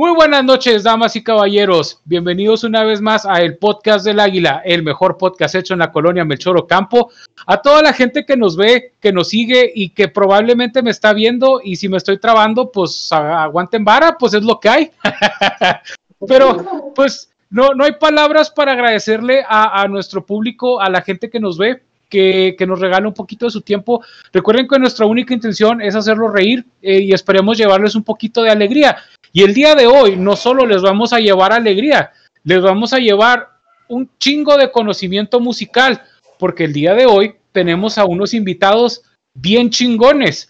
[0.00, 2.00] Muy buenas noches, damas y caballeros.
[2.06, 5.92] Bienvenidos una vez más a el podcast del Águila, el mejor podcast hecho en la
[5.92, 7.10] colonia Melchoro Campo.
[7.46, 11.12] A toda la gente que nos ve, que nos sigue y que probablemente me está
[11.12, 14.90] viendo y si me estoy trabando, pues aguanten vara, pues es lo que hay.
[16.26, 21.40] Pero pues no, no hay palabras para agradecerle a, nuestro público, a la gente que
[21.40, 21.82] nos ve.
[22.08, 24.02] Que, nos regala un poquito de su tiempo.
[24.32, 28.50] Recuerden que nuestra única intención es hacerlos reír eh, y esperemos llevarles un poquito de
[28.50, 28.96] alegría.
[29.32, 32.12] Y el día de hoy no solo les vamos a llevar alegría,
[32.44, 33.48] les vamos a llevar
[33.88, 36.02] un chingo de conocimiento musical,
[36.38, 39.02] porque el día de hoy tenemos a unos invitados
[39.34, 40.48] bien chingones.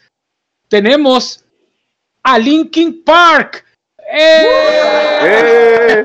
[0.69, 1.45] Tenemos
[2.22, 3.64] a Linkin Park.
[4.12, 6.05] ¡Eh!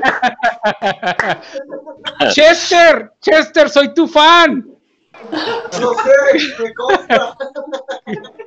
[2.32, 4.66] Chester, Chester, soy tu fan.
[5.80, 6.10] No sé,
[6.58, 6.72] me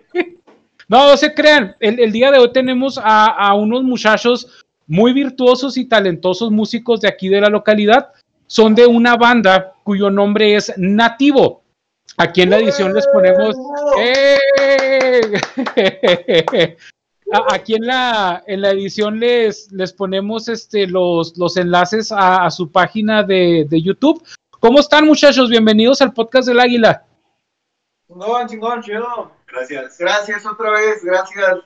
[0.89, 1.75] no, se crean.
[1.79, 7.29] El, día de hoy tenemos a, unos muchachos muy virtuosos y talentosos músicos de aquí
[7.29, 8.09] de la localidad.
[8.48, 11.62] Son de una banda cuyo nombre es Nativo.
[12.18, 13.55] Aquí en la edición les ponemos.
[13.99, 14.37] ¡Eh!
[17.51, 22.71] Aquí en la, en la edición les, les ponemos este, los, los enlaces a, su
[22.71, 24.24] página de, de, YouTube.
[24.59, 25.48] ¿Cómo están, muchachos?
[25.48, 27.05] Bienvenidos al podcast del Águila.
[28.07, 29.38] Chingón, chingón, chido.
[29.52, 29.98] Gracias.
[29.98, 31.60] Gracias otra vez, gracias.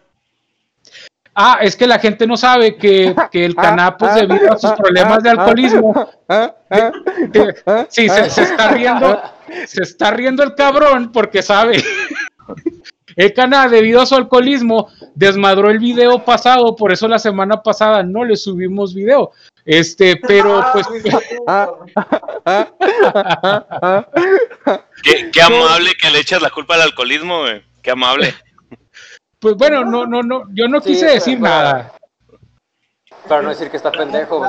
[1.35, 4.71] Ah, es que la gente no sabe que, que el Caná, pues debido a sus
[4.73, 5.93] problemas de alcoholismo,
[7.89, 9.21] sí, se, está riendo,
[9.65, 11.83] se está riendo el cabrón porque sabe.
[13.15, 18.01] El Caná, debido a su alcoholismo, desmadró el video pasado, por eso la semana pasada
[18.01, 19.29] no le subimos video.
[19.65, 20.87] Este, pero pues.
[25.31, 27.61] qué, amable que le echas la culpa al alcoholismo, güey.
[27.83, 28.33] Qué amable.
[29.39, 31.91] Pues bueno, no, no, no, yo no quise decir nada.
[33.27, 34.41] Para no decir que está pendejo,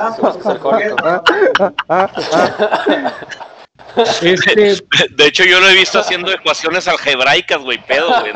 [4.21, 4.81] Este...
[5.17, 8.31] De hecho, yo lo he visto haciendo ecuaciones algebraicas, güey, pedo, güey.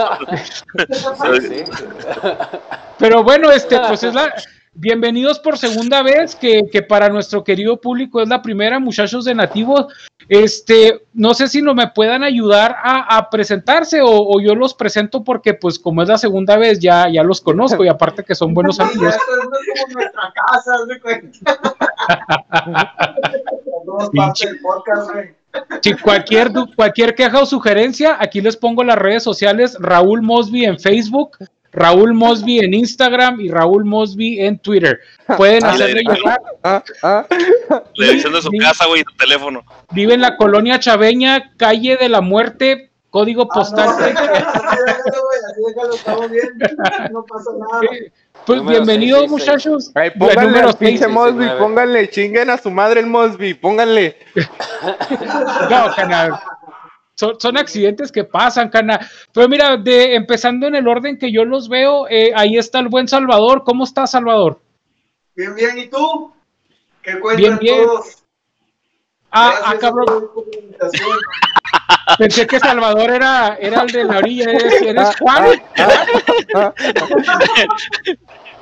[2.97, 4.33] Pero bueno, este, pues es la,
[4.73, 9.87] bienvenidos por segunda vez, que, para nuestro querido público es la primera, muchachos de nativos.
[10.29, 15.55] Este, no sé si no me puedan ayudar a, presentarse o, yo los presento porque,
[15.55, 18.79] pues, como es la segunda vez, ya, ya los conozco y aparte que son buenos
[18.79, 19.15] amigos.
[25.81, 30.79] Si cualquier, cualquier queja o sugerencia, aquí les pongo las redes sociales, Raúl Mosby en
[30.79, 31.39] Facebook,
[31.71, 34.99] Raúl Mosby en Instagram y Raúl Mosby en Twitter.
[35.37, 36.41] Pueden ah, hacerle llegar.
[36.63, 37.25] Ah, ah.
[37.95, 39.63] Le diciendo su casa, güey, su teléfono.
[39.91, 43.89] Vive en la colonia Chaveña, calle de la muerte, código postal.
[47.11, 47.81] No pasa nada.
[48.45, 49.91] Pues bienvenidos, muchachos.
[50.17, 54.17] pónganle pinche Mosby, pónganle, chinguen a su madre el Mosby, pónganle.
[55.69, 56.39] no, canal
[57.19, 58.99] son, accidentes que pasan, cana.
[59.33, 62.87] Pero mira, de, empezando en el orden que yo los veo, eh, ahí está el
[62.87, 63.63] buen Salvador.
[63.63, 64.59] ¿Cómo está Salvador?
[65.35, 65.77] Bien, bien.
[65.77, 66.33] ¿Y tú?
[67.01, 67.85] ¿Qué cuentan bien, bien.
[67.85, 68.23] todos?
[69.31, 70.29] Ah, ah cabrón.
[72.17, 74.51] Pensé que Salvador era, era el de la orilla.
[74.51, 75.61] ¿Eres, eres Juan?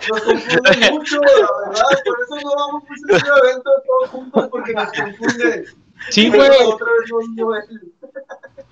[0.09, 1.31] Nos confunden mucho, la
[1.69, 1.83] verdad.
[2.05, 5.65] Por eso no vamos a hacer este evento todos juntos porque nos confunde.
[6.09, 6.49] Sí, güey.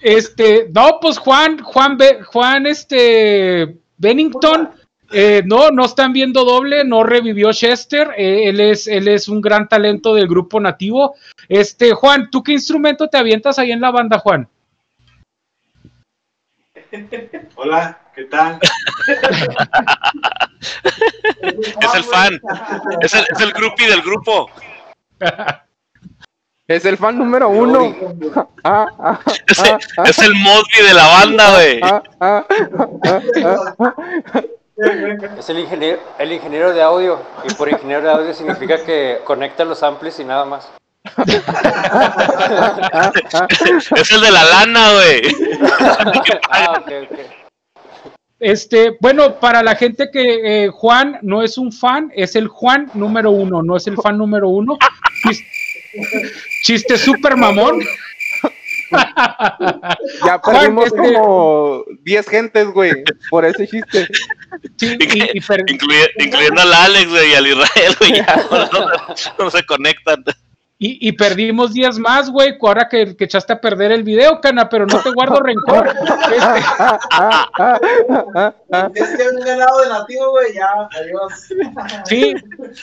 [0.01, 4.71] Este, no, pues Juan, Juan, Juan, este, Bennington,
[5.11, 9.41] eh, no, no están viendo doble, no revivió Chester, eh, él, es, él es un
[9.41, 11.15] gran talento del grupo nativo.
[11.47, 14.47] Este, Juan, ¿tú qué instrumento te avientas ahí en la banda, Juan?
[17.55, 18.59] Hola, ¿qué tal?
[21.41, 22.39] es el fan,
[23.01, 24.49] es el, es el groupie del grupo.
[26.67, 27.93] Es el fan número uno.
[28.63, 29.19] Ah, ah, ah,
[30.05, 31.79] es, el, Mosby de la banda, güey.
[35.37, 37.19] Es el ingeniero, el ingeniero de audio.
[37.47, 40.67] Y por ingeniero de audio significa que conecta los amplis y nada más.
[43.95, 45.21] es el de la lana, güey.
[48.39, 52.89] Este, bueno, para la gente que eh, Juan no es un fan, es el Juan
[52.95, 54.79] número uno, no es el fan número uno.
[56.63, 57.79] Chiste súper mamón.
[60.25, 64.07] Ya perdimos como 10 gentes, güey, por ese chiste.
[64.81, 68.45] incluyendo al Alex, güey, y al Israel, güey, ya
[69.39, 70.23] no, se conectan.
[70.77, 74.67] Y, y perdimos 10 más, güey, ahora que, que echaste a perder el video, cana,
[74.67, 75.87] pero no te guardo rencor.
[75.87, 76.01] Este,
[78.93, 80.67] Es que un ganado de nativo, güey, ya,
[80.99, 81.47] adiós.
[82.05, 82.35] sí,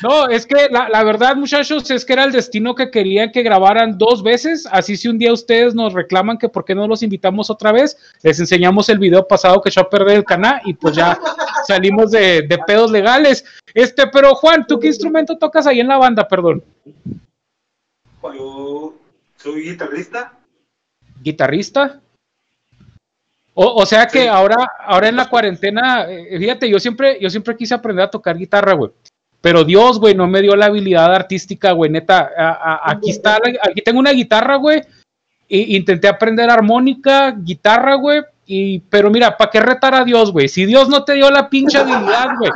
[0.02, 3.42] no, es que la, la verdad, muchachos, es que era el destino que querían que
[3.42, 4.66] grabaran dos veces.
[4.72, 7.98] Así si un día ustedes nos reclaman que por qué no los invitamos otra vez,
[8.22, 11.18] les enseñamos el video pasado que echó a perder el canal y pues ya
[11.66, 13.44] salimos de, de pedos legales.
[13.74, 16.62] Este, pero Juan, ¿tú qué instrumento tocas ahí en la banda, perdón?
[18.22, 18.94] Yo
[19.36, 20.32] soy guitarrista.
[21.22, 22.00] guitarrista.
[23.54, 27.56] O, o sea que ahora, ahora en la cuarentena, eh, fíjate, yo siempre, yo siempre
[27.56, 28.90] quise aprender a tocar guitarra, güey.
[29.40, 32.30] Pero Dios, güey, no me dio la habilidad artística, güey, neta.
[32.36, 34.80] a- a- aquí está, la- aquí tengo una guitarra, güey.
[35.48, 38.22] E intenté aprender armónica, guitarra, güey.
[38.46, 40.48] Y, pero mira, ¿para qué retar a Dios, güey?
[40.48, 42.50] Si Dios no te dio la pinche habilidad, güey.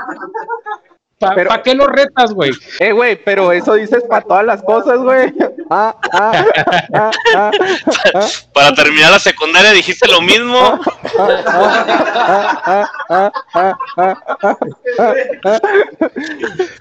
[1.19, 2.53] ¿Para Pero- qué lo retas, güey?
[2.81, 5.33] Eh, güey, pero eso dices para todas las cosas, güey.
[5.71, 6.45] Ah, ah,
[6.95, 7.51] ah, ah,
[8.15, 10.79] ah, Para terminar la secundaria dijiste lo mismo.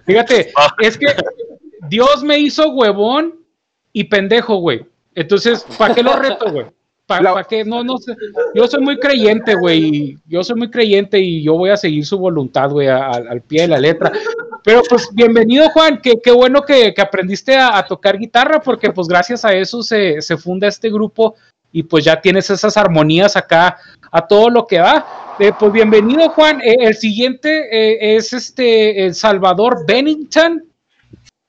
[0.05, 0.73] Fíjate, Ah.
[0.79, 1.07] es que
[1.89, 3.35] Dios me hizo huevón
[3.93, 4.85] y pendejo, güey.
[5.13, 6.65] Entonces, ¿para qué lo reto, güey?
[7.05, 7.63] ¿Para La- qué?
[7.63, 8.15] No, no sé.
[8.55, 10.17] Yo soy muy creyente, güey.
[10.25, 13.67] Yo soy muy creyente y yo voy a seguir su voluntad, güey, al pie de
[13.69, 14.11] la letra.
[14.65, 16.01] Pero pues, bienvenido, Juan.
[16.01, 19.83] Qué, qué bueno que, que aprendiste a, a tocar guitarra, porque pues gracias a eso
[19.83, 21.35] se, se funda este grupo
[21.71, 23.77] y pues ya tienes esas armonías acá
[24.11, 25.35] a todo lo que da.
[25.37, 26.61] Eh, pues bienvenido, Juan.
[26.61, 30.63] Eh, el siguiente eh, es este el Salvador Bennington.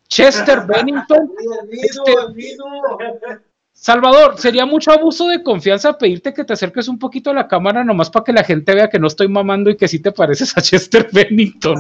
[0.09, 1.31] Chester Bennington.
[1.71, 3.41] Este-.
[3.87, 7.85] Salvador, sería mucho abuso de confianza pedirte que te acerques un poquito a la cámara
[7.85, 10.59] nomás para que la gente vea que no estoy mamando y que sí te pareces
[10.59, 11.77] a Chester Bennington,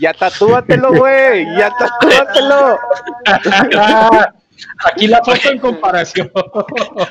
[0.00, 1.46] Ya tatúatelo, güey.
[1.56, 2.76] Ya tatúatelo.
[4.84, 6.30] Aquí la foto en comparación.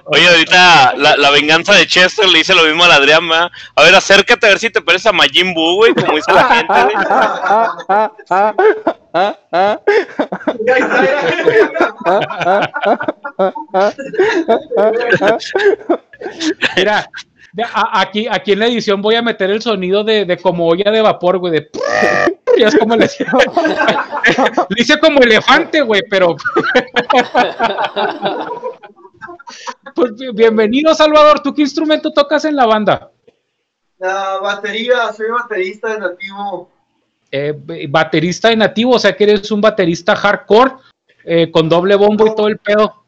[0.06, 3.52] Oye, ahorita la, la venganza de Chester le dice lo mismo al Adrián, ¿verdad?
[3.76, 6.44] A ver, acércate a ver si te pareces a Majin Buu, güey, como dice la
[6.44, 6.74] gente.
[16.76, 17.10] Mira,
[17.64, 20.92] a- aquí, aquí en la edición voy a meter el sonido de, de como olla
[20.92, 21.70] de vapor, güey, de...
[22.58, 23.06] Ya es como le
[24.70, 26.36] Le hice como elefante, güey, pero...
[29.94, 31.40] Pues bienvenido, Salvador.
[31.42, 33.12] ¿Tú qué instrumento tocas en la banda?
[33.98, 36.70] La batería, soy baterista de nativo.
[37.32, 37.54] eh,
[37.90, 40.74] baterista de nativo, o sea que eres un baterista hardcore
[41.24, 43.06] eh, con doble bombo y todo el pedo.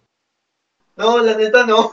[0.96, 1.92] No, la neta no.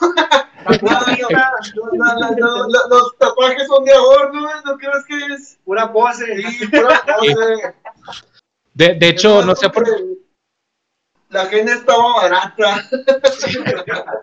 [2.90, 4.48] Los tatuajes son de adorno, ¿no?
[4.64, 5.58] ¿No crees que es?
[5.64, 6.24] Pura pose.
[6.50, 7.34] Sí, pura pose.
[8.74, 9.86] De, de hecho, no sé por
[11.28, 12.84] La agenda estaba barata.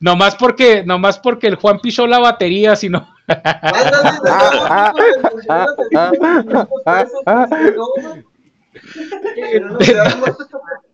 [0.00, 3.12] nomás porque, nomás porque el Juan pisó la batería, sino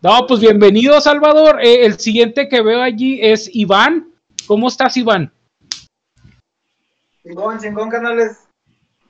[0.00, 1.60] no, pues bienvenido, Salvador.
[1.62, 4.12] Eh, el siguiente que veo allí es Iván.
[4.46, 5.32] ¿Cómo estás, Iván?
[7.22, 8.38] Chingón, chingón, canales.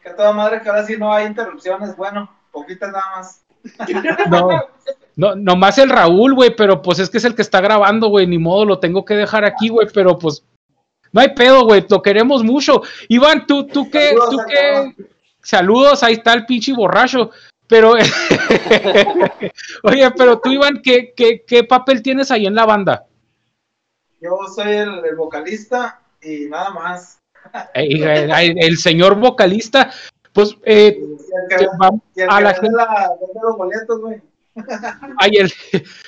[0.02, 1.96] Que a toda madre que ahora sí no hay interrupciones.
[1.96, 3.44] Bueno, poquitas nada más.
[4.28, 4.48] No,
[5.14, 8.26] no, nomás el Raúl, güey, pero pues es que es el que está grabando, güey,
[8.26, 10.44] ni modo, lo tengo que dejar aquí, güey, pero pues
[11.12, 12.82] no hay pedo, güey, lo queremos mucho.
[13.08, 14.96] Iván, tú, tú qué, tú qué,
[15.42, 17.30] saludos, ahí está el pinche borracho,
[17.72, 17.92] pero,
[19.82, 23.06] oye, pero tú, Iván, ¿qué, qué, qué papel tienes ahí en la banda?
[24.20, 27.18] Yo soy el, el vocalista y nada más.
[27.72, 29.90] Ey, el, el señor vocalista,
[30.34, 30.98] pues, eh,
[31.48, 31.66] que,
[32.28, 33.10] a la gente- la-
[33.42, 34.20] los boletos, güey.
[35.18, 35.52] ay, el-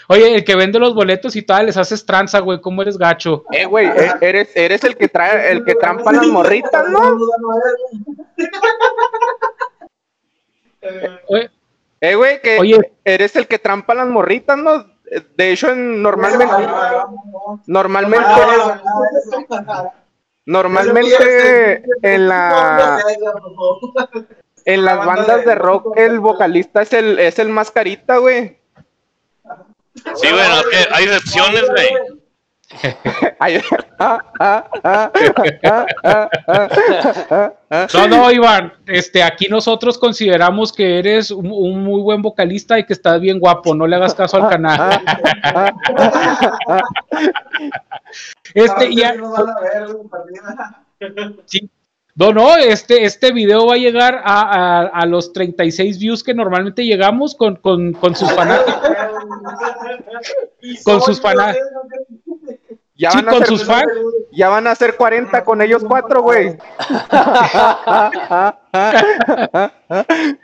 [0.09, 3.45] oye, el que vende los boletos y tal, les haces tranza, güey, ¿cómo eres gacho?
[3.53, 7.01] Eh, güey, eh, eres, eres el que trae, el que trampa las morritas, ¿no?
[10.85, 11.49] Eh,
[12.01, 12.93] Eh, güey, que Oye.
[13.05, 14.87] eres el que trampa las morritas, ¿no?
[15.37, 16.47] De hecho, en- normalmente,
[17.67, 18.29] normalmente,
[20.47, 23.01] normalmente en la,
[24.65, 28.59] en las bandas de rock el vocalista es el, es el más carita, güey.
[30.15, 31.89] Sí, güey, no, es que hay excepciones, güey.
[37.95, 42.85] No, no, Iván, este, aquí nosotros consideramos que eres un, un muy buen vocalista y
[42.85, 45.01] que estás bien guapo, no le hagas caso al canal.
[48.55, 49.15] Este, y a-
[51.47, 51.71] sí.
[52.17, 56.33] No, no, este, este video va a llegar a, a, a los 36 views que
[56.33, 58.81] normalmente llegamos con, con, con sus fanáticos.
[60.85, 61.69] con sus fanáticos.
[62.97, 63.85] Ya Sí, van, a con ser, sus fans.
[64.33, 66.57] ya van a ser 40 con ellos cuatro, güey.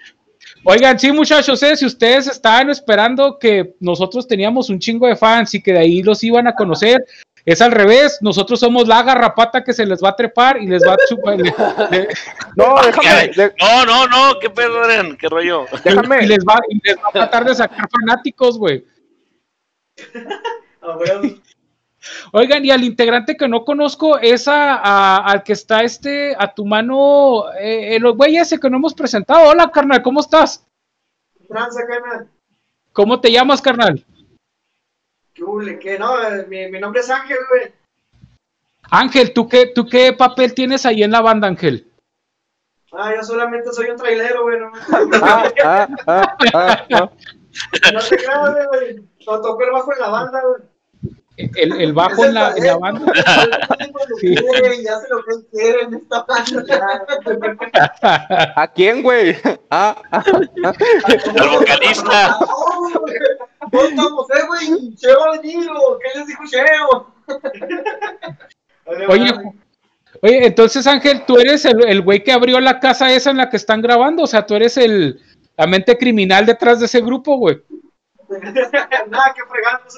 [0.64, 5.54] Oigan, sí, muchachos, eh, si ustedes estaban esperando que nosotros teníamos un chingo de fans
[5.54, 7.04] y que de ahí los iban a conocer,
[7.47, 8.19] es al revés.
[8.21, 11.37] Nosotros somos la garrapata que se les va a trepar y les va a chupar.
[11.38, 11.54] le-
[11.90, 12.09] le-
[12.57, 14.83] No, déjame, de- No, no, no, qué pedo,
[15.19, 15.64] qué rollo.
[15.85, 16.25] déjame.
[16.25, 18.85] y les va, y les va a tratar de sacar fanáticos, güey.
[22.33, 26.52] Oigan, y al integrante que no conozco es a, a- al que está este, a
[26.54, 29.49] tu mano, eh, el güey ese que no hemos presentado.
[29.50, 30.64] Hola, carnal, ¿cómo estás?
[31.49, 32.28] tranza, carnal.
[32.92, 34.04] ¿Cómo te llamas, carnal?
[35.35, 35.78] ¿Qué hule?
[35.78, 35.99] ¿Qué?
[35.99, 37.73] No, eh, mi, mi nombre es Ángel, güey.
[38.90, 41.87] Ángel, ¿tú qué, ¿tú qué papel tienes ahí en la banda, Ángel?
[42.92, 44.59] Ah, yo solamente soy un trailero, güey.
[44.59, 44.71] No,
[45.23, 47.11] Ah, ah, ah, ah, ah.
[47.92, 48.97] no te creas, güey.
[49.26, 50.62] No toco el bajo en la banda, güey.
[51.37, 53.13] El, el bajo en la, en la banda.
[54.21, 54.35] Sí.
[54.35, 56.65] Ya lo que esta banda.
[58.57, 59.37] ¿A quién, güey?
[59.71, 60.25] Ah, ah,
[61.39, 62.37] Al vocalista.
[63.71, 64.95] ¿Cómo estamos, eh, güey?
[64.97, 67.15] Cheo ¿qué les dijo Cheo?
[69.09, 69.33] Oye,
[70.23, 73.49] oye, entonces Ángel, tú eres el, el güey que abrió la casa esa en la
[73.49, 75.21] que están grabando, o sea, tú eres el,
[75.57, 77.63] la mente criminal detrás de ese grupo, güey.
[79.11, 79.43] Nada, que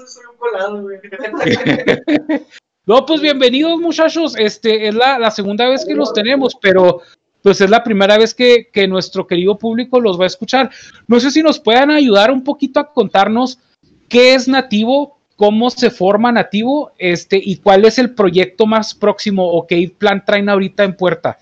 [0.01, 0.99] no soy un colado, güey.
[2.85, 7.01] No, pues bienvenidos muchachos, este es la, la segunda vez que los tenemos, pero
[7.41, 10.69] pues es la primera vez que, que nuestro querido público los va a escuchar.
[11.07, 13.61] No sé si nos puedan ayudar un poquito a contarnos
[14.09, 19.47] qué es Nativo, cómo se forma Nativo, este, y cuál es el proyecto más próximo
[19.47, 21.39] o qué plan traen ahorita en puerta.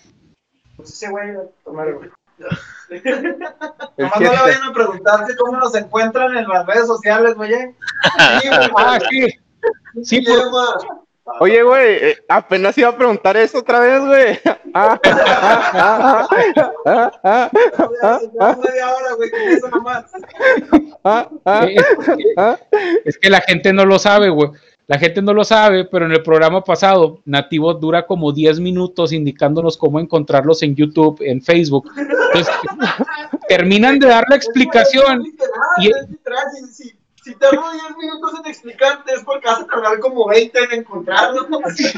[0.76, 2.10] Pues ese güey, tomar, güey.
[3.96, 7.52] Nomás no le vayan a preguntarse cómo nos encuentran en las redes sociales, güey.
[7.54, 7.74] ¿eh?
[8.42, 8.70] Sí, güey.
[8.76, 9.28] Ah, sí.
[10.02, 10.78] Sí, por- llama-
[11.38, 14.40] Oye, güey, eh, apenas iba a preguntar eso otra vez, güey.
[14.72, 16.28] Ah, ah, ah,
[16.84, 17.50] ah, ah,
[21.44, 21.76] ah, Eh,
[22.36, 22.56] ah.
[23.04, 24.50] es que la gente no lo sabe, güey.
[24.90, 29.12] La gente no lo sabe, pero en el programa pasado, Nativo dura como 10 minutos
[29.12, 31.88] indicándonos cómo encontrarlos en YouTube, en Facebook.
[31.96, 32.52] Entonces,
[33.48, 35.22] terminan de dar la explicación.
[35.78, 35.92] y-.
[37.22, 41.46] Si, tardo 10 minutos en explicarte, es porque vas a tardar como 20 en encontrarlo.
[41.64, 41.84] Así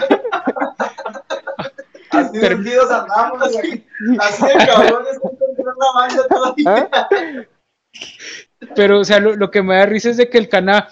[2.10, 3.42] andamos.
[4.20, 5.18] Así de cabrones
[5.78, 6.90] la banda todavía.
[8.74, 10.86] Pero, o sea, lo, lo que me da risa es de que el canal,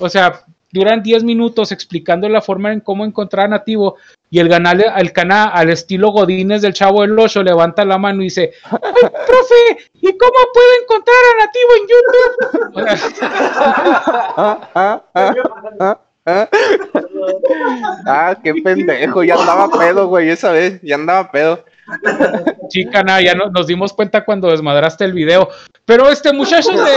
[0.00, 3.96] o sea, duran 10 minutos explicando la forma en cómo encontrar a Nativo
[4.28, 8.20] y el canal, el canal al estilo Godínez del Chavo del Ocho levanta la mano
[8.20, 9.88] y dice, ¡ay, profe!
[9.94, 13.34] ¿Y cómo puedo encontrar a Nativo en YouTube?
[14.36, 15.34] Ah, ah, ah,
[15.80, 16.48] ah, ah.
[18.06, 21.64] Ah, qué pendejo, ya andaba pedo, güey, esa vez, ya andaba pedo.
[22.70, 25.48] Sí, cana, ya no- nos dimos cuenta cuando desmadraste el video.
[25.84, 26.90] Pero este muchacho de.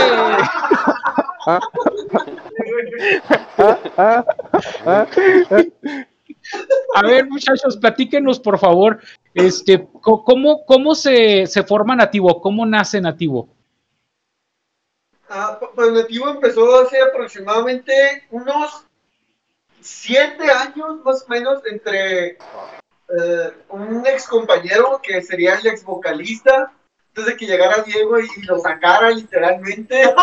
[6.94, 9.00] A ver, muchachos, platíquenos, por favor.
[9.34, 12.40] Este, ¿cómo, cómo se, se forma nativo?
[12.40, 13.48] ¿Cómo nace nativo?
[15.28, 17.92] Ah, pu- pues Nativo empezó hace aproximadamente
[18.30, 18.86] unos
[19.80, 26.72] siete años más o menos entre eh, un ex compañero que sería el ex vocalista
[27.18, 30.14] antes de que llegara Diego y, lo sacara literalmente.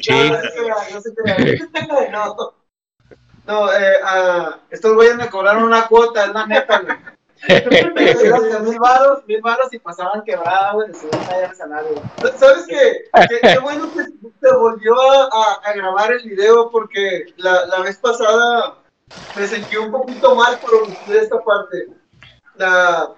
[0.00, 0.32] Sí.
[0.64, 1.12] No, se se
[3.76, 6.96] eh, ah, estos güeyes me cobraron una cuota, es la neta, güey.
[8.62, 11.08] Mil varos, mil varos y pasaban quebrada, güey, se
[11.56, 12.00] salario.
[12.36, 13.04] ¿Sabes qué?
[13.28, 14.04] Qué, qué bueno que
[14.40, 18.76] te volvió a, a- a grabar el video porque la, la vez pasada
[19.34, 21.88] me sentí un poquito mal por esta parte.
[22.54, 23.10] La,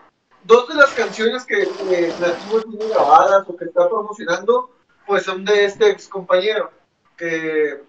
[0.45, 1.57] dos de las canciones que,
[1.89, 4.71] que Nativo tiene grabadas o que está promocionando,
[5.07, 6.71] pues son de este ex compañero,
[7.17, 7.83] que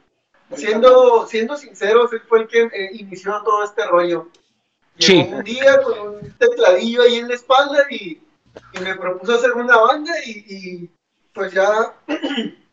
[0.55, 4.29] siendo, siendo sinceros, él fue el que eh, inició todo este rollo.
[4.97, 5.29] Llegó Sí.
[5.33, 8.21] un día con un tecladillo ahí en la espalda y,
[8.73, 10.89] y me propuso hacer una banda y, y
[11.33, 11.93] pues ya...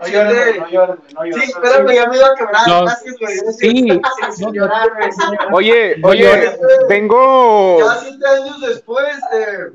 [0.00, 0.96] No llores, no llores,
[1.44, 2.68] Sí, espérame, ya me iba a quebrar.
[2.68, 3.38] No, gracias, güey.
[3.52, 4.00] sí.
[4.36, 5.10] Sin llorar, güey.
[5.52, 6.58] Oye, oye,
[6.88, 7.78] vengo.
[7.78, 9.70] Ya siete años después, eh,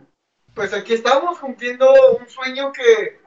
[0.53, 1.87] pues aquí estamos cumpliendo
[2.19, 3.19] un sueño que,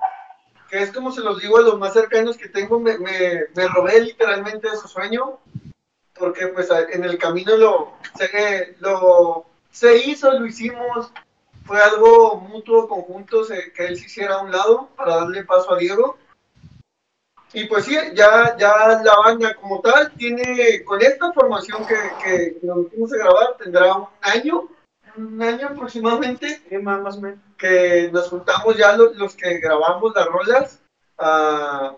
[0.68, 3.68] que es como se los digo a los más cercanos que tengo, me, me, me
[3.68, 5.38] robé literalmente de su sueño,
[6.14, 11.10] porque pues en el camino lo, sé que lo se hizo, lo hicimos,
[11.64, 15.72] fue algo mutuo, conjunto, se- que él se hiciera a un lado para darle paso
[15.72, 16.18] a Diego.
[17.54, 21.94] Y pues sí, ya, ya la banda como tal tiene, con esta formación que,
[22.24, 24.68] que nos metimos a grabar, tendrá un año,
[25.16, 27.38] un año aproximadamente, Sí, más, más o menos.
[27.58, 30.80] que nos juntamos ya los, los que grabamos las rolas.
[31.18, 31.94] ah,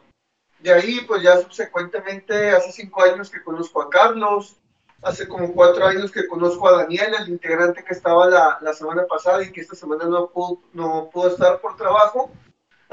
[0.59, 4.57] de ahí, pues ya subsecuentemente, hace cinco años que conozco a Carlos,
[5.03, 9.05] hace como cuatro años que conozco a Daniel, el integrante que estaba la, la semana
[9.07, 12.31] pasada y que esta semana no pudo, no pudo estar por trabajo.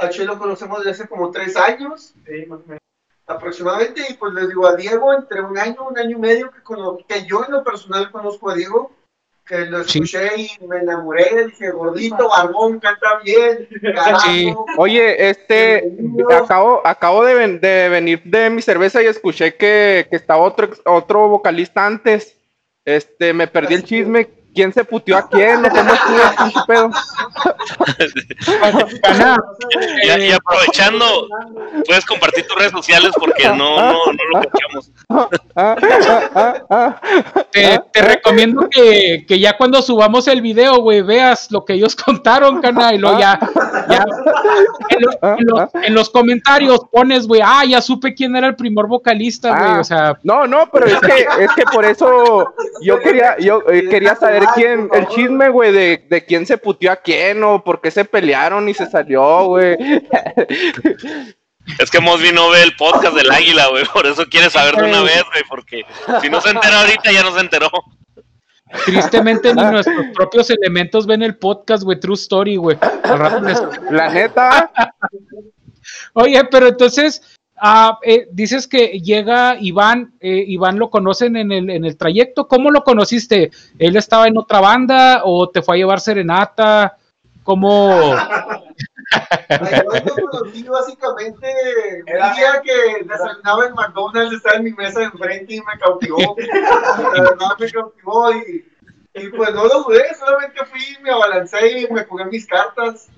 [0.01, 2.81] A Che lo conocemos desde hace como tres años Sí, más o menos.
[3.27, 6.61] aproximadamente, y pues les digo a Diego, entre un año, un año y medio que,
[6.63, 8.91] cono- que yo en lo personal conozco a Diego,
[9.45, 9.99] que lo Sí.
[9.99, 14.27] escuché y me enamoré, dije, gordito, barbón, canta bien, carajo.
[14.27, 14.53] Sí.
[14.77, 15.93] Oye, este,
[16.43, 20.69] acabo, acabo de, ven- de venir de mi cerveza y escuché que, que estaba otro,
[20.85, 22.37] otro vocalista antes.
[22.85, 24.29] Este, me perdí el chisme.
[24.53, 25.65] ¿Quién se puteó a quién?
[25.65, 26.91] ¿O cómo estuvo pedo?
[29.01, 29.37] Cana,
[30.03, 31.27] Y, y aprovechando,
[31.87, 34.91] puedes compartir tus redes sociales porque no, no, no lo cachamos.
[37.51, 41.95] Te, te recomiendo que, que ya cuando subamos el video, güey, veas lo que ellos
[41.95, 43.39] contaron, Cana, y luego ya,
[43.89, 44.05] ya
[44.89, 48.55] en, lo- en los, en los comentarios pones, güey, ah, ya supe quién era el
[48.55, 49.79] primer vocalista, güey, Ah.
[49.79, 53.87] o sea, No, no, pero es que, es que por eso yo quería, yo eh,
[53.89, 57.81] quería saber quién, el chisme, güey, de, de quién se puteó a quién o por
[57.81, 59.77] qué se pelearon y se salió, güey.
[61.79, 64.83] Es que Mosby no ve el podcast del Águila, güey, por eso quiere saber de
[64.83, 65.83] una vez, güey, porque
[66.21, 67.69] si no se entera ahorita ya no se enteró.
[68.85, 72.77] tristemente ni nuestros propios elementos ven el podcast, güey, True Story, güey.
[73.43, 74.71] Les- La neta,
[76.13, 77.21] Oye, pero entonces,
[77.61, 82.47] ah, eh, dices que llega Iván, eh, Iván lo conocen en el, en el trayecto,
[82.47, 83.51] ¿cómo lo conociste?
[83.79, 86.97] ¿Él estaba en otra banda o te fue a llevar serenata?
[87.43, 87.91] ¿Cómo?
[87.91, 88.61] Ay,
[89.49, 91.47] Yo lo conocí básicamente
[92.05, 96.35] el día que desayunaba en McDonald's, estaba en mi mesa de enfrente y me cautivó.
[97.15, 98.65] La verdad me cautivó y,
[99.13, 103.09] y pues no lo dudé, solamente fui, me abalancé y me jugué mis cartas.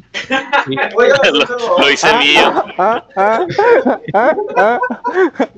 [0.96, 2.52] Oiga, Lo, lo hice mío.
[2.78, 3.46] ah, ah,
[4.14, 4.80] ah, ah,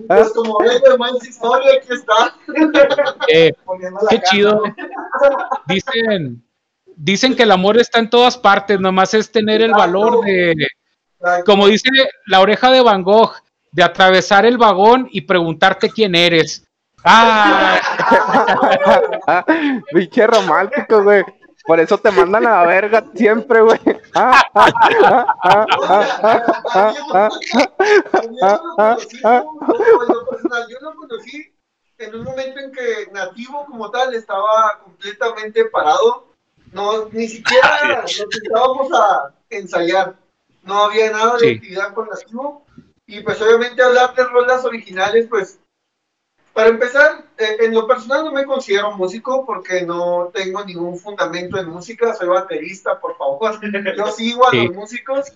[0.07, 2.35] pues como ven, hermano, esa historia, aquí está.
[3.29, 3.53] Eh,
[4.09, 4.29] qué cara.
[4.29, 4.63] chido.
[5.67, 6.43] Dicen,
[6.97, 10.53] dicen que el amor está en todas partes, nomás es tener el valor de,
[11.45, 11.89] como dice
[12.25, 13.35] la oreja de Van Gogh,
[13.71, 16.64] de atravesar el vagón y preguntarte quién eres.
[17.05, 17.79] Ah,
[19.27, 19.45] ah,
[19.93, 21.23] pinche romántico, güey.
[21.65, 23.79] Por eso te mandan a la verga siempre, güey.
[24.13, 29.43] Ah, ah, ah, ah, ah, ah, ah, ah.
[30.69, 31.53] Yo lo conocí
[31.97, 36.27] en un momento en que Nativo como tal estaba completamente parado.
[36.71, 40.15] No, ni siquiera nos sentábamos a ensayar.
[40.63, 41.55] No había nada de Sí.
[41.55, 42.65] actividad con Nativo.
[43.07, 45.59] Y pues obviamente hablar de rolas originales, pues
[46.55, 51.59] para empezar, eh, en lo personal no me considero músico porque no tengo ningún fundamento
[51.59, 53.59] en música, soy baterista, por favor.
[53.97, 54.65] Yo sigo a Sí.
[54.67, 55.33] los músicos.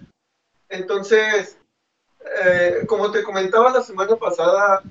[0.69, 1.57] Entonces,
[2.41, 4.81] eh, como te comentaba la semana pasada,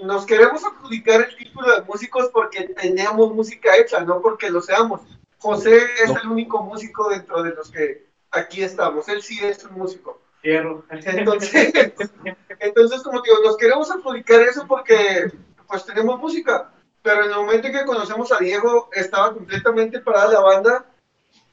[0.00, 5.00] nos queremos adjudicar el título de músicos porque tenemos música hecha, no porque lo seamos.
[5.38, 6.20] José es No.
[6.20, 9.08] el único músico dentro de los que aquí estamos.
[9.08, 10.20] Él sí es un músico.
[10.44, 11.72] Entonces,
[12.60, 15.32] entonces, como te digo, nos queremos adjudicar eso porque
[15.66, 16.70] pues tenemos música.
[17.02, 20.84] Pero en el momento en que conocemos a Diego, estaba completamente parada la banda.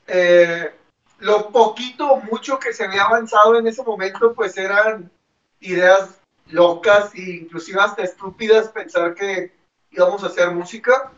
[0.08, 0.74] Eh,
[1.20, 5.12] lo poquito o mucho que se había avanzado en ese momento, pues eran
[5.60, 9.54] ideas locas e inclusive hasta estúpidas pensar que
[9.92, 11.12] íbamos a hacer música.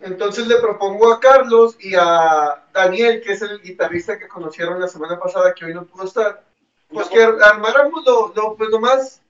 [0.00, 4.88] Entonces le propongo a Carlos y a Daniel, que es el guitarrista que conocieron la
[4.88, 6.44] semana pasada, que hoy no pudo estar,
[6.88, 9.22] pues que armáramos lo, lo, pues lo más,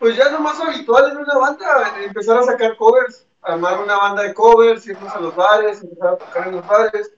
[0.00, 4.22] pues ya lo más habitual en una banda, empezar a sacar covers, armar una banda
[4.22, 7.12] de covers, irnos a los bares, empezar a tocar en los bares.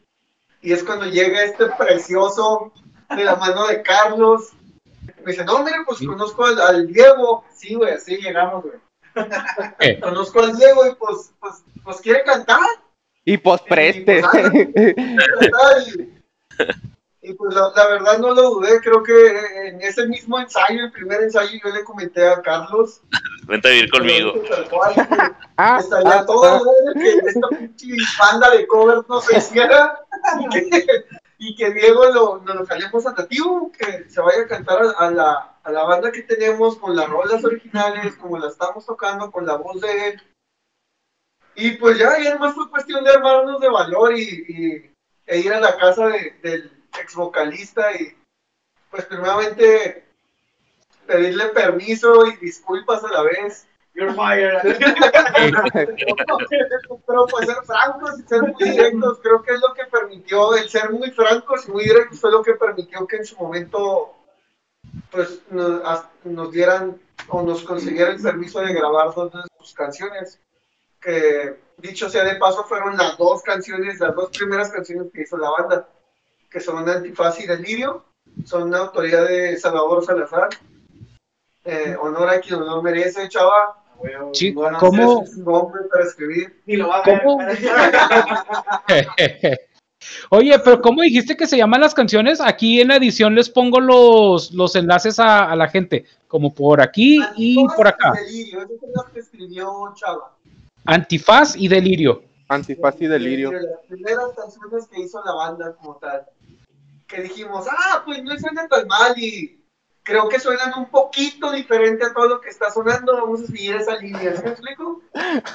[0.61, 2.73] Y es cuando llega este precioso
[3.09, 4.51] de la mano de Carlos.
[5.25, 7.45] Me dice, no, mire, pues conozco al, al Diego.
[7.55, 8.75] Sí, güey, así llegamos, güey.
[9.79, 12.61] Eh, Conozco al Diego y pues, pues, pues quiere cantar.
[13.25, 14.23] Y pues preste.
[15.95, 16.13] Y, y,
[17.35, 21.23] pues la, la verdad no lo dudé, creo que en ese mismo ensayo, el primer
[21.23, 23.01] ensayo, yo le comenté a Carlos.
[23.47, 24.33] Vente a vivir conmigo.
[24.49, 25.03] Tal cual, que
[25.57, 26.93] Ah, estaría ah, todo ah.
[26.95, 27.87] que esta pinche
[28.19, 30.01] banda de covers no se hiciera
[30.41, 31.05] y que,
[31.39, 34.91] y que Diego lo, nos lo jalemos a nativo, que se vaya a cantar a,
[35.07, 39.31] a la, a la banda que tenemos con las rolas originales, como la estamos tocando,
[39.31, 40.23] con la voz de él.
[41.55, 44.93] Y pues ya, y además fue cuestión de armarnos de valor y, y-
[45.27, 48.17] e ir a la casa de- del ex vocalista y
[48.91, 50.05] pues primeramente
[51.07, 53.67] pedirle permiso y disculpas a la vez.
[53.95, 54.63] You're fired.
[57.07, 60.69] Pero pues ser francos y ser muy directos, creo que es lo que permitió, el
[60.69, 64.15] ser muy francos y muy directos fue lo que permitió que en su momento
[65.11, 70.41] pues nos, nos dieran o nos consiguieran el permiso de grabar dos de sus canciones,
[71.01, 75.37] que dicho sea de paso fueron las dos canciones, las dos primeras canciones que hizo
[75.37, 75.89] la banda,
[76.53, 78.05] que son Antifaz y Delirio,
[78.45, 80.51] son una autoría de Salvador Salazar.
[81.65, 83.79] Eh, honor a quien honor merece, chava.
[84.33, 85.23] Sí, Bueno, ¿cómo?
[85.23, 86.61] es un nombre para escribir.
[86.67, 87.23] Ni lo va a ver.
[87.23, 87.39] ¿Cómo?
[90.31, 92.41] Oye, pero ¿cómo dijiste que se llaman las canciones?
[92.41, 96.81] Aquí en la edición les pongo los, los enlaces a, a la gente, como por
[96.81, 98.13] aquí y por acá.
[98.13, 100.33] Delirio, esas son las que escribió Chava.
[100.85, 102.25] Antifaz y Delirio.
[102.49, 103.51] Antifaz y delirio.
[103.51, 106.27] De las primeras canciones que hizo la banda como tal.
[107.13, 109.63] Que dijimos, ah, pues no suena tan mal y
[110.03, 113.13] creo que suenan un poquito diferente a todo lo que está sonando.
[113.13, 115.03] Vamos a seguir esa línea, ¿sí me explico?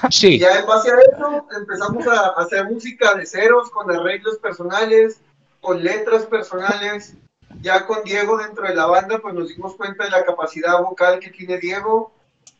[0.08, 4.38] Y Sí, ya en base a eso empezamos a hacer música de ceros, con arreglos
[4.38, 5.20] personales,
[5.60, 7.14] con letras personales.
[7.60, 11.18] Ya con Diego dentro de la banda, pues nos dimos cuenta de la capacidad vocal
[11.18, 12.12] que tiene Diego.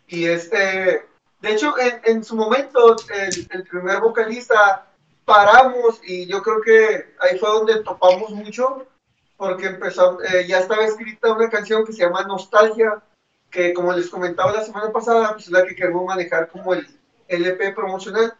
[0.09, 1.07] Y este,
[1.41, 4.89] de hecho, en, en su momento, el, el primer vocalista
[5.29, 8.87] paramos y yo creo que ahí fue donde topamos mucho,
[9.39, 13.01] porque empezó, eh, ya estaba escrita una canción que se llama Nostalgia,
[13.51, 16.87] que como les comentaba la semana pasada, pues es la que queremos manejar como el
[17.29, 18.35] LP promocional.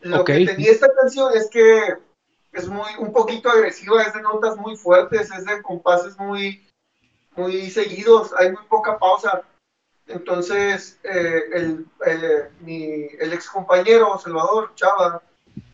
[0.00, 0.26] Lo Ok.
[0.26, 1.96] que tenía esta canción es que
[2.52, 6.68] es muy un poquito agresiva, es de notas muy fuertes, es de compases muy,
[7.34, 9.42] muy seguidos, hay muy poca pausa.
[10.06, 15.20] Entonces, eh, el, eh, mi, el ex compañero Salvador Chava,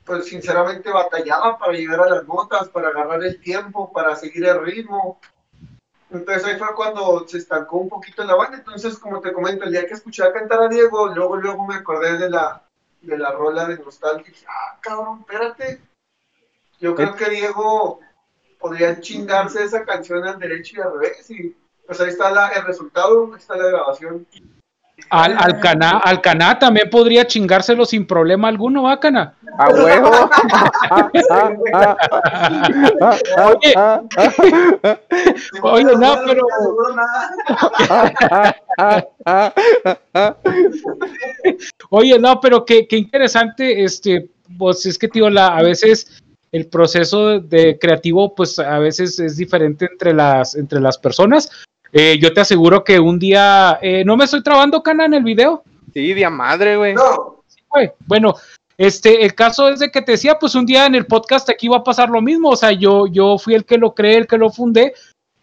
[0.08, 4.64] pues sinceramente batallaba para llegar a las notas, para agarrar el tiempo, para seguir el
[4.64, 5.20] ritmo.
[6.10, 8.56] Entonces ahí fue cuando se estancó un poquito la banda.
[8.56, 11.74] Entonces, como te comento, el día que escuché a cantar a Diego, luego, luego me
[11.74, 12.62] acordé de la,
[13.02, 14.32] de la rola de nostalgia.
[14.32, 15.82] Dije, ah, cabrón, espérate.
[16.80, 18.00] Yo creo que Diego
[18.58, 21.30] podría chingarse esa canción al derecho y al revés.
[21.30, 21.54] Y
[21.86, 24.26] pues ahí está la, el resultado, está la grabación.
[25.10, 29.34] Al, Alcaná, Alcaná también podría chingárselo sin problema alguno, ¿va, Cana?
[29.58, 30.10] A huevo.
[33.46, 33.74] Oye.
[35.62, 36.46] Oye, no, pero-.
[41.90, 46.66] Oye, no, pero qué, qué interesante, este, pues es que, tío, la, a veces el
[46.66, 51.50] proceso de creativo, pues a veces es diferente entre las, entre las personas.
[51.92, 55.22] Eh, yo te aseguro que un día, eh, no me estoy trabando, Cana, en el
[55.24, 55.62] video.
[55.94, 56.94] Sí, día madre, güey.
[56.94, 57.90] No, güey.
[58.06, 58.34] Bueno,
[58.76, 61.66] este, el caso es de que te decía, pues un día en el podcast aquí
[61.68, 64.26] va a pasar lo mismo, o sea, yo, yo fui el que lo creé, el
[64.26, 64.92] que lo fundé,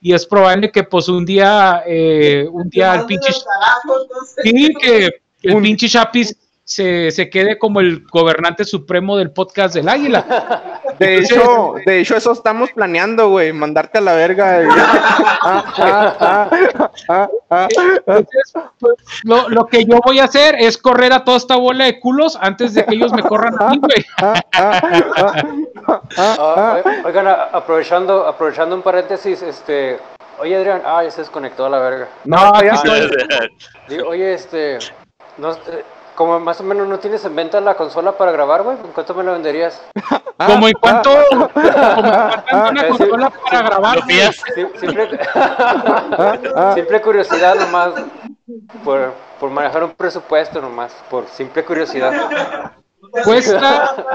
[0.01, 3.34] y es probable que pues un día, eh, un día el pinche,
[4.43, 5.10] sí, que
[5.41, 10.74] el Un- pinche Chapis se, se quede como el gobernante supremo del podcast del Águila.
[10.99, 13.51] De hecho, de hecho, eso estamos planeando, güey.
[13.53, 14.62] Mandarte a la verga.
[14.63, 14.69] güey.
[15.47, 16.49] Ah, ah, ah,
[17.10, 17.67] ah, ah.
[18.08, 21.86] Entonces, pues, lo, lo que yo voy a hacer es correr a toda esta bola
[21.86, 24.05] de culos antes de que ellos me corran a mí, güey.
[27.05, 29.99] Oigan, aprovechando, aprovechando un paréntesis, este,
[30.39, 32.08] oye Adrián, ah, ya se desconectó a la verga.
[32.23, 33.10] No, ya estoy.
[34.08, 34.79] Oye, este,
[35.38, 35.84] no, eh,
[36.15, 39.13] como más o menos no tienes en venta la consola para grabar, güey, ¿en cuánto
[39.13, 39.82] me la venderías?
[40.38, 43.99] Como en en cuanto una ah, consola para grabar.
[44.04, 45.19] Simple,
[46.75, 47.93] simple curiosidad nomás,
[48.84, 52.13] por, por manejar un presupuesto nomás, por simple curiosidad.
[53.23, 53.95] Cuesta,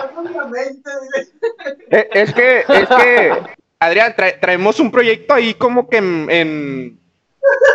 [1.90, 3.32] Eh, Es que, es que,
[3.80, 7.00] Adrián, trae- traemos un proyecto ahí como que en, en-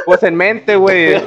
[0.05, 1.15] pues en mente, güey.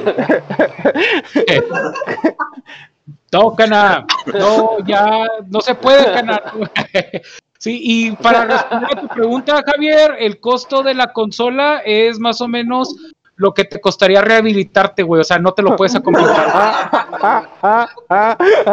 [3.31, 6.41] No, Cana, no, ya no se puede, Cana.
[7.59, 12.39] Sí, y para responder a tu pregunta, Javier, el costo de la consola es más
[12.39, 12.95] o menos
[13.39, 15.21] lo que te costaría rehabilitarte, güey.
[15.21, 16.91] O sea, no te lo puedes acompañar.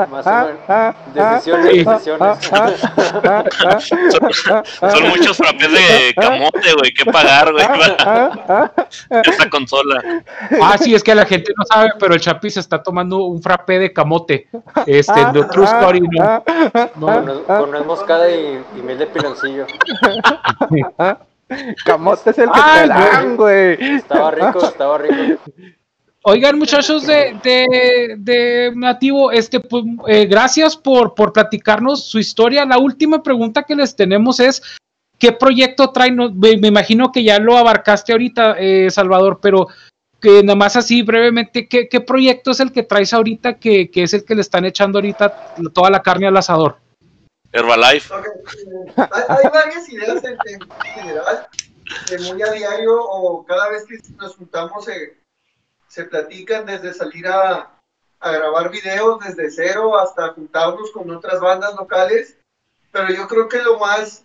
[0.08, 0.30] Más o
[0.66, 0.94] menos.
[1.14, 1.84] Decisiones, Sí.
[1.84, 2.38] decisiones.
[4.80, 7.64] Son, muchos frappés de camote, güey, que pagar, güey,
[9.24, 10.02] esta consola.
[10.60, 13.40] Ah, sí, es que la gente no sabe, pero el Chapi se está tomando un
[13.40, 14.48] frappé de camote.
[14.84, 16.42] Este, de True Story, ¿no?
[16.96, 19.66] No, Con, nuez moscada y, y miel de piloncillo.
[21.84, 23.96] Camote es el que te dan, güey.
[23.96, 25.42] Estaba rico, estaba rico.
[26.22, 32.64] Oigan, muchachos de, de, de Nativo, este, pues, eh, gracias por, por platicarnos su historia.
[32.64, 34.60] La última pregunta que les tenemos es,
[35.20, 36.16] ¿qué proyecto traen?
[36.16, 39.68] No, Me, me imagino que ya lo abarcaste ahorita, eh, Salvador, pero
[40.20, 44.02] que nada más así brevemente, ¿qué, qué proyecto es el que traes ahorita que, que
[44.02, 46.78] es el que le están echando ahorita toda la carne al asador?
[47.52, 48.12] Herbalife.
[48.14, 50.60] Ok, eh, hay, varias ideas en, en
[50.94, 51.48] general,
[52.10, 55.16] de muy a diario o cada vez que nos juntamos se,
[55.88, 57.80] se platican desde salir a,
[58.20, 62.36] a grabar videos desde cero hasta juntarnos con otras bandas locales,
[62.90, 64.24] pero yo creo que lo más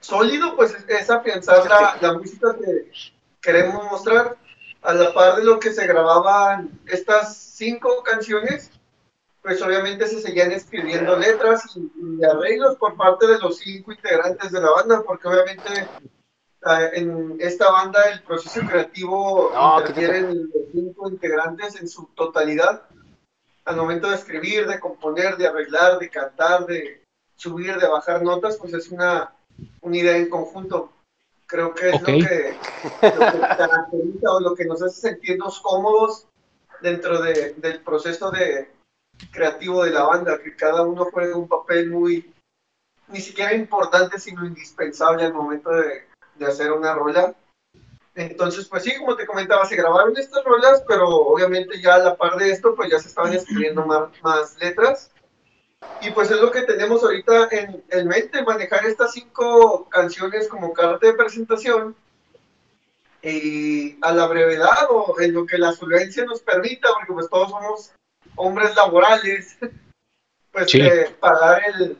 [0.00, 2.90] sólido pues es, es afianzar la, la música que
[3.40, 4.36] queremos mostrar
[4.82, 8.70] a la par de lo que se grababan estas cinco canciones
[9.46, 14.50] pues obviamente se seguían escribiendo letras y, y arreglos por parte de los cinco integrantes
[14.50, 15.88] de la banda, porque obviamente
[16.64, 22.88] ah, en esta banda el proceso creativo No, interfieren los cinco integrantes en su totalidad
[23.66, 27.04] al momento de escribir, de componer, de arreglar, de cantar, de
[27.36, 29.32] subir, de bajar notas, pues es una,
[29.80, 30.90] una idea en conjunto.
[31.46, 32.08] Creo que es Ok.
[32.08, 32.58] lo, que,
[33.14, 36.26] lo que caracteriza o lo que nos hace sentirnos cómodos
[36.80, 38.74] dentro de- del proceso de,
[39.30, 42.32] creativo de la banda, que cada uno juega un papel muy,
[43.08, 47.34] ni siquiera importante, sino indispensable al momento de, de hacer una rola.
[48.14, 52.16] Entonces, pues sí, como te comentaba, se grabaron estas rolas, pero obviamente ya a la
[52.16, 55.10] par de esto, pues ya se estaban escribiendo más, más letras.
[56.00, 60.72] Y pues es lo que tenemos ahorita en, en mente, manejar estas cinco canciones como
[60.72, 61.94] carta de presentación
[63.22, 67.50] y a la brevedad o en lo que la solvencia nos permita, porque pues todos
[67.50, 67.92] somos
[68.36, 69.56] hombres laborales,
[70.52, 70.80] pues Sí.
[70.80, 71.98] eh, pagar el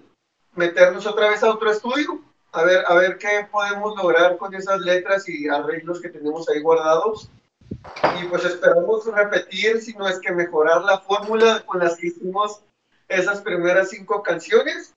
[0.55, 2.21] meternos otra vez a otro estudio,
[2.53, 6.63] a ver, a ver qué podemos lograr con esas letras y arreglos que tenemos ahí
[6.63, 7.31] guardados.
[8.21, 12.63] Y pues esperamos repetir, si no es que mejorar la fórmula con las que hicimos
[13.09, 14.95] esas primeras cinco canciones.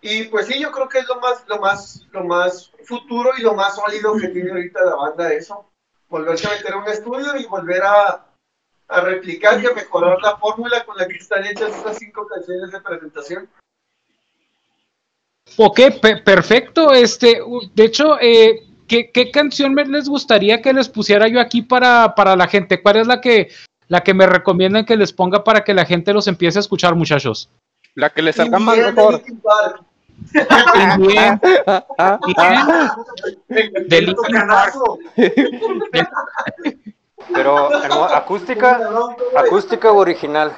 [0.00, 3.42] Y pues sí, yo creo que es lo más, lo más, lo más futuro y
[3.42, 5.70] lo más sólido que tiene ahorita la banda eso.
[6.08, 8.26] Volverse a meter a un estudio y volver a,
[8.90, 12.72] a replicar y a mejorar la fórmula con la que están hechas esas cinco canciones
[12.72, 13.48] de presentación.
[15.56, 16.92] Ok, pe- perfecto.
[16.92, 17.40] Este,
[17.74, 22.14] de hecho, eh, ¿qué, qué canción me- les gustaría que les pusiera yo aquí para,
[22.14, 22.82] para la gente?
[22.82, 23.48] ¿Cuál es la que,
[23.88, 26.94] la que me recomiendan que les ponga para que la gente los empiece a escuchar,
[26.94, 27.48] muchachos?
[27.94, 29.14] La que le salga más bien, mejor.
[29.14, 29.84] Linkin Park.
[30.98, 31.40] Bien,
[37.34, 37.68] Pero
[38.14, 38.80] acústica,
[39.36, 40.52] acústica o original.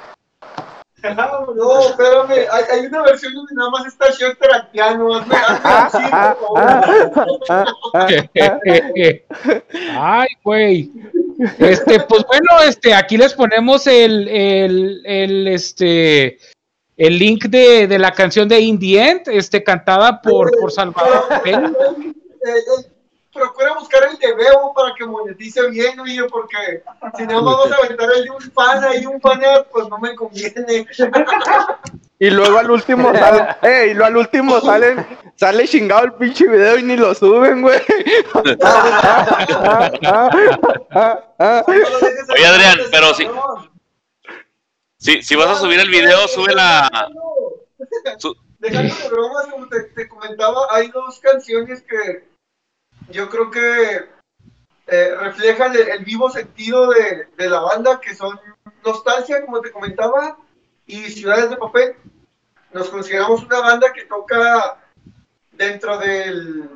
[1.02, 5.14] No, espérame, hay, hay una versión donde nada más está Shelter al piano.
[5.16, 5.98] Hazme, hazme así,
[6.38, 7.62] por favor.
[9.98, 10.92] Ay, güey.
[11.58, 16.38] Este, pues bueno, este, aquí les ponemos el, el, el, este,
[16.96, 21.24] el link de, de la canción de In the End, este, cantada por, por Salvador.
[21.42, 21.72] Peña.
[22.44, 22.91] Eh, eh,
[23.32, 26.82] Procura buscar el de Bebo para que monetice bien, oye, porque
[27.16, 30.14] si no vamos a aventar el de un fan ahí, un banner, pues no me
[30.14, 30.86] conviene.
[32.18, 36.46] Y luego al último sale, eh, y luego al último salen, sale chingado el pinche
[36.46, 37.80] video y ni lo suben, güey.
[41.18, 43.28] Oye, Adrián, pero si-
[44.98, 46.88] Si, si vas a subir el video, sube la.
[48.18, 52.24] su- Dejando de bromas, como te, te comentaba, hay dos canciones que
[53.12, 54.08] yo creo que
[54.86, 58.38] eh, reflejan el, vivo sentido de, la banda, que son
[58.84, 60.36] Nostalgia, como te comentaba,
[60.86, 61.94] y Ciudades de Papel.
[62.72, 64.78] Nos consideramos una banda que toca
[65.52, 66.68] dentro del,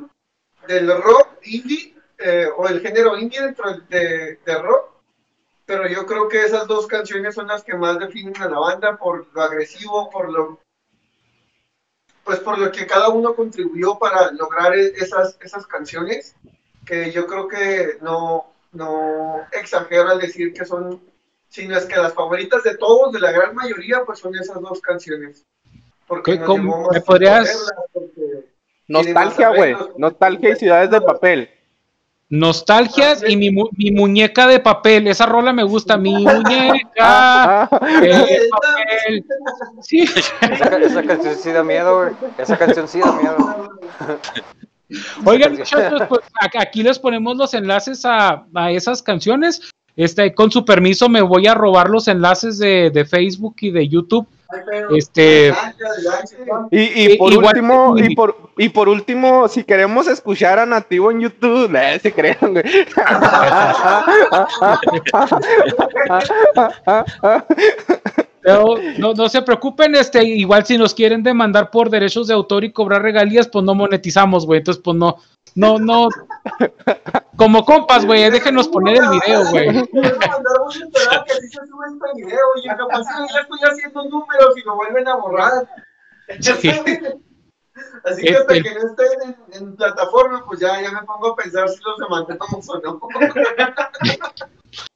[0.69, 4.91] del rock indie, eh, o el género indie dentro de rock.
[5.65, 8.97] Pero yo creo que esas dos canciones son las que más definen a la banda
[8.97, 10.61] por lo agresivo, por lo
[12.27, 16.35] pues por lo que cada uno contribuyó para lograr e- esas, esas canciones,
[16.85, 21.01] que yo creo que no, no exagero al decir que son,
[21.49, 24.81] sino es que las favoritas de todos, de la gran mayoría, pues son esas dos
[24.81, 25.47] canciones.
[26.07, 28.45] Porque ¿Qué- nos cómo- me podrías- porque
[28.89, 29.77] Nostalgia, güey.
[29.97, 31.51] Nostalgia y ciudades de papel.
[32.29, 35.07] Nostalgias y mi, mu- mi muñeca de papel.
[35.07, 35.97] Esa rola me gusta.
[35.97, 39.25] Mi muñeca de papel.
[39.83, 40.05] Sí.
[40.41, 42.13] Esa, ca- esa canción sí da miedo, güey.
[42.39, 43.71] Esa canción sí da miedo.
[45.25, 46.21] Oigan, muchachos, pues
[46.59, 49.71] aquí les ponemos los enlaces a, a esas canciones.
[49.97, 53.89] Este, con su permiso, me voy a robar los enlaces de, de Facebook y de
[53.89, 54.27] YouTube
[54.97, 55.53] Este,
[56.71, 61.11] Y, y por Igual- último, y por, y por último, si queremos escuchar a Nativo
[61.11, 62.65] en YouTube, eh, se crean, güey.
[68.47, 72.63] pero no, no se preocupen, este, igual si nos quieren demandar por derechos de autor
[72.63, 74.59] y cobrar regalías, pues no monetizamos, güey.
[74.59, 75.17] Entonces, pues no,
[75.57, 76.09] no, no.
[77.37, 79.89] Como compas, güey, déjenos poner el video, güey.
[86.29, 86.53] Este.
[86.55, 86.71] Sí.
[88.05, 91.33] Así que hasta Este- que no estén en, en plataforma, pues ya, ya me pongo
[91.33, 93.01] a pensar si los demandamos o no.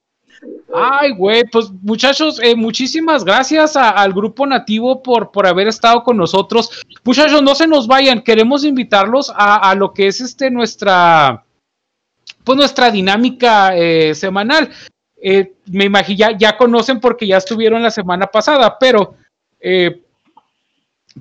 [0.72, 6.02] Ay, güey, pues muchachos, eh, muchísimas gracias a- al grupo nativo por, por haber estado
[6.04, 6.82] con nosotros.
[7.04, 11.44] Muchachos, no se nos vayan, queremos invitarlos a, a lo que es este nuestra,
[12.44, 14.70] pues nuestra dinámica eh, semanal.
[15.22, 19.16] Eh, me imagino, ya, ya conocen porque ya estuvieron la semana pasada, pero
[19.60, 20.02] eh,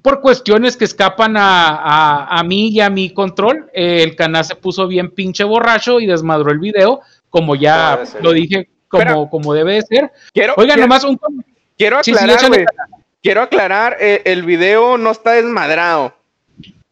[0.02, 4.56] por cuestiones que escapan a, a- a mí y a mi control, el canal se
[4.56, 9.76] puso bien pinche borracho y desmadró el video, como ya lo dije, como, como debe
[9.76, 10.12] de ser.
[10.34, 11.20] Quiero, Oigan, quiero, nomás un...
[11.78, 12.66] quiero Sí, sí, aclarar, güey.
[13.22, 16.14] quiero aclarar, eh, el video no está desmadrado.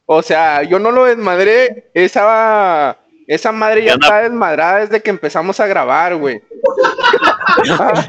[0.06, 5.10] O sea, yo no lo desmadré, esa, esa madre ya Ya está desmadrada desde que
[5.10, 6.42] empezamos a grabar, güey.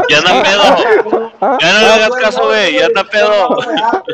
[0.09, 1.33] Ya anda pedo.
[1.61, 2.75] Ya no le hagas caso, güey.
[2.75, 3.57] Ya anda pedo.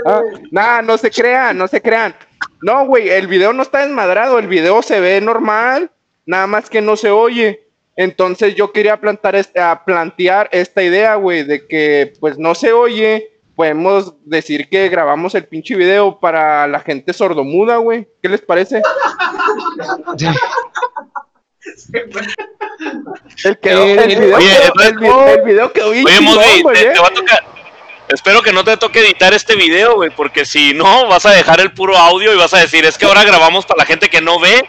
[0.07, 2.15] Ah, nah, no se crean, no se crean.
[2.63, 5.91] No, güey, el video no está desmadrado, el video se ve normal,
[6.25, 7.64] nada más que no se oye.
[7.97, 12.73] Entonces yo quería plantar este- a plantear esta idea, güey, de que pues no se
[12.73, 18.09] oye, podemos decir que grabamos el pinche video para la gente sordomuda, güey.
[18.23, 18.83] ¿Qué les parece?
[23.45, 26.63] El, quedó- Eh, el video, oye, el, vi- el video quedó bien Oye, chingón, Mosby,
[26.63, 26.91] güey, te, ¿eh?
[26.93, 27.45] te va a tocar.
[28.09, 31.61] Espero que no te toque editar este video, güey, porque si no, vas a dejar
[31.61, 34.21] el puro audio y vas a decir, es que ahora grabamos para la gente que
[34.21, 34.69] no ve.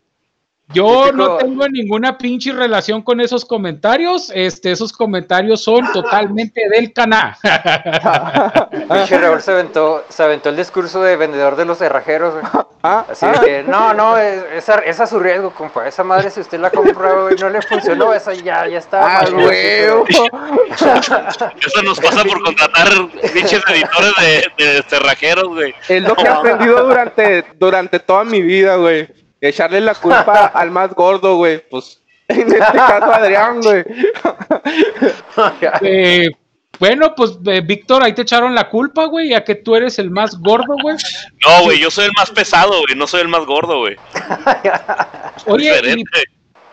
[0.73, 4.31] Yo no tengo ninguna pinche relación con esos comentarios.
[4.33, 7.35] Este, esos comentarios son totalmente del canal.
[8.71, 12.45] Pinche Raúl se aventó, se aventó el discurso de vendedor de los herrajeros, güey.
[12.83, 13.31] ah, Así ah.
[13.31, 15.87] de que, no, no, es, es a, es su riesgo, compa.
[15.87, 19.19] Esa madre, si usted la compró y no le funcionó, esa ya, ya está.
[19.19, 19.51] Ah, güey.
[20.71, 22.87] Eso nos pasa por contratar
[23.33, 24.13] pinches editores
[24.57, 25.73] de, de cerrajeros, güey.
[25.89, 29.07] Es lo que he aprendido durante, durante toda mi vida, güey.
[29.41, 31.59] Echarle la culpa al más gordo, güey.
[31.69, 33.83] Pues, en este caso, Adrián, güey.
[35.81, 36.29] Eh,
[36.79, 40.09] bueno, pues eh, Víctor, ahí te echaron la culpa, güey, ya que tú eres el
[40.09, 40.95] más gordo, güey.
[41.45, 43.95] No, güey, yo soy el más pesado, güey, no soy el más gordo, güey.
[45.45, 46.23] Oye, y, Diferente.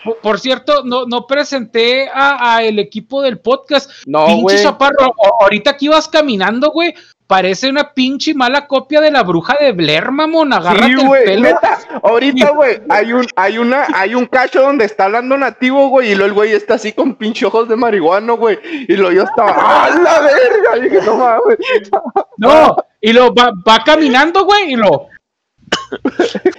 [0.08, 3.90] Por- por cierto, no, no presenté a, a el equipo del podcast.
[4.06, 6.94] No, pinche chaparro, ahorita que ibas caminando, güey,
[7.26, 10.52] parece una pinche mala copia de la bruja de Blair, mamón.
[10.52, 11.24] Agárrate Sí, el güey.
[11.24, 11.42] pelo.
[11.42, 16.12] Neta, ahorita, güey, hay un, hay una, hay un cacho donde está hablando nativo, güey,
[16.12, 18.58] y luego el güey está así con pinche ojos de marihuana, güey.
[18.88, 20.76] Y lo yo estaba, ¡ah, la verga!
[20.78, 21.58] Y dije, no mames.
[22.38, 25.08] No, y lo va, va caminando, güey, y lo.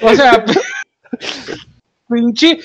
[0.02, 0.44] O sea,
[2.10, 2.60] pinche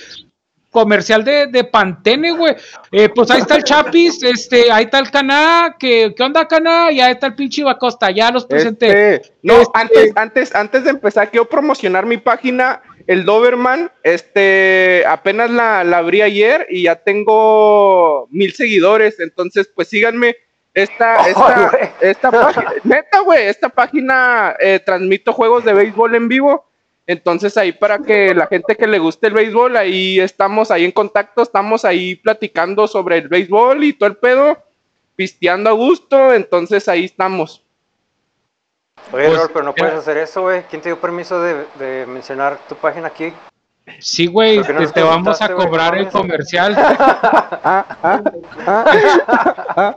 [0.74, 2.56] comercial de, de Pantene, güey.
[2.90, 6.90] Eh, pues ahí está el Chapis, este, ahí está el Caná, que, ¿qué onda, Caná?
[6.90, 9.14] Y ahí está el pinche Ibacosta, ya los presenté.
[9.14, 13.92] Este, no, Este- antes, antes, antes de empezar, quiero promocionar mi página, el Doberman.
[14.02, 19.20] Este, apenas la, la abrí ayer y ya tengo mil seguidores.
[19.20, 20.36] Entonces, pues síganme.
[20.74, 26.66] Esta, esta, esta página, neta, güey, esta página eh, transmito juegos de béisbol en vivo.
[27.06, 30.92] Entonces ahí para que la gente que le guste el béisbol, ahí estamos ahí en
[30.92, 34.58] contacto, estamos ahí platicando sobre el béisbol y todo el pedo,
[35.14, 37.62] pisteando a gusto, entonces ahí estamos.
[39.12, 40.62] Oye, Pues, pero no puedes hacer eso, güey.
[40.62, 43.32] ¿Quién te dio permiso de, de mencionar tu página aquí?
[43.98, 46.74] Sí, güey, ¿Por qué no te, vamos a cobrar el comercial.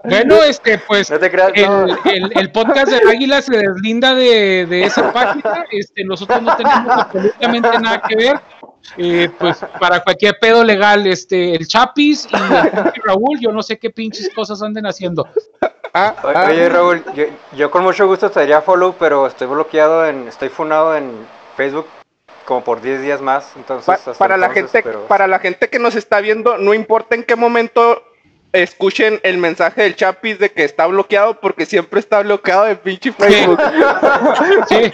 [0.04, 1.86] Bueno, este, pues No te creas, el, no.
[2.06, 5.66] el- el podcast del Águila se deslinda de, de esa página.
[5.72, 8.40] Este, nosotros no tenemos absolutamente nada que ver.
[8.98, 13.90] Eh, pues para cualquier pedo legal, este, el Chapis y Raúl, yo no sé qué
[13.90, 15.24] pinches cosas anden haciendo.
[15.24, 16.48] Oye, ah.
[16.50, 20.50] oye, Raúl, yo, yo con mucho gusto te daría follow, pero estoy bloqueado en, estoy
[20.50, 21.12] funado en
[21.58, 21.88] Facebook
[22.48, 25.70] como por 10 días más, entonces Pa- hasta para la gente, pero- para la gente
[25.70, 28.02] que nos está viendo, no importa en qué momento
[28.54, 33.12] escuchen el mensaje del Chapis de que está bloqueado porque siempre está bloqueado de pinche
[33.12, 33.60] Facebook.
[34.68, 34.92] Sí.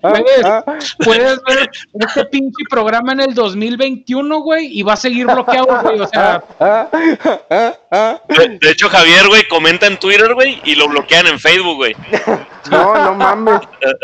[0.00, 1.70] Puedes, puedes ver
[2.00, 6.00] este pinche programa en el 2021, güey, y va a seguir bloqueado, güey.
[6.00, 6.42] O sea,
[8.28, 11.96] De, de hecho, Javier, güey, comenta en Twitter, güey, y lo bloquean en Facebook, güey.
[12.70, 13.60] No, no mames.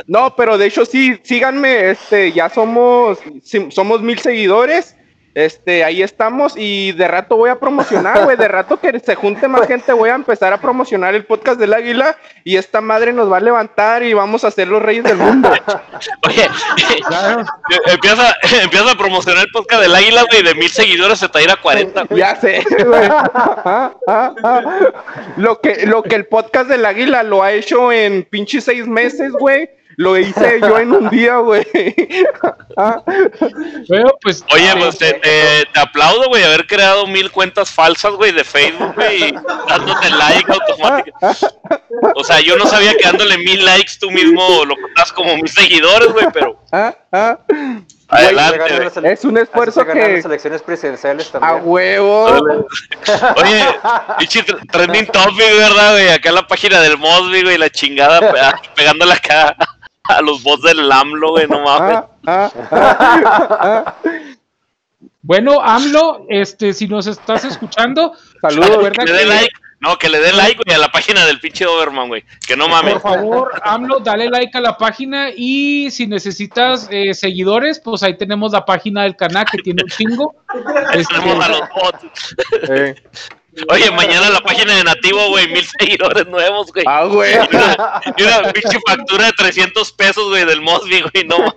[0.07, 3.19] No, pero de hecho sí, síganme, este, ya somos,
[3.71, 4.97] somos mil seguidores.
[5.35, 9.49] Este, ahí estamos y de rato voy a promocionar, güey, de rato que se junte
[9.49, 13.33] más gente voy a empezar a promocionar el podcast del Águila y esta madre nos
[13.33, 15.51] va a levantar y vamos a ser los reyes del mundo.
[16.29, 16.47] Oye,
[17.87, 21.41] empieza, empieza a promocionar el podcast del Águila, güey, de mil seguidores se te va
[21.41, 22.21] a ir a 40, güey.
[22.21, 23.09] Ya sé, güey.
[25.39, 29.33] Lo que, lo que el podcast del Águila lo ha hecho en pinche seis meses,
[29.33, 29.71] güey.
[30.03, 31.65] Lo hice yo en un día, güey.
[33.89, 34.45] bueno, pues.
[34.53, 38.95] Oye, pues te, te, te aplaudo, güey, haber creado mil cuentas falsas, güey, de Facebook,
[38.95, 39.35] güey, y
[39.69, 41.19] dándote like automático.
[42.17, 45.53] O sea, yo no sabía que dándole mil likes tú mismo lo contabas como mis
[45.53, 46.59] seguidores, güey, pero
[48.09, 48.59] adelante,
[49.01, 49.13] güey.
[49.13, 51.63] Es un esfuerzo que- las elecciones presidenciales A también.
[51.65, 52.25] huevo.
[53.37, 53.65] Oye,
[54.19, 56.09] pinche tr- trending topic, ¿verdad, güey?
[56.11, 59.57] Acá en la página del Mosby, güey, la chingada pe- pegándole acá
[60.05, 61.99] a los bots del AMLO, güey, no mames.
[62.27, 63.95] Ah, ah, ah, ah.
[65.23, 68.91] Bueno, AMLO, este, si nos estás escuchando, Saludos.
[68.91, 71.65] Que le dé like, no, que le dé like, güey, a la página del pinche
[71.65, 72.25] Doberman, güey.
[72.47, 72.95] Que no mames.
[72.95, 78.17] por favor, AMLO, dale like a la página y si necesitas eh, seguidores, pues ahí
[78.17, 80.35] tenemos la página del canal que tiene un chingo.
[80.93, 82.35] Este, Tenemos a los bots.
[82.69, 82.95] Eh.
[83.69, 86.85] Oye, mañana la página de Nativo, güey, mil seguidores nuevos, güey.
[86.89, 87.35] Ah, güey.
[88.17, 91.55] Y una, pinche factura de 300 pesos, güey, del Mosby, güey, no mames.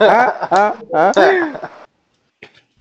[0.00, 1.70] Ah, ah, ah.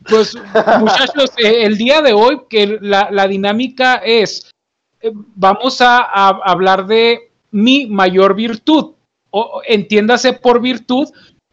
[0.05, 0.35] Pues,
[0.79, 4.49] muchachos, eh, el día de hoy, que la, la dinámica es,
[5.01, 8.93] eh, vamos a, a hablar de mi mayor virtud.
[9.29, 11.09] O, entiéndase por virtud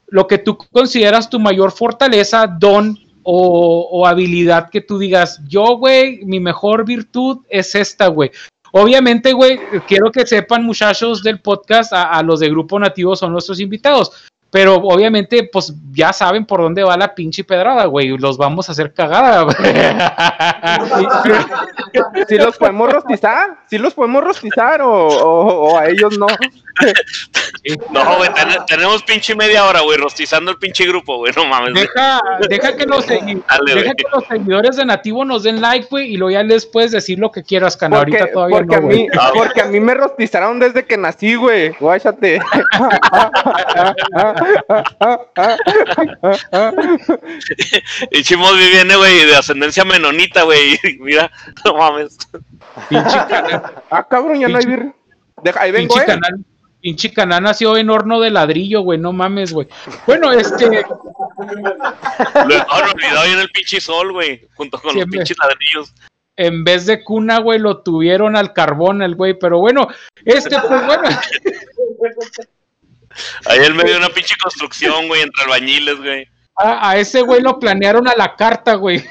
[0.08, 6.24] lo que tú consideras tu mayor fortaleza, don o, habilidad que tú digas, yo, güey,
[6.24, 8.30] mi mejor virtud es esta, güey.
[8.72, 9.58] Obviamente, güey,
[9.88, 14.12] quiero que sepan, muchachos del podcast, a, los de Grupo Nativo son nuestros invitados.
[14.52, 18.08] Pero obviamente, pues ya saben por dónde va la pinche pedrada, güey.
[18.18, 19.42] Los vamos a hacer cagada.
[19.44, 19.56] güey.
[22.28, 23.58] ¿Sí los podemos rostizar?
[23.68, 26.26] ¿Sí los podemos rostizar o- o a ellos no?
[27.90, 31.74] No, güey, ten- tenemos pinche media hora, güey, rostizando el pinche grupo, güey, no mames.
[31.74, 33.96] deja, deja, que los segui- Dale, deja güey.
[33.96, 37.18] que los seguidores de Nativo nos den like, güey, y luego ya les puedes decir
[37.18, 37.98] lo que quieras, Cana.
[37.98, 38.98] Porque, Ahorita todavía porque, a no, güey.
[39.02, 41.70] mí, porque a mí me rostizaron desde que nací, güey.
[41.78, 42.40] Guáchate.
[48.10, 50.78] Y Chimosby viene, güey, de ascendencia menonita, güey.
[51.00, 51.30] Mira,
[51.64, 52.16] no mames.
[52.88, 54.94] Pinche Cana, Ah, cabrón, ya no hay birria.
[55.42, 56.06] Deja, ahí vengo, pinche eh.
[56.06, 56.44] canal.
[56.80, 59.68] Pinche Cana nació en horno de ladrillo, güey, no mames, güey.
[60.06, 60.72] Bueno, este, Lo
[62.54, 65.18] dejaron olvidado ahí en el pinche sol, güey, junto con Siempre.
[65.18, 65.92] los pinches ladrillos.
[66.36, 69.88] en vez de cuna, güey, lo tuvieron al carbón, el güey, pero bueno,
[70.24, 71.08] este, pues bueno,
[73.46, 76.26] Ahí en medio de una pinche construcción, güey, entre albañiles, güey.
[76.56, 79.04] a, a ese güey lo planearon a la carta, güey.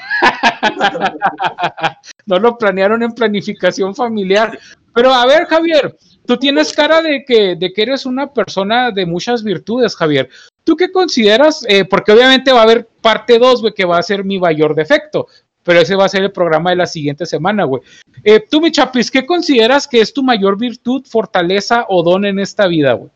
[2.26, 4.58] no lo planearon en planificación familiar.
[4.94, 5.96] Pero a ver, Javier,
[6.26, 10.28] tú tienes cara de que, de que eres una persona de muchas virtudes, Javier.
[10.64, 11.64] ¿Tú qué consideras?
[11.68, 14.74] Eh, porque obviamente va a haber parte 2, güey, que va a ser mi mayor
[14.74, 15.26] defecto.
[15.62, 17.82] Pero ese va a ser el programa de la siguiente semana, güey.
[18.24, 22.38] Eh, tú, mi chapis, ¿qué consideras que es tu mayor virtud, fortaleza o don en
[22.38, 23.10] esta vida, güey?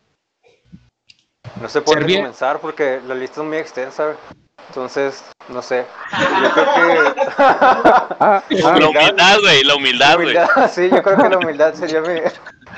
[1.61, 4.05] No sé por Servir- comenzar porque la lista es muy extensa.
[4.07, 4.17] güey.
[4.69, 5.85] Entonces, no sé.
[6.43, 7.21] Yo creo que.
[7.37, 8.45] Ah, ah.
[8.51, 10.37] La humildad, güey, la humildad, güey.
[10.71, 12.21] sí, yo creo que la humildad sería mi.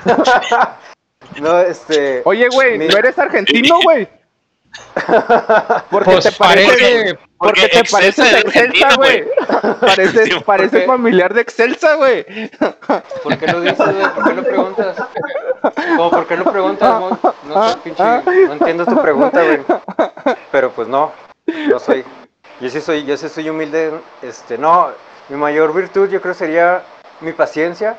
[1.41, 2.21] no, este.
[2.25, 4.07] Oye, güey, Mi- ¿no eres argentino, güey?
[5.89, 9.23] Porque Pues te parece, parece- porque, porque te pareces Excelsa güey.
[9.79, 12.25] Parece, Sí, parece porque- familiar de Excelsa, güey.
[13.23, 14.13] ¿Por qué lo dices, güey?
[14.13, 14.97] ¿Por qué lo preguntas?
[15.95, 16.89] ¿Cómo, ¿Por qué lo preguntas?
[16.99, 18.03] No, no sé, pinche.
[18.03, 19.59] No entiendo tu pregunta, güey.
[20.51, 21.11] Pero pues no,
[21.69, 22.03] no soy.
[22.59, 23.93] Yo sí soy, yo sí soy humilde.
[24.21, 24.89] Este, no,
[25.29, 26.83] mi mayor virtud yo creo sería
[27.21, 27.97] mi paciencia.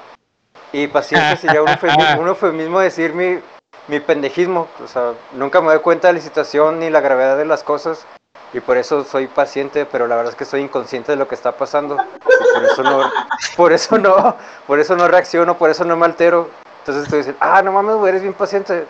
[0.72, 3.40] Y paciencia sería un eufemismo, un eufemismo decir mi,
[3.88, 4.68] mi pendejismo.
[4.82, 8.06] O sea, nunca me doy cuenta de la situación ni la gravedad de las cosas.
[8.52, 11.34] Y por eso soy paciente, pero la verdad es que soy inconsciente de lo que
[11.34, 11.96] está pasando.
[11.96, 13.12] Y por eso no,
[13.56, 16.48] por eso no, por eso no reacciono, por eso no me altero.
[16.80, 18.86] Entonces estoy diciendo, ah, no mames, güey, eres bien paciente.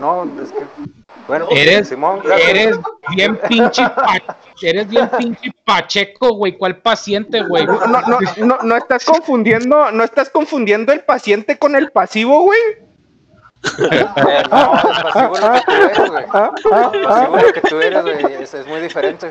[0.00, 0.64] No, es que,
[1.28, 2.50] bueno, Eres- Simón, gracias.
[2.50, 2.78] Eres
[3.14, 6.56] bien pinche pa- eres bien pinche pacheco, güey.
[6.58, 7.64] ¿Cuál paciente, güey?
[7.66, 12.42] No, no, no, no, no estás confundiendo, no estás confundiendo el paciente con el pasivo,
[12.42, 12.58] güey.
[14.50, 16.26] No, pasivo es lo que tú eres, güey.
[16.26, 18.42] Pasivo es lo que tú eres, güey.
[18.42, 19.30] Es, es muy diferente.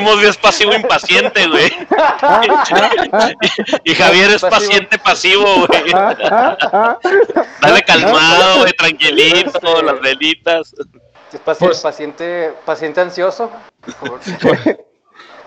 [0.00, 1.70] Mosby es pasivo impaciente, güey.
[3.84, 5.92] Y Javier es paciente pasivo, güey.
[7.60, 10.74] Dale calmado, güey, tranquilito, las velitas.
[11.32, 13.50] Es paci- Pues- paciente, paciente ansioso.
[14.00, 14.18] Como,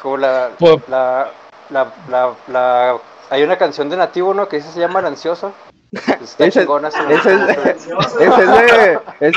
[0.01, 0.51] como la,
[0.87, 1.27] la,
[1.69, 2.97] la, la, la-
[3.33, 4.47] Hay una canción de Nativo, ¿no?
[4.47, 5.53] Que dice se llama El Ansioso.
[5.91, 8.05] Está Ese, chingona esa- ese es, ese es de, ese No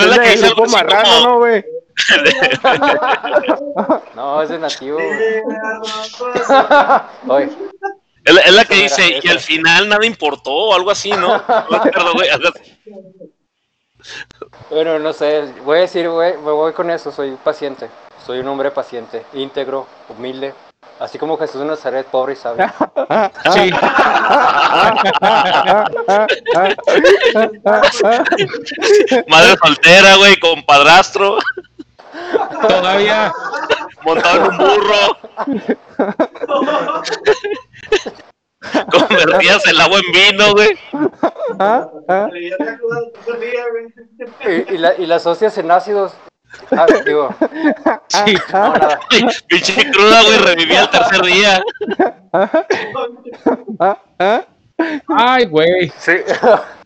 [0.04, 1.64] es la es que de grupo marrano, como- ¿no, güey?
[4.14, 4.98] No, es de Nativo.
[7.28, 7.48] Oye,
[8.24, 9.46] Es la, es la que Esa dice, era, y al esa.
[9.46, 11.42] final nada importó, o algo así, ¿no?
[14.70, 15.44] Bueno, no sé.
[15.64, 17.10] Voy a decir, güey, me voy con eso.
[17.12, 17.88] Soy paciente.
[18.26, 20.52] Soy un hombre paciente, íntegro, humilde.
[20.98, 22.66] Así como Jesús de Nazaret, pobre y sabio.
[23.52, 23.70] Sí.
[29.28, 31.38] Madre soltera, güey, con padrastro,
[32.68, 33.32] Todavía.
[34.04, 35.18] montado en un burro.
[38.90, 40.76] Convertías el agua en vino, güey.
[44.46, 46.12] Y, y, la- y las hostias en ácidos.
[46.70, 47.34] Ah, digo,
[48.08, 48.36] Sí.
[48.52, 48.98] no, nada.
[49.48, 51.62] Pinche cruda, güey, revivía el tercer día.
[55.08, 55.92] Ay, güey.
[55.98, 56.12] Sí.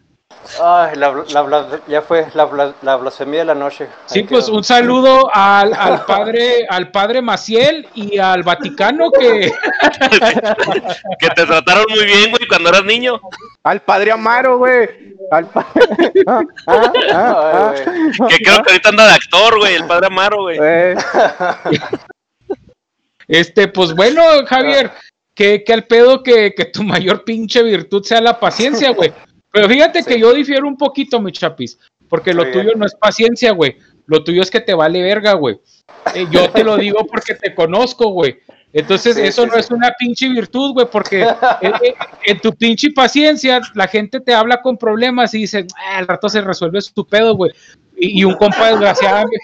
[0.63, 3.87] Ay, la, la, bla- ya fue la, bla- la blasfemia de la noche.
[4.07, 4.57] Sí, Ahí pues quedó.
[4.57, 9.53] un saludo al, al padre, al padre Maciel y al Vaticano que
[11.21, 13.21] Que te trataron muy bien, güey, cuando eras niño.
[13.63, 14.89] Al padre Amaro, güey.
[15.31, 15.67] Al pa-
[16.27, 17.85] Ah, ah, ah, Ay,
[18.19, 18.31] güey.
[18.31, 20.59] Que creo que ahorita anda de actor, güey, el padre Amaro, güey.
[20.61, 20.97] eh,
[23.29, 24.91] Este, pues bueno, Javier,
[25.35, 29.13] que, que al pedo que, que tu mayor pinche virtud sea la paciencia, güey.
[29.53, 31.79] Pero fíjate que yo difiero un poquito, mi chapis,
[32.09, 32.79] porque lo Muy tuyo bien.
[32.79, 33.77] no es paciencia, güey.
[34.07, 35.59] Lo tuyo es que te vale verga, güey.
[36.15, 38.39] Eh, yo te lo digo porque te conozco, güey.
[38.73, 39.61] Entonces, Sí, eso sí, no sí.
[39.61, 41.23] es una pinche virtud, güey, porque
[41.61, 41.95] en, en-
[42.25, 46.29] en tu pinche paciencia, la gente te habla con problemas y dice, "Ah, al rato
[46.29, 47.51] se resuelve su pedo, güey.
[47.97, 49.37] Y, y un compa, desgraciadamente,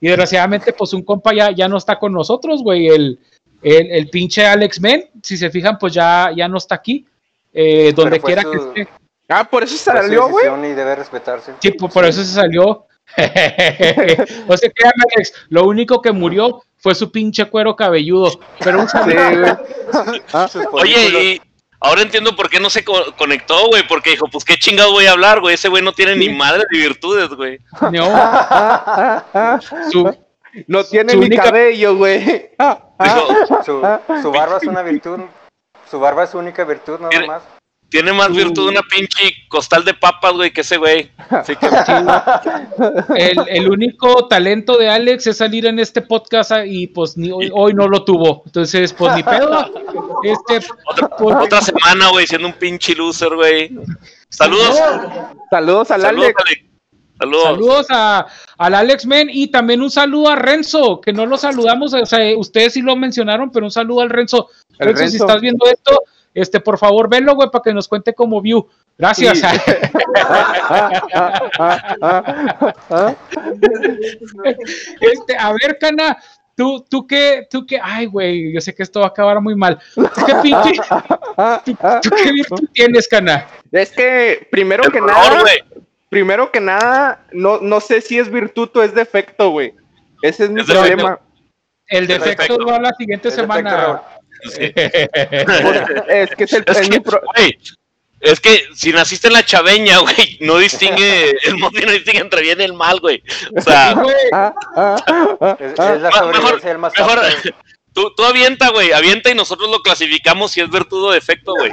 [0.00, 2.88] y desgraciadamente, pues un compa ya, ya no está con nosotros, güey.
[2.88, 3.18] El,
[3.62, 7.06] el, el pinche Alex Men, si se fijan, pues ya, ya no está aquí.
[7.54, 8.88] Eh, donde quiera que esté.
[9.38, 10.44] Ah, por eso su salió, güey.
[10.46, 11.52] decisión Y debe respetarse.
[11.60, 12.86] Sí, por, por eso se salió.
[13.16, 18.38] o sea, créame, Alex, lo único que murió fue su pinche cuero cabelludo.
[18.60, 19.58] Pero un saludo.
[20.32, 21.40] Ah, Oye, y
[21.80, 25.06] ahora entiendo por qué no se co- conectó, güey, porque dijo, pues qué chingado voy
[25.06, 25.54] a hablar, güey.
[25.54, 27.58] Ese güey no tiene ni madre ni virtudes, güey.
[27.92, 28.04] No,
[29.90, 30.16] su-
[30.66, 32.24] No tiene Su ni única- cabello, güey.
[33.00, 33.82] Dijo, Su,
[34.22, 35.20] su barba es una virtud.
[35.90, 37.42] Su barba es su única virtud, nada más.
[37.94, 41.12] Tiene más virtud una pinche costal de papas, güey, que ese güey.
[41.30, 41.68] Así que,
[43.14, 47.52] el, el único talento de Alex es salir en este podcast y pues ni hoy,
[47.54, 48.42] hoy no lo tuvo.
[48.46, 49.72] Entonces, pues ni pedo.
[50.24, 53.70] Este, otra, otra semana, güey, siendo un pinche loser, güey.
[54.28, 54.76] Saludos.
[55.48, 56.42] Saludos al Saludos, Alex.
[56.46, 56.64] Alex.
[57.16, 57.44] Saludos.
[57.44, 58.26] Saludos a,
[58.58, 62.36] al Alex Men y también un saludo a Renzo, que no lo saludamos, o sea,
[62.36, 64.48] ustedes sí lo mencionaron, pero un saludo al Renzo.
[64.80, 66.02] Renzo, si estás viendo esto,
[66.34, 68.68] este, por favor, venlo, güey, para que nos cuente como view.
[68.98, 69.38] Gracias.
[69.38, 69.46] Sí.
[75.00, 76.16] Este, a ver, Cana,
[76.56, 79.54] tú, tú qué, tú qué, ay, güey, yo sé que esto va a acabar muy
[79.54, 79.78] mal.
[79.94, 80.80] ¿Tú qué pinche,
[82.02, 83.46] tú qué virtud tienes, Cana?
[83.72, 85.84] Es que, primero El que color, nada, güey.
[86.08, 89.74] primero que nada, no, no sé si es virtud o es defecto, güey.
[90.22, 90.88] Ese es mi Es defecto.
[90.88, 91.20] problema.
[91.86, 92.66] El defecto Defecto.
[92.66, 93.76] va la siguiente El defecto, semana.
[93.76, 94.00] Raúl.
[94.44, 94.72] Sí.
[96.08, 97.58] Es que es, el, Es que, pro- güey,
[98.20, 102.42] es que si naciste en la chaveña, güey, no distingue, el Monty no distingue entre
[102.42, 103.22] bien y el mal, güey.
[103.56, 104.96] O sea, Güey, Ah, ah,
[105.40, 107.50] ah, Es, es la del más mejor, apto.
[107.92, 111.70] tú, tú avienta, güey, avienta y nosotros lo clasificamos si es virtud o defecto, güey.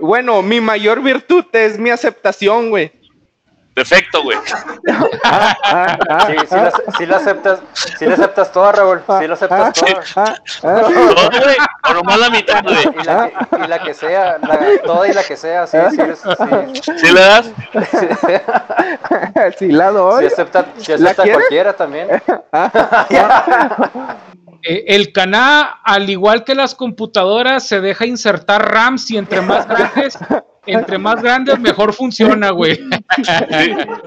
[0.00, 2.92] Bueno, mi mayor virtud es mi aceptación, güey.
[3.74, 4.36] Defecto, güey.
[5.24, 7.60] Ah, ah, ah, Sí, sí la, sí la aceptas,
[7.98, 9.02] sí la aceptas toda, Raúl.
[9.18, 10.02] Sí la aceptas toda.
[10.16, 10.80] ah, ah.
[10.82, 11.56] Todo, güey,
[11.88, 12.82] o nomás la mitad, güey.
[13.00, 16.02] Y la, que, y la que sea, la, toda y la que sea, sí, sí,
[16.82, 17.50] sí, ¿Sí le das?
[19.58, 20.26] Sí la sí doy.
[20.26, 22.08] acepta, sí ¿La acepta cualquiera también.
[24.62, 29.66] eh, el Cana, al igual que las computadoras, se deja insertar RAMs y entre más
[29.66, 30.18] grandes,
[30.64, 32.76] entre más grandes, mejor funciona, güey.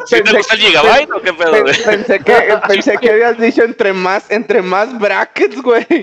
[0.06, 1.84] ¿Sí te gusta el gigabyte o qué pedo, Pe- güey?
[1.84, 2.34] Pensé que,
[2.68, 5.86] pensé que habías dicho entre más, entre más brackets, güey.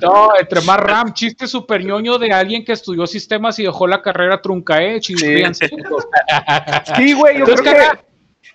[0.00, 4.02] No, entre más RAM, chiste super ñoño de alguien que estudió sistemas y dejó la
[4.02, 5.68] carrera trunca, eh, chingríanse.
[6.96, 7.98] Sí, güey, yo creo que,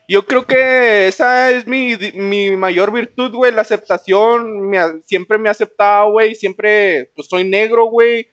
[0.08, 4.70] yo creo que esa es mi, mi mayor virtud, güey, la aceptación.
[4.70, 8.28] Me siempre me ha aceptado, güey, siempre, pues soy negro, güey.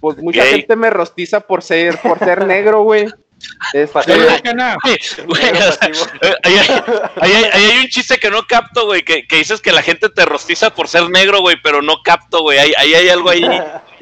[0.00, 0.52] Pues mucha Gay.
[0.60, 3.06] gente me rostiza por ser, por ser negro, güey.
[6.42, 6.56] Ahí,
[7.20, 10.08] hay, hay- hay un chiste que no capto, güey, que, que dices que la gente
[10.08, 12.58] te rostiza por ser negro, güey, pero no capto, güey.
[12.58, 13.42] Ahí, ahí hay algo ahí.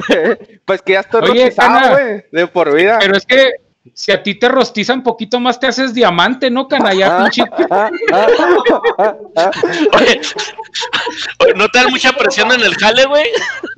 [0.65, 2.99] pues que ya estoy Oye, rostizado, güey, de por vida.
[3.01, 3.51] pero es que
[3.93, 6.95] si a ti te rostizan poquito más, te haces diamante, ¿no, Cana?
[6.95, 7.43] Ya, pinche.
[7.71, 8.27] Ah, ah,
[8.99, 9.51] ah, ah.
[9.99, 10.21] Oye,
[11.41, 13.27] oye, ¿no te dan mucha presión en el jale, güey?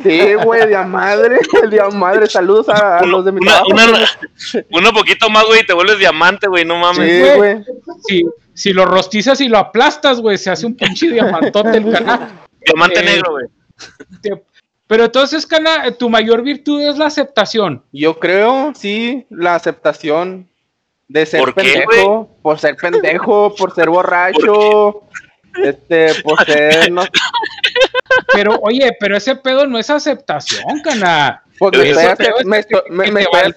[0.02, 2.26] Sí, güey, de a madre, de a madre.
[2.28, 3.70] Saludos a, a los de mi Una, trabajo.
[3.72, 4.09] una,
[4.70, 7.24] una poquito más, güey, y te vuelves diamante, güey, no mames.
[7.32, 7.64] Sí, güey.
[8.07, 12.30] Si, si lo rostizas y lo aplastas, güey, se hace un pinche diamantote el Cana.
[12.64, 13.46] Diamante Eh, negro, güey.
[14.22, 14.42] Te-
[14.87, 17.82] Pero entonces, Cana, tu mayor virtud es la aceptación.
[17.93, 20.49] Yo creo, sí, la aceptación
[21.09, 25.03] de ser ¿Por qué, pendejo, por ser pendejo, por ser borracho,
[25.62, 27.03] este, por ser, no,
[28.32, 31.43] Pero, oye, pero ese pedo no es aceptación, Cana.
[31.59, 33.55] pues me estoy, me estoy- me-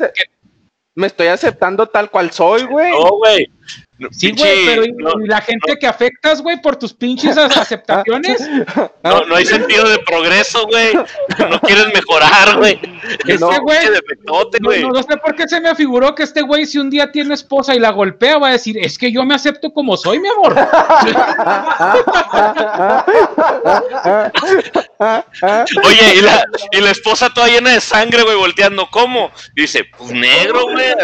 [0.96, 2.92] me estoy aceptando tal cual soy, güey.
[2.92, 3.50] No, güey.
[3.98, 7.38] No, Sí, güey, pero y, no, y la gente que afectas, güey, por tus pinches
[7.38, 8.40] aceptaciones,
[9.04, 10.94] no, no hay sentido de progreso, güey.
[10.94, 12.80] No quieres mejorar, güey.
[13.28, 13.78] Es No, que, güey.
[14.26, 14.82] no, güey.
[14.84, 17.34] no, no sé por qué se me afiguró que este güey, si un día tiene
[17.34, 20.30] esposa y la golpea, va a decir, es que yo me acepto como soy, mi
[20.30, 20.56] amor.
[25.00, 29.32] Oye, y la, y la esposa toda llena de sangre, güey, volteando, ¿cómo?
[29.56, 30.90] Y dice, pues negro, güey.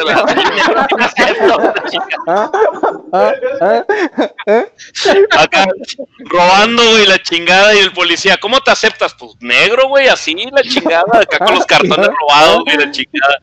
[5.38, 5.66] Acá,
[6.18, 9.14] robando, güey, la chingada y el policía, ¿cómo te aceptas?
[9.14, 13.42] Pues negro, güey, así, la chingada, acá con los cartones robados, güey, la chingada.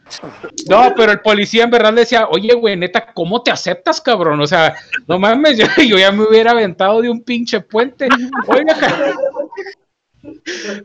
[0.69, 4.41] No, pero el policía en verdad decía, oye, güey, neta, ¿cómo te aceptas, cabrón?
[4.41, 4.75] O sea,
[5.07, 8.09] no mames, yo, yo ya me hubiera aventado de un pinche puente.
[8.47, 8.77] Oiga,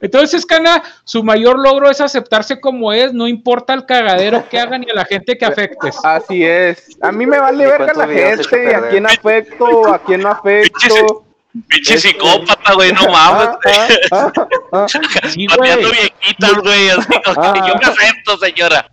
[0.01, 4.81] Entonces, Cana, su mayor logro es aceptarse como es, no importa el cagadero que hagan
[4.81, 5.95] ni a la gente que afectes.
[6.03, 6.97] Así es.
[7.01, 11.23] A mí me vale ¿Y verga la gente, a quién afecto, a quién no afecto.
[11.67, 13.47] Pinche psicópata, güey, no mames.
[13.65, 14.85] Ah, ah, ah, ah.
[15.29, 15.99] Sí, Pateando güey.
[16.01, 18.87] viejitas, güey, así como que yo me acepto, señora.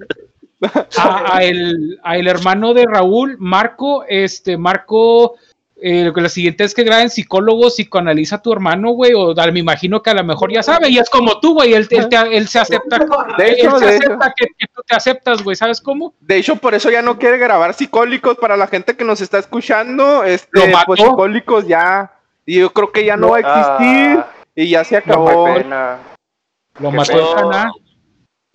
[0.96, 5.34] a, a el, a el hermano de Raúl, Marco, este, Marco,
[5.86, 9.34] eh, lo que la siguiente es que graben psicólogos, psicoanaliza a tu hermano, güey, o
[9.34, 11.86] da- me imagino que a lo mejor ya sabe, y es como tú, güey, él,
[11.90, 12.98] él, te- él se acepta,
[13.36, 16.14] De él hecho, se de acepta que, que tú te aceptas, güey, ¿sabes cómo?
[16.20, 19.38] De hecho, por eso ya no quiere grabar psicólicos para la gente que nos está
[19.38, 20.24] escuchando.
[20.24, 20.86] Este, Lo mató.
[20.86, 22.10] pues psicólicos ya.
[22.46, 24.18] Y yo creo que ya no va a existir.
[24.20, 25.48] Ah, Y ya se acabó.
[26.80, 27.72] Lo Qué mató el Caná.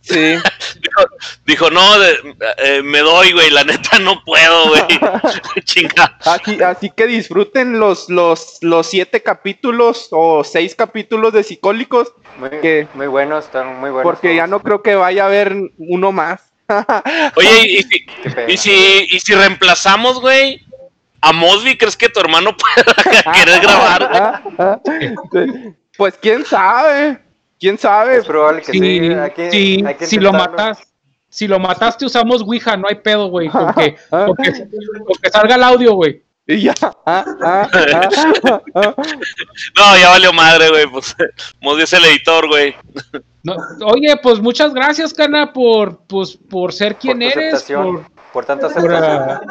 [0.02, 0.36] Sí.
[0.82, 1.02] Dijo,
[1.46, 4.82] dijo no, de- eh, me doy, güey, la neta no puedo, güey.
[5.66, 6.18] Chinga.
[6.22, 12.14] Así, así que disfruten los, los, los siete capítulos o seis capítulos de psicólicos.
[12.38, 14.04] Muy, muy buenos, están muy buenos.
[14.04, 16.42] Porque ya no creo que vaya a haber uno más.
[17.36, 18.06] Oye, y, si,
[18.48, 20.62] y si, y si reemplazamos, güey,
[21.22, 24.42] a Mosby, ¿crees que tu hermano pueda querer grabar?
[25.98, 27.20] Pues quién sabe.
[27.60, 28.18] Quién sabe.
[28.18, 28.80] Es probable que sí.
[28.80, 30.80] Sí, hay que- sí, hay que si lo matas,
[31.30, 35.30] si lo mataste usamos Ouija, no hay pedo, güey, con que, con que, con que
[35.30, 36.24] salga el audio, güey.
[36.48, 36.74] Y ya.
[37.06, 37.70] Ah, ah,
[38.74, 38.94] ah.
[39.78, 41.16] No, ya valió madre, güey, pues
[41.62, 42.76] Mosby es el editor, güey.
[43.44, 43.56] No,
[43.86, 48.04] oye, pues muchas gracias, Cana, por, pues, por ser quien eres, por,
[48.34, 49.42] por tanta aceptación.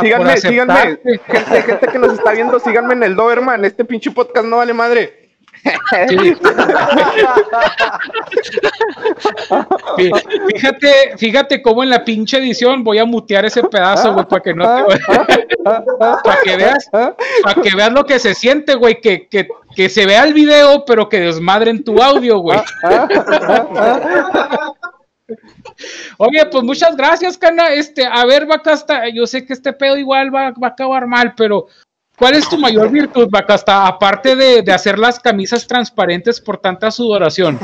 [0.00, 1.00] Síganme, síganme.
[1.26, 3.64] Gente, gente que nos está viendo, síganme en el Doberman.
[3.64, 5.29] Este pinche podcast no vale madre.
[9.96, 10.10] Sí.
[10.54, 14.54] Fíjate, fíjate cómo en la pinche edición voy a mutear ese pedazo, güey, para que
[14.54, 19.48] no te, para que veas, para que veas lo que se siente, güey, que, que,
[19.74, 22.60] que se vea el video, pero que desmadren tu audio, güey.
[26.18, 27.72] Oye, pues muchas gracias, Cana.
[27.74, 31.34] Este, a ver, Bacasta, yo sé que este pedo igual va, va a acabar mal,
[31.36, 31.66] pero
[32.20, 33.88] ¿cuál es tu mayor virtud, Bacasta?
[33.88, 37.58] Aparte de, de hacer las camisas transparentes por tanta sudoración.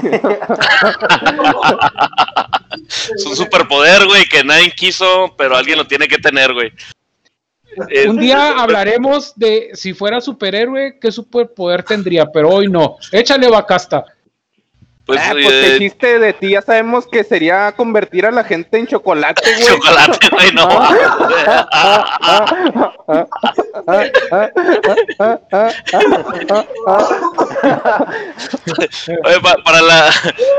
[2.88, 6.72] Es un superpoder, güey, que nadie quiso, pero alguien lo tiene que tener, güey.
[8.08, 12.96] Un día hablaremos de si fuera superhéroe, qué superpoder tendría, pero hoy no.
[13.12, 14.04] Échale, Bacasta.
[15.06, 18.42] Pues, Ah, pues eh, el chiste de ti ya sabemos que sería convertir a la
[18.42, 19.66] gente en chocolate, güey.
[19.68, 20.66] chocolate, güey, no.
[29.24, 30.10] Oye, pa- para, la,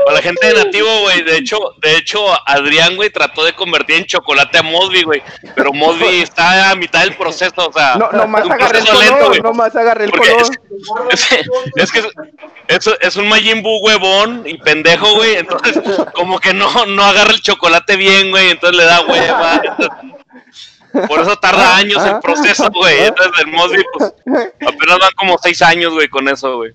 [0.04, 3.96] para la gente de nativo, güey, de hecho, de hecho, Adrián, güey, trató de convertir
[3.96, 5.22] en chocolate a Mosby, güey,
[5.54, 9.74] pero Mosby está a mitad del proceso, o sea, No, nomás agarré el color, nomás
[9.76, 10.26] agarré el color.
[11.10, 11.28] es,
[11.76, 12.06] es que es,
[12.68, 15.36] es, es un Majin Buu huevón y pendejo, güey.
[15.36, 15.80] Entonces,
[16.14, 18.50] como que no, no agarra el chocolate bien, güey.
[18.50, 19.60] Entonces le da hueva.
[19.64, 19.88] entonces,
[21.08, 23.04] por eso tarda años el proceso, güey.
[23.04, 26.72] Entonces el Mosby, pues, apenas van como seis años, güey, con eso, güey.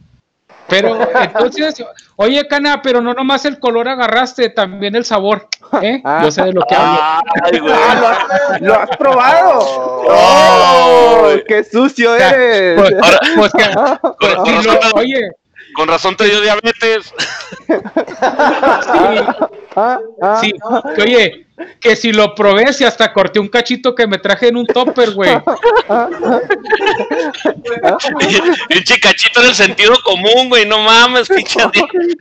[0.66, 1.84] Pero entonces,
[2.16, 5.48] oye, Cana, pero no nomás el color agarraste, también el sabor.
[5.82, 6.02] ¿eh?
[6.24, 7.00] Yo sé de lo que hablo.
[7.44, 7.74] Ay, güey.
[7.76, 9.60] Ah, ¿lo has, lo has probado?
[9.60, 11.28] Oh, ¡Oh!
[11.48, 12.80] ¡Qué sucio O sea, eres!
[12.82, 15.30] pues, Ahora- pues que- Con, pues, lo- oye,
[15.74, 17.14] con razón te dio diabetes.
[17.68, 19.44] sí,
[19.76, 20.54] Ah, ah, sí,
[20.96, 21.48] que oye,
[21.80, 25.12] que si lo probé, si hasta corté un cachito que me traje en un topper,
[25.12, 25.32] güey.
[28.70, 30.68] Pinche cachito en el sentido común, güey.
[30.68, 31.60] No mames, pinche.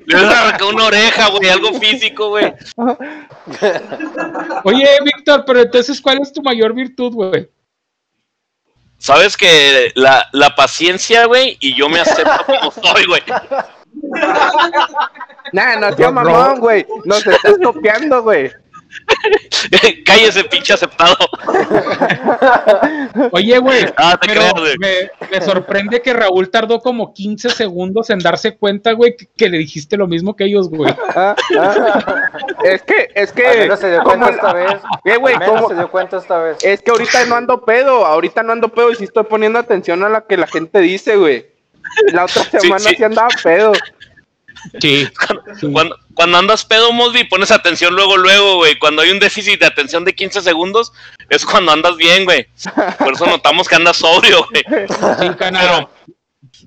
[0.06, 1.50] Le arrancado una oreja, güey.
[1.50, 2.54] Algo físico, güey.
[4.64, 7.48] Oye, Víctor, pero entonces, ¿cuál es tu mayor virtud, güey?
[9.02, 13.22] Sabes que la, la paciencia, güey, y yo me acepto como soy, güey.
[15.52, 16.86] Nah, no seas mamón, güey.
[17.04, 18.52] Nos estás copiando, güey.
[20.04, 21.16] Cállese, pinche aceptado.
[23.32, 24.78] Oye, güey, Ah, te pero creas, güey.
[24.78, 29.48] me, me sorprende que Raúl tardó como 15 segundos en darse cuenta, güey, que, que
[29.48, 30.94] le dijiste lo mismo que ellos, güey.
[31.14, 32.30] Ah, ah.
[32.64, 33.42] Es que, es que.
[33.42, 34.74] menos se dio cuenta esta vez.
[35.04, 35.68] Eh, güey, ¿cómo?
[35.68, 36.56] se dio cuenta esta vez.
[36.62, 40.02] Es que ahorita no ando pedo, ahorita no ando pedo y sí estoy poniendo atención
[40.04, 41.46] a lo que la gente dice, güey.
[42.12, 43.04] La otra semana sí, sí.
[43.04, 43.72] andaba pedo.
[44.80, 45.08] Sí.
[45.72, 48.78] Cuando, cuando andas pedo, Mosby, pones atención luego, luego, güey.
[48.78, 50.92] Cuando hay un déficit de atención de 15 segundos,
[51.28, 52.46] es cuando andas bien, güey.
[52.98, 54.62] Por eso notamos que andas sobrio, güey.
[54.88, 55.88] Sí, Cana.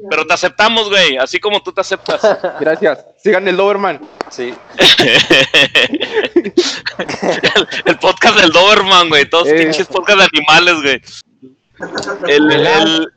[0.10, 1.18] Pero te aceptamos, güey.
[1.18, 2.20] Así como tú te aceptas.
[2.60, 3.06] Gracias.
[3.24, 4.02] Sigan el Doberman.
[4.30, 4.54] Sí.
[5.00, 6.54] el,
[7.86, 9.26] el podcast del Doberman, güey.
[9.30, 9.56] Todos Eh.
[9.56, 11.02] pinches podcast de animales, güey.
[12.28, 13.12] El, el-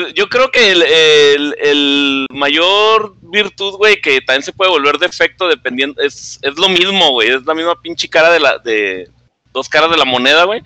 [0.00, 4.98] pues yo creo que el, el- el mayor virtud, güey, que también se puede volver
[4.98, 7.28] defecto dependiendo, es, es lo mismo, güey.
[7.28, 9.08] Es la misma pinche cara de la, de
[9.52, 10.62] dos caras de la moneda, güey.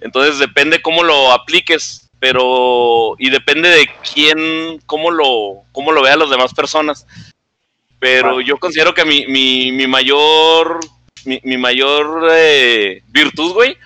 [0.00, 6.18] Entonces depende cómo lo apliques, pero, y depende de quién, cómo lo, cómo lo vean
[6.18, 7.06] las demás personas.
[7.98, 10.80] Pero yo considero que mi, mi, mi mayor,
[11.24, 13.76] mi, mi mayor eh, virtud, güey,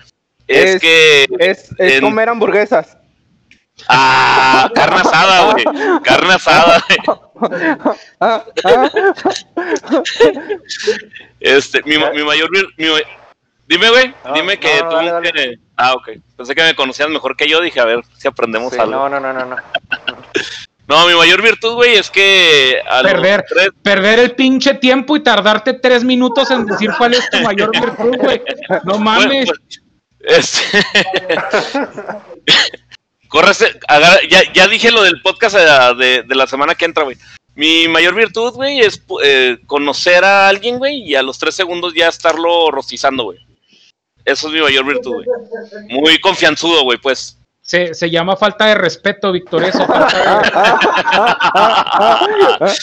[0.47, 2.94] es, Es- que Es, es En- comer hamburguesas.
[3.87, 5.63] Ah, carne asada, güey.
[6.03, 6.97] Carne asada, güey.
[11.39, 12.49] Este, mi, mi mayor.
[12.77, 12.87] mi
[13.67, 14.13] dime, güey.
[14.23, 14.95] No, dime que no, tú.
[14.95, 15.31] dale, dale.
[15.31, 16.09] que- ah, ok.
[16.37, 17.61] Pensé que me conocías mejor que yo.
[17.61, 18.91] Dije, a ver si aprendemos Sí, algo.
[18.93, 19.19] no, No.
[19.19, 19.55] no, no, no,
[20.87, 21.07] no.
[21.07, 22.79] mi mayor virtud, güey, es que.
[23.03, 27.39] Perder, tres- perder el pinche tiempo y tardarte tres minutos en decir cuál es tu
[27.41, 28.41] mayor virtud, güey.
[28.85, 29.25] No mames.
[29.27, 29.53] Bueno,
[30.27, 30.85] pues, este.
[33.87, 37.17] Agarra- ya, ya dije lo del podcast eh, de, de la semana que entra, güey.
[37.55, 41.93] Mi mayor virtud, güey, es eh, conocer a alguien, güey, y a los tres segundos
[41.93, 43.39] ya estarlo rostizando, güey.
[44.25, 45.27] Eso es mi mayor virtud, güey.
[45.89, 47.37] Muy confianzudo, güey, pues.
[47.61, 49.85] Se, se llama falta de respeto, Víctor, eso.
[49.87, 50.41] falta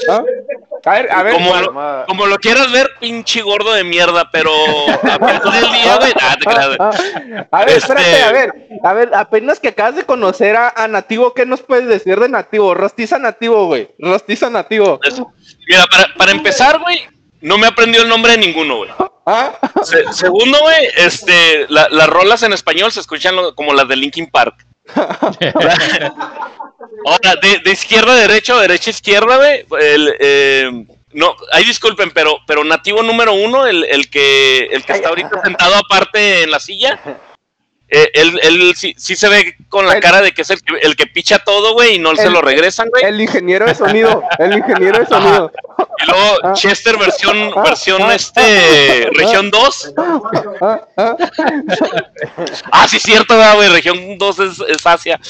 [0.06, 0.22] de-
[0.84, 1.32] A ver, a ver.
[1.34, 4.50] Como lo, como lo quieras ver, pinche gordo de mierda, pero
[5.02, 6.12] a del día, güey.
[6.20, 6.78] Ah, te creas, güey.
[7.50, 8.52] A ver, Este- espérate, a ver,
[8.82, 12.28] a ver, apenas que acabas de conocer a, a Nativo, ¿qué nos puedes decir de
[12.28, 12.74] Nativo?
[12.74, 14.98] Rostiza Nativo, güey, rostiza Nativo.
[15.68, 17.00] Mira, para, para empezar, güey,
[17.40, 18.90] no me aprendió el nombre de ninguno, güey.
[19.24, 19.52] Ah,
[19.84, 24.28] Se- segundo, güey, este, la- las rolas en español se escuchan como las de Linkin
[24.28, 24.66] Park.
[27.06, 32.10] Ahora, de, de izquierda a derecha derecha a izquierda, güey, el, eh, no, ahí disculpen,
[32.10, 36.50] pero, pero nativo número uno, el, el que, el que está ahorita sentado aparte en
[36.50, 37.00] la silla,
[37.92, 40.62] eh, él, él sí, sí se ve con la El- cara de que es el
[40.62, 43.04] que, el que picha todo, güey, y no se lo regresan, güey.
[43.04, 45.52] el ingeniero de sonido, el ingeniero de sonido.
[45.98, 49.92] Y luego Chester versión, versión este, región 2.
[50.60, 51.16] Ah, ah,
[52.70, 53.68] Ah, sí, cierto, ¿verdad, güey.
[53.68, 55.20] Región 2 es, es Asia.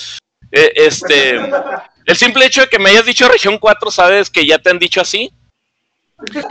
[0.50, 1.40] Eh, este.
[2.06, 4.78] El simple hecho de que me hayas dicho región 4, ¿sabes que ya te han
[4.78, 5.32] dicho así?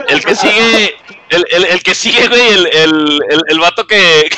[0.10, 0.96] El que sigue,
[1.30, 4.30] el, el, el que sigue, güey, el, el, el, el vato que,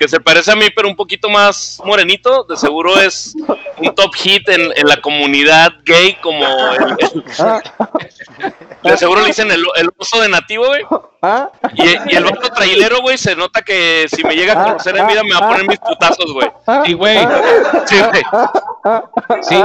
[0.00, 3.34] que, se parece a mí, pero un poquito más morenito, de seguro es
[3.78, 7.24] un top hit en, en la comunidad gay, como el, el-
[8.82, 10.82] de seguro le dicen el, el oso de nativo, güey.
[11.74, 15.06] Y, y el vato trailero, güey, se nota que si me llega a conocer en
[15.06, 16.50] vida me va a poner mis putazos, güey.
[16.86, 17.18] Sí, güey.
[17.86, 18.22] Sí, güey.
[19.42, 19.62] Sí.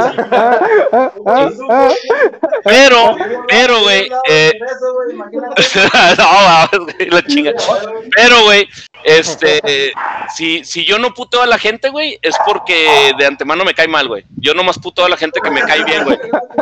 [2.63, 3.15] Pero,
[3.47, 4.51] pero, güey, eh,
[6.17, 6.69] no,
[7.11, 7.53] la chinga.
[8.15, 8.67] Pero, güey,
[9.05, 9.93] este,
[10.35, 13.87] si, si yo no puteo a la gente, güey, es porque de antemano me cae
[13.87, 14.25] mal, güey.
[14.37, 16.17] Yo nomás puteo a la gente que me cae bien, güey.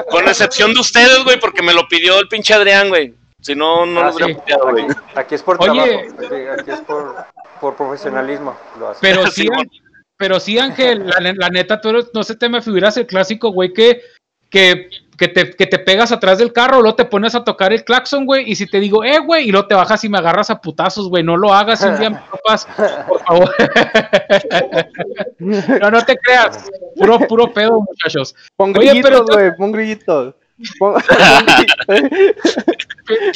[0.09, 3.13] Con excepción de ustedes, güey, porque me lo pidió el pinche Adrián, güey.
[3.41, 4.33] Si no, no Ah, lo hubiera sí.
[4.35, 4.85] puteado, güey.
[5.15, 5.71] Aquí es por Oye.
[5.71, 7.25] trabajo, aquí, aquí es por,
[7.61, 8.57] por profesionalismo.
[8.79, 8.99] Lo hace.
[9.01, 9.47] Pero Sí,
[10.17, 13.73] pero sí, Ángel, la neta, tú eres- no se te me figuras el clásico, güey,
[13.73, 14.01] que,
[14.49, 17.83] que, que, te, que te pegas atrás del carro, luego te pones a tocar el
[17.83, 20.49] claxon, güey, y si te digo, eh, güey, y luego te bajas y me agarras
[20.49, 22.67] a putazos, güey, no lo hagas, si un día me topas,
[23.07, 23.51] por favor.
[25.39, 28.35] no, no te creas, puro, puro pedo, muchachos.
[28.55, 30.35] Pon grillitos, güey, pon grillitos.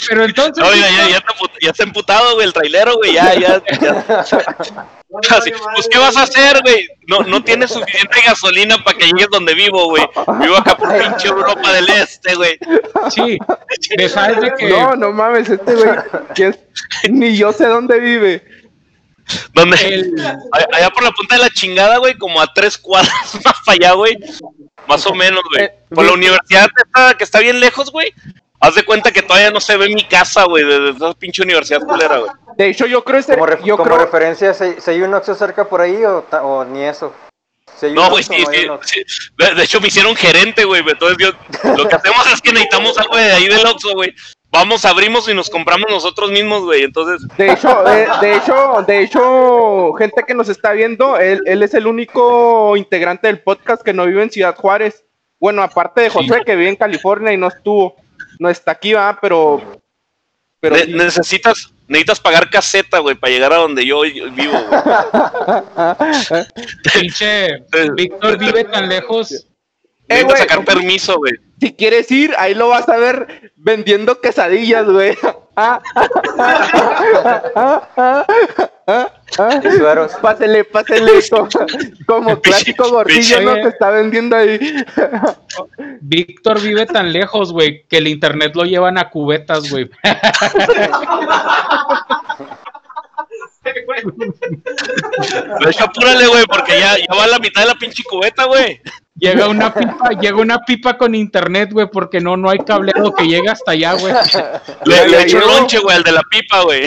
[0.10, 3.34] Pero entonces, No, ya, ya, ya, está ya está emputado, güey, el trailero, güey, ya,
[3.36, 4.20] ya, ya.
[5.30, 6.88] Así, pues, ¿qué vas a hacer, güey?
[7.08, 10.04] No, no tienes suficiente gasolina para que llegues donde vivo, güey.
[10.40, 12.58] Vivo acá por pinche Europa del Este, güey.
[13.10, 13.38] sí,
[13.98, 14.70] me sabes de que...
[14.70, 15.90] No, no mames, este güey,
[16.36, 16.58] ¿quién-
[17.10, 18.44] ni yo sé dónde vive.
[19.54, 20.14] Donde, El-
[20.72, 23.12] allá- por la punta de la chingada, güey, como a tres cuadras
[23.46, 24.18] más para allá, güey.
[24.88, 25.66] Más o menos, güey.
[25.66, 28.14] Eh, Por la universidad esta, que está bien lejos, güey.
[28.60, 31.44] Haz de cuenta que todavía no se ve mi casa, güey, de, de esa pinche
[31.44, 32.32] universidad culera, güey.
[32.58, 35.14] De hecho, yo creo, este, Como, ref- yo como creo, referencia, si, si hay un
[35.14, 37.14] Oxxo cerca por ahí o, ni eso.
[37.80, 38.34] Si No, güey, sí,
[38.84, 39.04] sí,
[39.38, 40.82] de hecho, me hicieron gerente, güey.
[40.88, 41.32] Entonces, yo,
[41.76, 44.16] lo que hacemos es que necesitamos algo de ahí del Oxxo, güey.
[44.58, 46.82] Vamos, abrimos y nos compramos nosotros mismos, güey.
[46.82, 51.62] Entonces, de hecho, de, de hecho, de hecho, gente que nos está viendo, él, él
[51.62, 55.04] es el único integrante del podcast que no vive en Ciudad Juárez.
[55.40, 57.98] Bueno, aparte de José, que vive en California y no estuvo,
[58.40, 59.62] no está aquí, va, pero,
[60.60, 60.94] pero ne- sí.
[60.94, 64.82] necesitas, necesitas pagar caseta, güey, para llegar a donde yo vivo, güey.
[66.96, 67.64] Pinche
[67.96, 69.46] Víctor vive tan lejos.
[70.10, 71.34] Eh, güey, sacar permiso, güey.
[71.60, 75.18] si quieres ir, ahí lo vas a ver vendiendo quesadillas, güey.
[80.22, 81.50] Pásele, pásele, como,
[82.06, 83.56] como clásico gordillo, ¿no?
[83.56, 84.60] Que está vendiendo ahí.
[86.02, 89.90] Víctor vive tan lejos, güey, que el internet lo llevan a cubetas, güey.
[95.64, 98.46] De hecho, apúrale, güey, porque ya, ya va a la mitad de la pinche cubeta,
[98.46, 98.80] güey.
[99.20, 103.28] Llega una pipa, llega una pipa con internet, güey, porque no, no hay cableado que
[103.28, 104.14] llegue hasta allá, güey.
[104.86, 106.84] Le, le echo lonche, güey, al de la pipa, güey.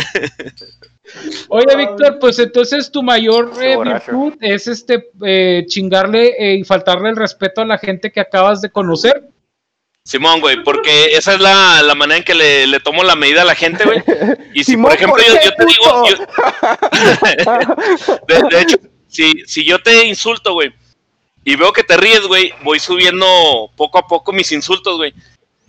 [1.48, 7.10] Oye, Víctor, pues entonces tu mayor eh, virtud es este eh, chingarle eh, y faltarle
[7.10, 9.28] el respeto a la gente que acabas de conocer.
[10.04, 13.42] Simón, güey, porque esa es la, la manera en que le, le tomo la medida
[13.42, 14.02] a la gente, güey.
[14.54, 16.04] Y si, Simón, por ejemplo, ¿por yo, yo te digo.
[16.08, 16.16] yo-
[18.28, 18.76] de, de hecho,
[19.08, 20.72] si, si yo te insulto, güey,
[21.44, 25.14] y veo que te ríes, güey, voy subiendo poco a poco mis insultos, güey.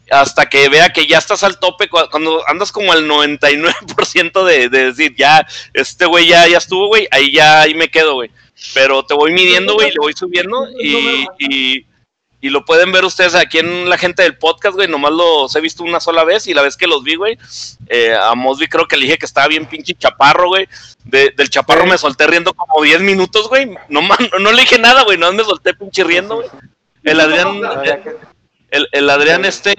[0.10, 4.68] Hasta que vea que ya estás al tope, cu- cuando andas como al 99% de,
[4.70, 8.30] de decir, ya, este güey ya, ya estuvo, güey, ahí ya, ahí me quedo, güey.
[8.74, 11.86] Pero te voy midiendo, güey, le voy subiendo y, y,
[12.42, 14.88] y lo pueden ver ustedes aquí en la gente del podcast, güey.
[14.90, 17.38] Nomás los he visto una sola vez y la vez que los vi, güey,
[17.88, 20.68] eh, a Mosby creo que le dije que estaba bien pinche chaparro, güey.
[21.12, 23.70] De- del chaparro me solté riendo como 10 minutos, güey.
[23.90, 25.18] No, man- no, le dije nada, güey.
[25.18, 26.48] No me solté pinche riendo, güey.
[27.04, 27.62] El Adrián,
[28.70, 29.76] el, el Adrián este...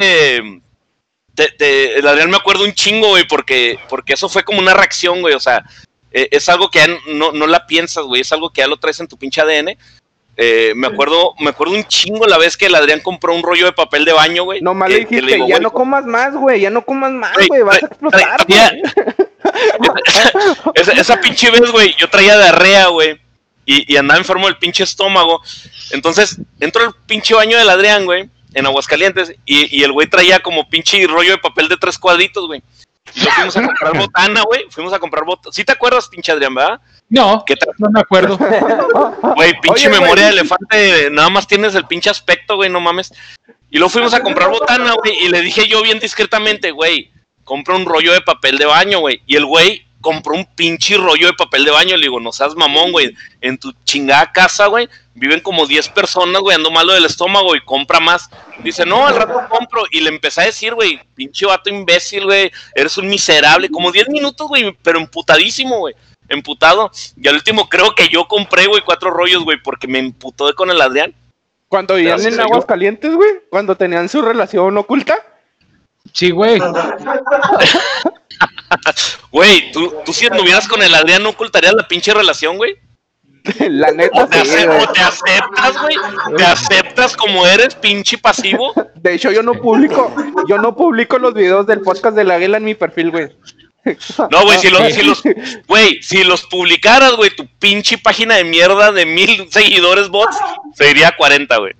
[1.35, 4.75] te- te- el Adrián me acuerdo un chingo, güey, porque, porque eso fue como una
[4.75, 5.35] reacción, güey.
[5.35, 5.65] O sea,
[6.11, 8.21] eh, es algo que ya no, no la piensas, güey.
[8.21, 9.77] Es algo que ya lo traes en tu pinche ADN.
[10.37, 13.67] Eh, me acuerdo, me acuerdo un chingo la vez que el Adrián compró un rollo
[13.67, 14.63] de papel de baño, güey.
[14.63, 17.35] Nomás que- le dijiste, digo, ya güey, no comas más, güey, ya no comas más,
[17.35, 18.83] Güey, güey, vas a explotar, traía- güey.
[20.75, 23.21] esa, esa pinche vez, güey, yo traía diarrea, güey.
[23.65, 25.41] Y, y andaba enfermo del pinche estómago.
[25.93, 29.35] Entonces, entro al pinche baño del Adrián, güey, en Aguascalientes.
[29.45, 32.63] Y, y el güey traía como pinche rollo de papel de tres cuadritos, güey.
[33.15, 34.65] Y lo fuimos a comprar botana, güey.
[34.71, 35.53] Fuimos a comprar botana.
[35.53, 36.81] ¿Sí te acuerdas, pinche Adrián, verdad?
[37.13, 38.39] No, ¿Qué tra- no me acuerdo.
[39.37, 40.35] Güey, pinche Oye, memoria güey.
[40.35, 43.13] de elefante, nada más tienes el pinche aspecto, güey, no mames.
[43.71, 47.11] Y luego fuimos a comprar botana, güey, y le dije yo bien discretamente, güey,
[47.45, 49.23] compra un rollo de papel de baño, güey.
[49.27, 51.97] Y el güey compró un pinche rollo de papel de baño.
[51.97, 53.15] Le digo, no seas mamón, güey.
[53.41, 57.61] En tu chingada casa, güey, viven como 10 personas, güey, ando malo del estómago y
[57.65, 58.29] compra más.
[58.65, 59.85] Dice, no, al rato compro.
[59.91, 63.69] Y le empecé a decir, güey, pinche vato imbécil, güey, eres un miserable.
[63.71, 65.95] Como 10 minutos, güey, pero emputadísimo, güey.
[66.33, 66.91] Emputado.
[67.17, 70.71] Y al último creo que yo compré, güey, cuatro rollos, güey, porque me emputó con
[70.71, 71.15] el Adrián.
[71.69, 72.67] Cuando vivían en aguas yo.
[72.67, 73.31] calientes, güey.
[73.51, 75.17] Cuando tenían su relación oculta.
[76.13, 76.61] Sí, güey.
[79.31, 82.77] Güey, ¿tú, tú si anduvieras con el Adrián no ocultarías la pinche relación, güey.
[83.59, 84.83] La neta, O te, sí, ace- güey.
[84.83, 85.97] o te aceptas, güey.
[86.37, 88.73] Te aceptas como eres, pinche pasivo.
[88.95, 90.15] De hecho, yo no publico,
[90.49, 93.29] yo no publico los videos del podcast del águila en mi perfil, güey.
[94.31, 95.23] No, güey, si los, si los,
[95.69, 100.37] güey, si los publicaras, güey, tu pinche página de mierda de mil seguidores bots,
[100.75, 101.73] se iría a 40, güey.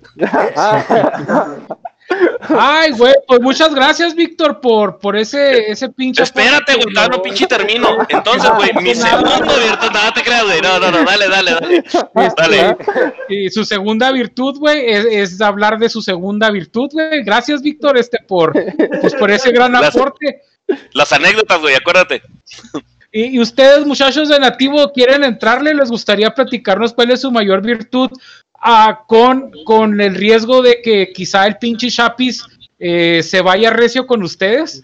[2.49, 6.23] Ay, güey, pues muchas gracias, Víctor, por, por ese, ese pinche.
[6.23, 7.97] Espérate, güey, no pinche termino.
[8.07, 10.61] Entonces, güey, mi segundo virtud, nada te creas, güey.
[10.61, 11.77] No, no, no, dale, dale, dale.
[11.77, 12.77] Este, Dale.
[13.29, 17.23] Y su segunda virtud, güey, es, es hablar de su segunda virtud, güey.
[17.23, 18.53] Gracias, Víctor, este, por,
[19.01, 19.93] pues, por ese gran Gracias.
[20.93, 22.21] Las anécdotas, güey, acuérdate.
[23.11, 25.73] Y, y ustedes, muchachos de Nativo, ¿quieren entrarle?
[25.73, 28.09] ¿Les gustaría platicarnos cuál es su mayor virtud?
[28.59, 32.43] Ah, con, con el riesgo de que quizá el pinche Chapis
[32.79, 34.81] eh, se vaya recio con ustedes.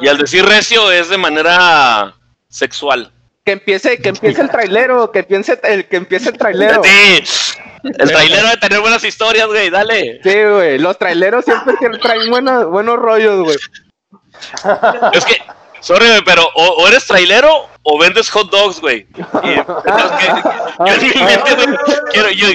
[0.00, 2.14] Y al decir recio es de manera
[2.48, 3.12] sexual.
[3.50, 6.84] Que empiece, que empiece el trailero, que empiece el, que empiece el trailero.
[6.84, 7.20] Sí.
[7.82, 10.20] El trailero debe tener buenas historias, güey, dale.
[10.22, 10.78] Sí, güey.
[10.78, 13.56] Los traileros siempre tienen- traen buenos, buenos rollos, güey.
[15.12, 15.36] Es que,
[15.80, 19.04] sorry, güey, pero o, o eres trailero o vendes hot dogs, güey.
[22.12, 22.46] Quiero, yo...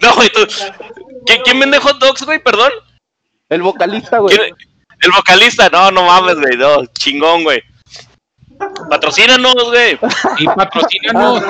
[0.00, 0.46] No, güey, tú...
[1.26, 2.38] ¿Quién, quién vende hot dogs, güey?
[2.38, 2.70] Perdón.
[3.48, 4.36] El vocalista, güey.
[4.36, 4.54] ¿Quién-
[5.02, 7.60] El vocalista, no, no mames, güey, no, chingón, güey.
[8.88, 9.98] Patrocínanos, güey.
[10.38, 11.42] Y patrocínanos.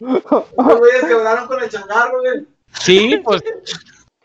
[0.00, 2.46] Los güeyes que hablaron con el changarro, güey.
[2.72, 3.42] Sí, pues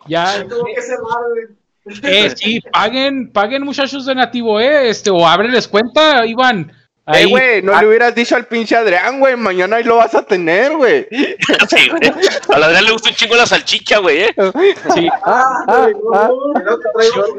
[0.08, 0.46] ya.
[0.48, 1.62] Tuvo que cerrar, güey.
[2.04, 6.72] Eh, sí, paguen, paguen muchachos de Nativo, eh, este, o ábreles cuenta, Iván.
[7.08, 7.26] Eh, Ahí.
[7.30, 9.36] güey, no le hubieras dicho al pinche Adrián, güey.
[9.36, 11.08] Mañana ahí lo vas a tener, güey.
[11.68, 12.12] Sí, güey.
[12.54, 14.36] A la Adrián le gusta un chingo la salchicha, güey, eh.
[14.94, 15.10] Sí.
[15.26, 16.30] Ah, Ah, ah,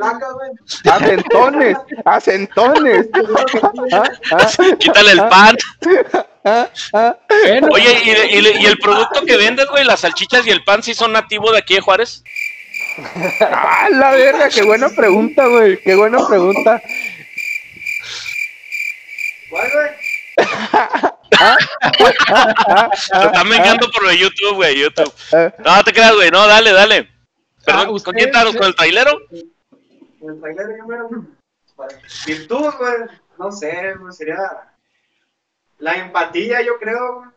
[0.04, 0.94] ah.
[0.94, 3.06] Acentones, acentones.
[3.92, 4.02] Ah,
[4.32, 4.48] ah,
[4.78, 5.56] Quítale el pan.
[6.44, 7.16] ah, ah.
[7.70, 10.94] Oye, ¿y, y- y el producto que vendes, güey, las salchichas y el pan, sí
[10.94, 12.22] son nativos de aquí de Juárez?
[13.40, 15.78] Ah, la verga, qué buena pregunta, güey.
[15.82, 16.82] Qué buena pregunta.
[19.52, 19.90] ¿Cuál, güey?
[23.12, 25.12] Lo están vengando por el YouTube, güey, YouTube.
[25.58, 27.08] No, te creas, güey, no, dale, dale.
[27.64, 28.56] Perdón, Ah, ¿con quién estás?
[28.56, 29.10] ¿Con el trailero?
[29.30, 31.10] El trailer de número
[32.26, 32.94] Virtud, güey.
[33.38, 34.12] No sé, güey.
[34.12, 34.72] Sería
[35.78, 37.28] la empatía, yo creo, güey.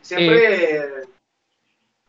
[0.00, 0.88] Siempre,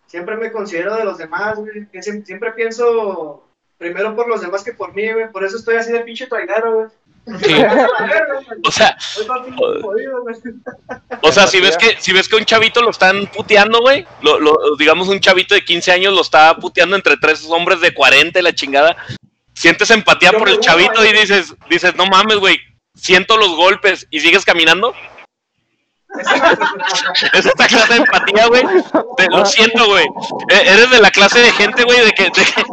[0.05, 1.88] siempre me considero de los demás, güey.
[1.99, 3.43] Siempre, siempre pienso
[3.80, 5.32] primero por los demás que por mí, güey.
[5.32, 6.89] Por eso estoy así de pinche trailero, güey.
[7.43, 7.53] Sí.
[8.65, 8.97] O sea,
[9.55, 10.05] güey.
[11.21, 14.39] o sea, si ves que si ves que un chavito lo están puteando, güey, lo,
[14.39, 18.39] lo- digamos un chavito de 15 años lo está puteando entre tres hombres de 40
[18.39, 18.95] y la chingada,
[19.53, 22.57] sientes empatía por el chavito y dices, dices, no mames, güey,
[22.95, 24.93] siento los golpes y sigues caminando.
[27.34, 28.63] Es esta clase de empatía, güey.
[29.17, 30.05] Te- Lo siento, güey.
[30.49, 32.63] E- Eres de la clase de gente, güey, de que, de, que-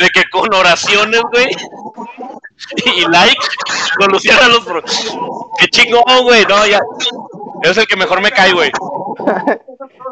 [0.00, 1.46] de que con oraciones, güey,
[2.84, 3.36] y like,
[4.00, 4.82] soluciona los pro-
[5.58, 6.44] Qué chingón, güey.
[6.46, 6.80] No, ya.
[7.62, 8.70] Es el que mejor me cae, güey.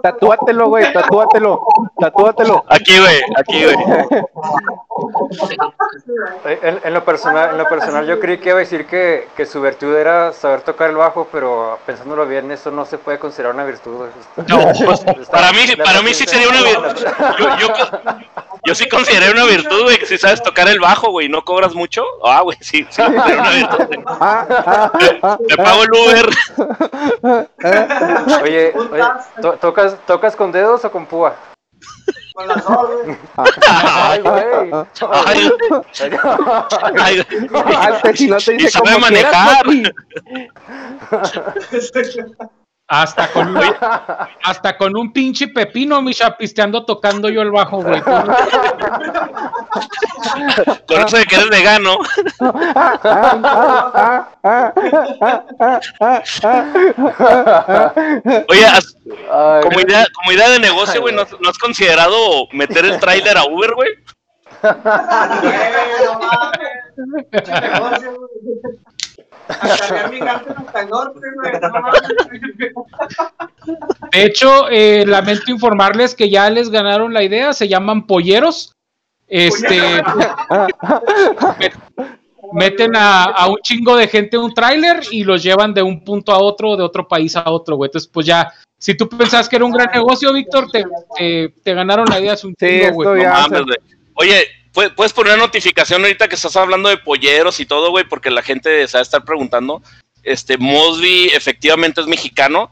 [0.02, 1.60] Tatúatelo, güey, tatúatelo.
[1.98, 2.64] Tatúatelo.
[2.68, 3.76] Aquí, güey, aquí, güey.
[6.44, 9.28] Eh, En, en lo personal, en lo personal yo creí que iba a decir que,
[9.36, 13.18] que su virtud era saber tocar el bajo, pero pensándolo bien, eso no se puede
[13.18, 14.06] considerar una virtud.
[14.48, 15.00] No, pues,
[15.30, 17.06] para mí, para mí sí sería una virtud.
[17.38, 17.68] Yo, yo,
[18.64, 21.74] yo sí consideré una virtud, güey, que si sabes tocar el bajo, güey, no cobras
[21.74, 22.02] mucho.
[22.24, 23.84] Ah, güey, sí, sí, una virtud.
[23.86, 24.00] güey.
[24.06, 24.90] Ah, ah,
[25.22, 26.28] ah, Te pago el Uber.
[28.42, 29.04] Oye, oye,
[29.42, 31.34] to- ¿tocas, ¿tocas con dedos o con púa?
[32.34, 33.16] Con las dos, güey.
[33.36, 34.70] Ay, güey.
[35.10, 35.50] Ay,
[36.98, 37.64] ay, güey.
[38.44, 39.64] Te Y sabe manejar.
[42.92, 43.62] Hasta con, un,
[44.42, 48.00] hasta con un pinche pepino, mi chapisteando tocando yo el bajo, güey.
[48.02, 48.34] Con
[51.06, 51.98] eso de que eres vegano.
[58.48, 58.96] Oye, has-
[59.62, 63.38] como idea, como idea de negocio, güey, ¿no, has- no has considerado meter el tráiler
[63.38, 63.90] a Uber, güey?
[74.12, 78.72] De hecho, eh, lamento informarles que ya les ganaron la idea, se llaman polleros.
[79.28, 81.72] Este met-
[82.52, 86.02] meten a, a un chingo de gente en un tráiler y los llevan de un
[86.04, 87.88] punto a otro, de otro país a otro, güey.
[87.88, 90.84] Entonces, pues ya, si tú pensás que era un gran negocio, Víctor, te,
[91.16, 93.06] te, te ganaron la idea, es un chingo, güey.
[93.28, 93.78] No se- mames, güey.
[94.14, 98.04] Oye, ¿pu- ¿puedes poner una notificación ahorita que estás hablando de polleros y todo, güey?
[98.08, 99.82] Porque la gente se va a estar preguntando.
[100.22, 102.70] Este, Mosby efectivamente es mexicano.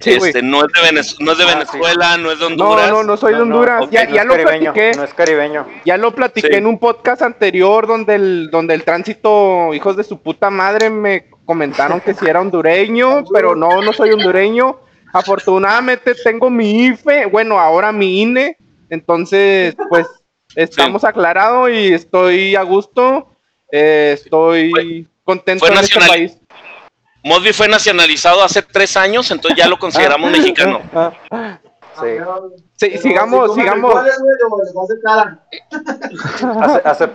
[0.00, 1.54] Sí, este, no es de, Venez- no es de Ah, sí.
[1.78, 2.90] Venezuela, no es de No, Honduras.
[2.90, 3.88] no, no soy de Honduras.
[3.90, 4.96] ya no ya es lo caribeño, platiqué.
[4.96, 5.66] No es caribeño.
[5.84, 6.54] Ya lo platiqué Sí.
[6.54, 11.28] en un podcast anterior donde el, donde el tránsito, hijos de su puta madre, me
[11.44, 14.78] comentaron que si era hondureño, pero no, no soy hondureño.
[15.12, 18.56] Afortunadamente tengo mi IFE, bueno, ahora mi INE,
[18.90, 20.06] entonces pues
[20.54, 23.30] estamos aclarados y estoy a gusto,
[23.70, 26.38] eh, estoy contento fue en este país.
[27.24, 30.80] Mosby fue nacionalizado hace tres años, entonces ya lo consideramos mexicano.
[32.00, 32.06] Sí.
[32.76, 33.92] Sí, sigamos, Si sigamos.
[33.92, 34.04] güey,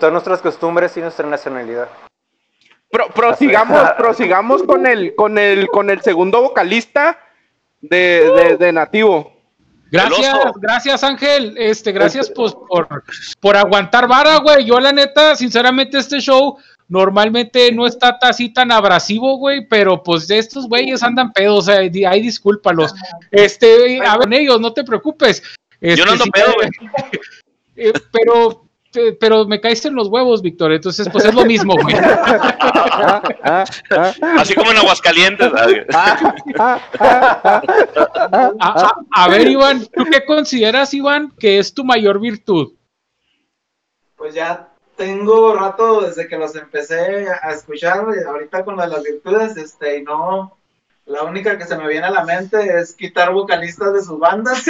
[0.12, 1.88] nuestras costumbres y nuestra nacionalidad.
[2.92, 7.18] Pro- prosigamos, prosigamos con el, con el, con el segundo vocalista
[7.82, 9.33] de, de, de Nativo.
[9.94, 12.88] Gracias, gracias Ángel, este, gracias pues, por,
[13.40, 14.66] por aguantar vara, güey.
[14.66, 20.28] Yo la neta, sinceramente, este show normalmente no está así tan abrasivo, güey, pero pues
[20.28, 22.92] de estos güeyes andan pedos, o sea, discúlpalos.
[23.30, 25.44] Este, a ver, ellos, no te preocupes.
[25.80, 26.70] Yo no ando Este, sí, pedo, güey.
[27.76, 28.66] eh, pero,
[29.20, 31.96] pero me caíste en los huevos, Víctor, entonces pues es lo mismo, güey.
[31.96, 35.52] Ah, ah, ah, Así como en Aguascalientes.
[35.52, 35.86] ¿sabes?
[36.60, 36.80] A,
[38.60, 42.74] a- a ver, Iván, ¿tú qué consideras, Iván, que es tu mayor virtud?
[44.16, 49.98] Pues ya tengo rato desde que los empecé a escuchar, ahorita con las virtudes, este,
[50.00, 50.58] y no,
[51.06, 54.64] la única que se me viene a la mente es quitar vocalistas de sus bandas.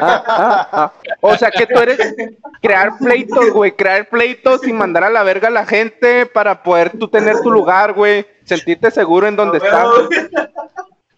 [0.00, 0.92] Ah, ah, ah.
[1.20, 2.14] O sea que tú eres
[2.60, 6.98] crear pleitos, güey, crear pleitos y mandar a la verga a la gente para poder
[6.98, 9.88] tú tener tu lugar, güey, sentirte seguro en donde estás.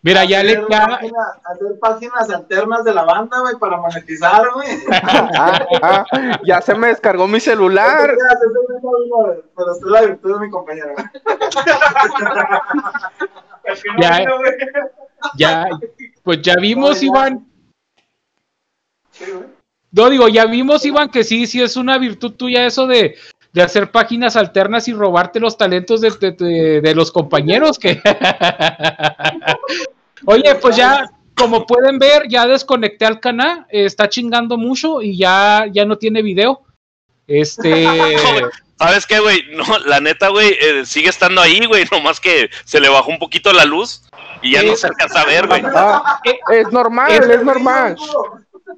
[0.03, 4.68] Mira, ya le hacer, página- hacer páginas alternas de la banda, güey, para monetizar, güey.
[4.91, 6.07] Ah, ah,
[6.43, 8.16] ya se me descargó mi celular.
[9.57, 10.95] Pero usted la virtud de mi compañero.
[14.00, 14.24] Ya.
[15.36, 15.66] ya,
[16.22, 17.46] pues ya vimos, Iván.
[19.92, 23.16] No, digo, ya vimos, Iván, que sí, sí es una virtud tuya eso de,
[23.52, 27.78] de hacer páginas alternas y robarte los talentos de, de- de- de los compañeros.
[27.78, 28.00] que
[30.26, 35.16] Oye, pues ya, como pueden ver, ya desconecté al canal, eh, está chingando mucho y
[35.16, 36.62] ya, ya no tiene video.
[37.26, 37.84] Este.
[38.81, 39.43] ¿Sabes qué, güey?
[39.53, 43.18] No, la neta, güey, eh, sigue estando ahí, güey, nomás que se le bajó un
[43.18, 44.03] poquito la luz
[44.41, 45.62] y ya no se alcanza a ver, güey.
[45.74, 46.18] Ah,
[46.51, 47.97] es normal, Es- es normal.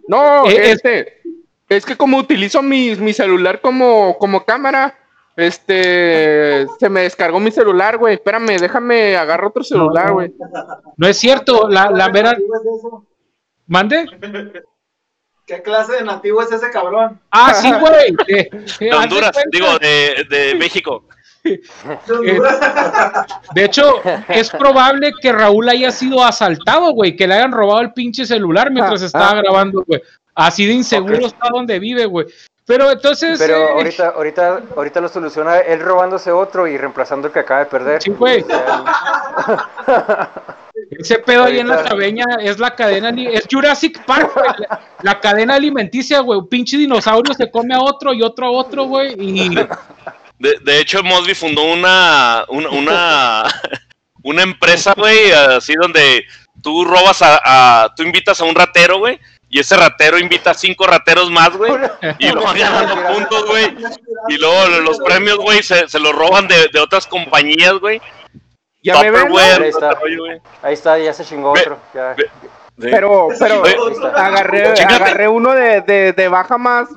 [0.09, 1.23] No, es- este,
[1.69, 4.99] es que como utilizo mi, mi celular como, como cámara,
[5.37, 8.15] este, se me descargó mi celular, güey.
[8.15, 10.33] Espérame, déjame agarrar otro celular, güey.
[10.97, 12.31] No es cierto, la, la ¿Qué vera.
[12.31, 13.07] clase de nativo es eso?
[13.69, 14.07] ¿Mande?
[15.47, 17.19] ¿Qué clase de nativo es ese cabrón?
[17.31, 18.15] Ah, sí, güey.
[18.29, 21.05] eh, eh, De Honduras, digo, de, de México.
[21.45, 21.61] Eh,
[23.55, 27.93] De hecho, es probable que Raúl haya sido asaltado, güey, que le hayan robado el
[27.93, 29.43] pinche celular mientras Ah, estaba ah.
[29.43, 30.01] grabando, güey.
[30.35, 31.25] Así de inseguro Ok.
[31.25, 32.27] está donde vive, güey.
[32.65, 37.33] Pero entonces, Pero eh, ahorita, ahorita, ahorita lo soluciona él robándose otro y reemplazando el
[37.33, 38.01] que acaba de perder.
[38.03, 38.45] Sí, güey.
[40.99, 45.21] Ese pedo ahí en la cabeña es la cadena, es Jurassic Park, güey, la, la
[45.21, 46.39] cadena alimenticia, güey.
[46.41, 49.15] Un pinche dinosaurio se come a otro y otro a otro, güey.
[49.19, 49.49] Y
[50.39, 53.45] De, de hecho, Mosby fundó una, una, una,
[54.25, 56.25] una empresa, güey, así donde
[56.63, 57.41] tú robas a,
[57.85, 59.19] a- tú invitas a un ratero, güey,
[59.49, 61.73] y ese ratero invita a cinco rateros más, güey,
[62.19, 63.75] y lo van ganando puntos, güey,
[64.29, 68.01] y luego los premios, güey, se, se los roban de, de otras compañías, güey.
[68.83, 69.39] Ya me ven, ¿no?
[69.39, 69.91] Ahí está.
[70.63, 71.79] ahí está, ya se chingó otro.
[71.95, 72.15] Ya.
[72.15, 72.31] ve-
[72.81, 72.89] Sí.
[72.91, 73.63] Pero, pero
[74.17, 76.89] agarré, agarré uno de, de, de baja más.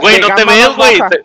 [0.00, 0.98] Güey, no te ves, más güey.
[0.98, 1.10] baja.
[1.10, 1.24] te-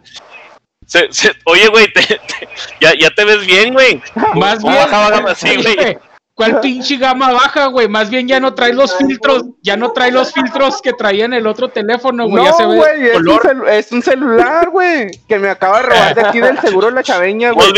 [0.86, 2.50] se- se- oye, güey, te- te-
[2.82, 4.02] ya, ya te ves bien, güey.
[4.36, 5.98] más ¿Cómo bien, bajaba gama así, güey?
[6.36, 7.88] ¿Cuál pinche gama baja, güey?
[7.88, 11.34] Más bien ya no trae los filtros, ya no trae los filtros que traía en
[11.34, 12.44] el otro teléfono, güey.
[12.46, 15.84] ya se No, ve güey, es, un es un celular, güey, que me acaba de
[15.84, 17.72] robar de aquí del seguro de la chaveña, güey.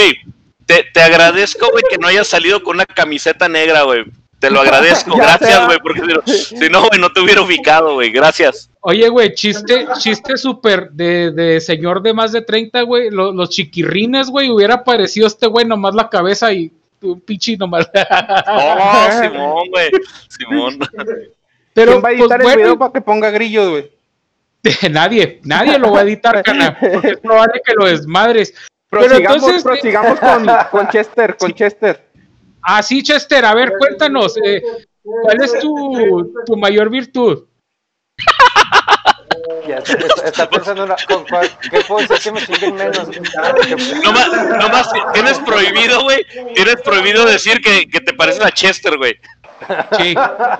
[0.75, 4.05] Te, te agradezco, güey, que no hayas salido con una camiseta negra, güey.
[4.39, 8.11] Te lo agradezco, gracias, güey, porque si no- güey, no te hubiera ubicado, güey.
[8.11, 8.69] Gracias.
[8.81, 13.09] Oye, güey, chiste, chiste súper de, de señor de más de 30, güey.
[13.09, 16.71] Lo- Los, chiquirrines, güey, hubiera aparecido este güey nomás la cabeza y
[17.01, 17.89] un pinche nomás.
[18.47, 19.91] Oh, Simón, güey.
[20.27, 20.79] Simón.
[21.73, 23.91] Pero ¿Quién va a pues, editar el bueno, video para que ponga grillos, güey?
[24.91, 28.53] nadie, nadie lo va a editar, cana, porque es probable que lo desmadres.
[28.99, 32.07] Pero Prosigamos, entonces, prosigamos con, con Chester, con Chester.
[32.61, 34.61] Ah, sí, Chester, a ver, cuéntanos, eh,
[35.01, 37.45] ¿cuál es tu, tu mayor virtud?
[39.67, 42.75] Ya está, está- está pensando en una, con cuál- qué puedo decir que me chinguen
[42.75, 43.07] menos.
[44.03, 46.25] No más, no más, tienes prohibido, güey.
[46.53, 49.15] Tienes prohibido decir que, que te pareces a Chester, güey.
[49.97, 50.57] Sí, Ah,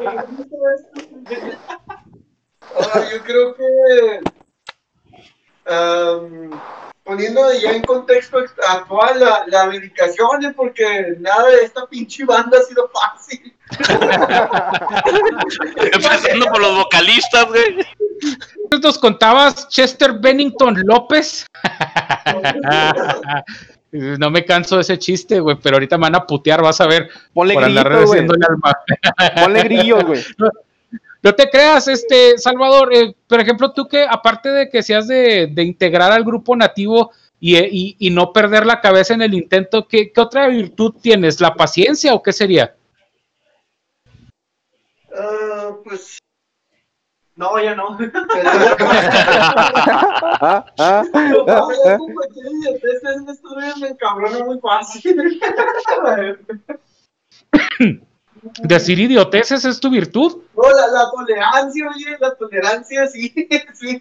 [3.11, 4.19] yo creo que
[5.65, 6.51] am,
[7.03, 12.57] poniendo ya en contexto actual la, la dedicación, eh, porque nada de esta pinche banda
[12.57, 13.53] ha sido fácil.
[15.93, 17.85] Empezando por los vocalistas, güey.
[18.81, 21.45] nos contabas Chester Bennington López.
[23.93, 26.87] No me canso de ese chiste, güey, pero ahorita me van a putear, vas a
[26.87, 28.21] ver, Ponle por andar grillitos, güey.
[28.21, 28.73] haciendo el alma.
[29.39, 30.25] Ponle grillos, güey.
[31.23, 35.47] No te creas, este, Salvador, eh, por ejemplo, tú que, aparte de que seas de,
[35.47, 39.33] de integrar al grupo nativo y, eh, y- y no perder la cabeza en el
[39.33, 41.39] intento, ¿qué, qué otra virtud tienes?
[41.39, 42.75] ¿La paciencia o qué sería?
[45.17, 46.17] Ah, pues
[47.35, 47.97] No, ya no.
[50.41, 51.03] Ah, ah, ah,
[51.47, 51.97] ah.
[52.51, 55.39] idiotez en estos días me encabrona muy fácil.
[58.63, 60.43] Decir idioteces es tu virtud.
[60.55, 63.33] No, la, la tolerancia, oye, la tolerancia, sí,
[63.73, 63.99] sí.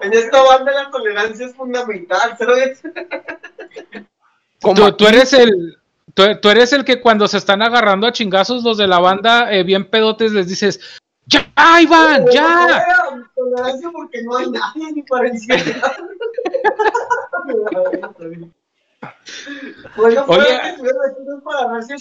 [0.00, 2.82] En esta banda la tolerancia es fundamental, ¿sabes?
[4.62, 5.78] Como Tú, eres el...
[6.14, 9.52] Tú, tú eres el que cuando se están agarrando a chingazos los de la banda,
[9.52, 10.78] eh, bien pedotes, les dices,
[11.26, 11.46] ¡Ya,
[11.80, 12.84] Iván, ya!
[13.34, 15.30] Tolerancia porque no hay nadie ni para
[19.96, 20.16] Oye.
[21.44, 21.96] para darse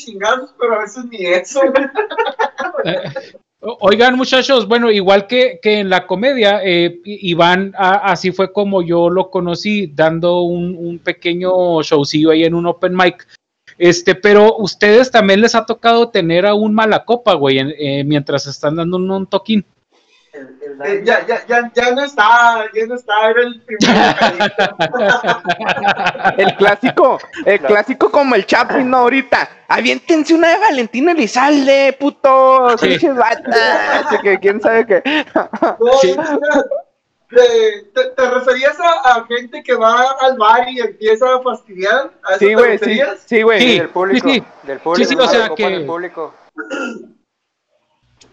[0.59, 1.61] pero a veces ni eso.
[3.63, 8.81] Oigan, muchachos, bueno, igual que, que en la comedia, eh, Iván, a- así fue como
[8.81, 13.27] yo lo conocí, dando un, un pequeño showcillo ahí en un open mic.
[13.77, 18.03] Este, pero ustedes también les ha tocado tener a un mala copa, güey, en- eh,
[18.03, 19.63] mientras están dando un, un toquín.
[20.33, 24.15] Eh, ya, ya, ya, ya no está, ya no está, era el primer.
[26.37, 28.97] El clásico, el clásico como el Chaplin, ¿no?
[28.99, 29.49] Ahorita.
[29.67, 32.79] Aviéntense una de Valentina Elizalde, putos.
[32.79, 32.97] Sí.
[34.23, 35.25] que quién sabe qué.
[35.35, 36.15] No, Sí.
[37.29, 42.11] te, referías a, a gente que va al bar y empieza a fastidiar?
[42.23, 43.59] ¿A Sí, güey, sí, sí, güey.
[43.61, 43.79] Sí.
[43.79, 44.27] Del público.
[44.29, 44.43] sí.
[44.63, 45.09] Del público.
[45.09, 46.33] Sí, sí, o sea que- del público.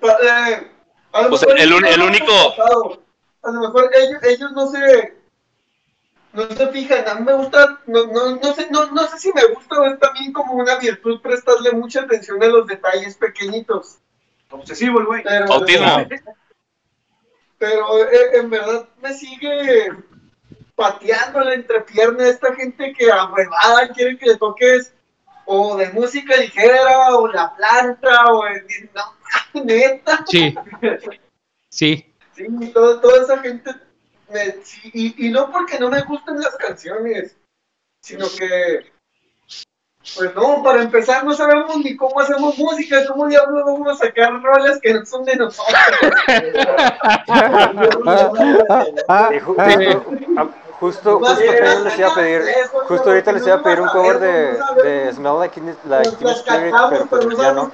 [0.01, 0.69] Pa- eh,
[1.13, 3.03] a lo Pues mejor el un- el único- pasado.
[3.43, 5.17] A lo mejor ellos, ellos no se
[6.33, 9.33] no se fijan, a mí me gusta, no, no, no sé, no, no sé si
[9.33, 13.97] me gusta o es también como una virtud prestarle mucha atención a los detalles pequeñitos.
[14.51, 15.23] Obsesivo el güey.
[15.25, 16.07] Pero, Autismo.
[17.59, 19.91] pero eh, en verdad me sigue
[20.77, 24.93] pateando la entrepierna esta gente que a huevada quiere que le toques
[25.51, 28.65] o de música ligera o la planta o el,
[28.95, 29.03] no,
[29.65, 30.25] neta.
[30.29, 30.55] Sí,
[31.70, 32.05] sí.
[32.35, 33.70] Sí, todo- toda esa gente,
[34.31, 37.37] me- sí, y, y no porque no me gusten las canciones,
[38.03, 38.93] sino que,
[40.16, 44.41] pues no, para empezar no sabemos ni cómo hacemos música, cómo diablos vamos a sacar
[44.43, 45.77] rolas que no son de nosotros.
[50.81, 52.43] Justo, justo, también les iba a pedir,
[52.87, 56.29] justo ahorita les iba a pedir un cover de, de Smell Like Teen, like Teen
[56.29, 57.71] Las Spirit, cantamos, pero pero pues no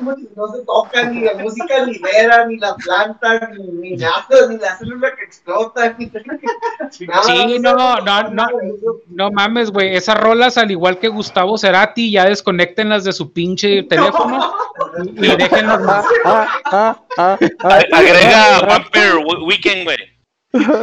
[0.47, 4.76] ya se tocan, ni la música libera, ni la planta, ni, ni nada, ni la
[4.78, 7.22] célula que explota, ni nada.
[7.24, 8.47] Sí, no, no, no.
[9.09, 13.82] No mames, güey, esas rolas, al igual que Gustavo Cerati, ya desconectenlas de su pinche
[13.82, 14.55] teléfono
[15.12, 17.78] y, déjenlos ah, ah, ah, ah, ah.
[17.93, 20.13] Agrega Vampire We- Weekend, güey.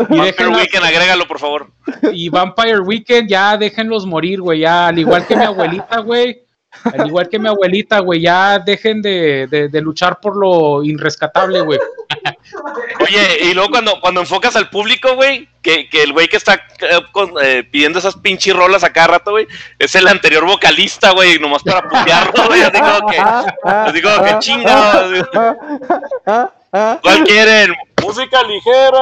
[0.10, 1.72] Y Vampire Weekend, agrégalo, por favor.
[2.12, 6.42] y Vampire Weekend, ya déjenlos morir, güey, ya, al igual que mi abuelita, güey,
[6.84, 11.62] al igual que mi abuelita, güey, ya dejen de, de- de luchar por lo irrescatable,
[11.62, 11.80] güey.
[13.00, 16.56] Oye, y luego cuando, cuando enfocas al público, güey, que, que el güey que está
[16.56, 19.48] eh, con- eh, pidiendo esas pinches rolas a cada rato, güey,
[19.80, 22.62] es el anterior vocalista, güey, nomás para putearlo, güey.
[22.62, 24.32] Así como que, así como que
[26.26, 26.50] ah.
[27.02, 27.74] ¿Cuál quieren?
[28.02, 29.00] Música ligera.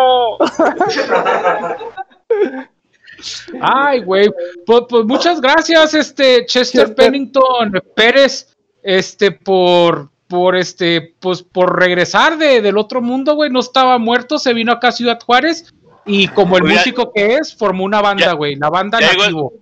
[3.61, 4.29] Ay, güey,
[4.65, 6.95] pues, pues muchas gracias, este Chester Chester.
[6.95, 13.59] Pennington Pérez, este, por por este, pues por regresar de, del otro mundo, güey, no
[13.59, 15.73] estaba muerto, se vino acá a Ciudad Juárez
[16.05, 19.31] y como el músico que es, formó una banda, güey, la banda ya llegó el-
[19.31, 19.53] nativo.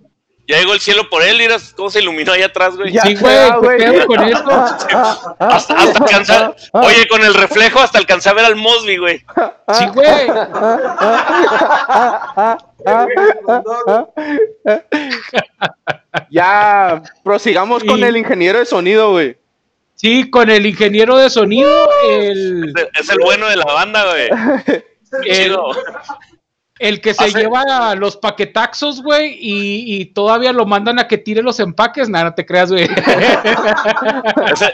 [0.48, 2.90] Ya llegó el cielo por él, miras cómo se iluminó allá atrás, güey.
[2.90, 3.78] Ya Sí, güey, ¿qué güey.
[3.78, 4.50] pedo con eso?
[4.50, 6.56] Hasta, hasta alcanzar.
[6.72, 9.18] Oye, con el reflejo hasta alcanzar a ver al Mosby, güey.
[9.74, 10.26] Sí, güey.
[16.30, 19.36] Ya, prosigamos con el ingeniero de sonido, güey.
[19.94, 24.04] Sí, con el ingeniero de sonido, el, Es el- Es el bueno de la banda,
[24.04, 24.28] güey.
[25.22, 25.70] Qué el, chido.
[26.78, 31.18] El que se Hace- lleva los paquetaxos, güey, y, y todavía lo mandan a que
[31.18, 32.08] tire los empaques.
[32.08, 32.88] Nada, no te creas, güey.
[34.52, 34.72] Es el,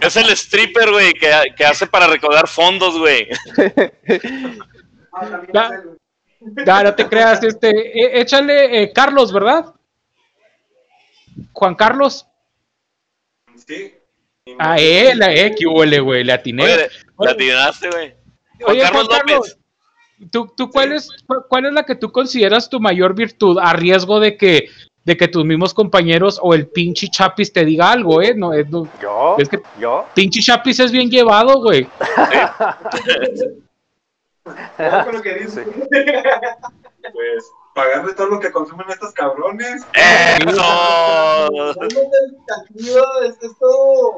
[0.00, 3.26] es el stripper, güey, que, que hace para recaudar fondos, güey.
[5.52, 9.74] Nada, no te creas, este, eh, échale eh, Carlos, ¿verdad?
[11.52, 12.26] Juan Carlos.
[13.66, 13.94] Sí.
[14.58, 16.62] A él, a él, que huele, güey, le atiné.
[16.64, 16.88] Oye,
[17.18, 18.14] la atinaste, güey.
[18.60, 19.58] Juan Oye, Carlos Juan Carlos, López.
[20.30, 23.72] ¿Tú, tú cuál, es, cu- ¿cuál es la que tú consideras tu mayor virtud a
[23.72, 24.68] riesgo de que,
[25.04, 28.34] de que tus mismos compañeros o el pinche Chapis te diga algo, eh?
[28.34, 29.36] No, es, no- ¿Yo?
[29.38, 30.06] Es que- ¿Yo?
[30.14, 31.86] pinche Chapis es bien llevado, güey.
[35.40, 35.66] Dice.
[37.12, 39.86] Pues pagarle todo lo que consumen estos cabrones.
[39.92, 41.48] ¡Eso!
[43.22, 44.16] Es esto.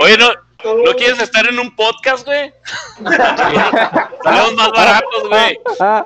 [0.00, 0.28] Oye, ¿no,
[0.84, 2.52] ¿no quieres estar en un podcast, güey?
[4.22, 5.58] Salimos más baratos, güey.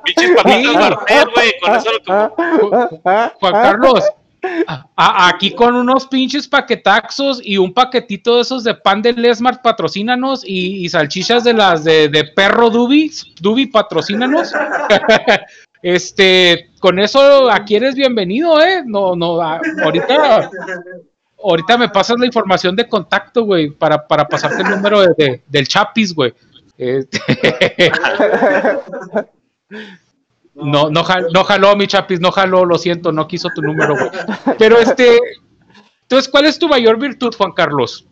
[0.04, 1.52] Pinches papitas Bartel, güey.
[1.60, 3.30] Con eso lo que...
[3.40, 4.04] Juan Carlos,
[4.68, 9.12] a- a- aquí con unos pinches paquetaxos y un paquetito de esos de pan de
[9.12, 13.10] Lesmart, patrocínanos, y, y salchichas de las de, de perro Dubi,
[13.40, 14.52] Dubi, patrocínanos.
[15.82, 18.82] Este, con eso aquí eres bienvenido, ¿eh?
[18.84, 20.50] No, no, ahorita,
[21.42, 25.42] ahorita me pasas la información de contacto, güey, para, para pasarte el número de- de-
[25.46, 26.34] del Chapis, güey.
[26.76, 27.18] Este,
[30.54, 33.94] No, no, jal- no jaló, mi chapis, no jaló, lo siento, no quiso tu número,
[33.94, 34.10] güey.
[34.58, 35.16] Pero este,
[36.02, 38.08] entonces, ¿cuál es tu mayor virtud, Juan Carlos?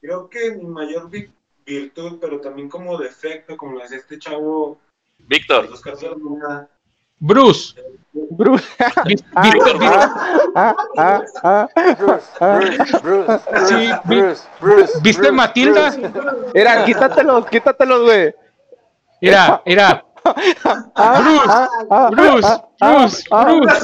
[0.00, 1.28] Creo que mi mayor vi-
[1.66, 4.78] virtud, pero también como defecto, como lo decía este chavo,
[5.18, 5.68] Víctor.
[6.22, 6.68] una-
[7.20, 7.74] Bruce.
[8.30, 8.64] Bruce.
[9.06, 9.78] Víctor,
[10.56, 11.68] Ah, ah, ah.
[11.94, 15.90] Bruce, Bruce, Bruce, Bruce, Bruce, ¿Viste Bruce, Matilda?
[15.90, 16.50] Bruce.
[16.54, 18.34] Mira, quítatelos, quítatelos, güey.
[19.20, 19.62] Mira.
[20.96, 23.80] Ah, ah, Bruce, Bruce, Bruce.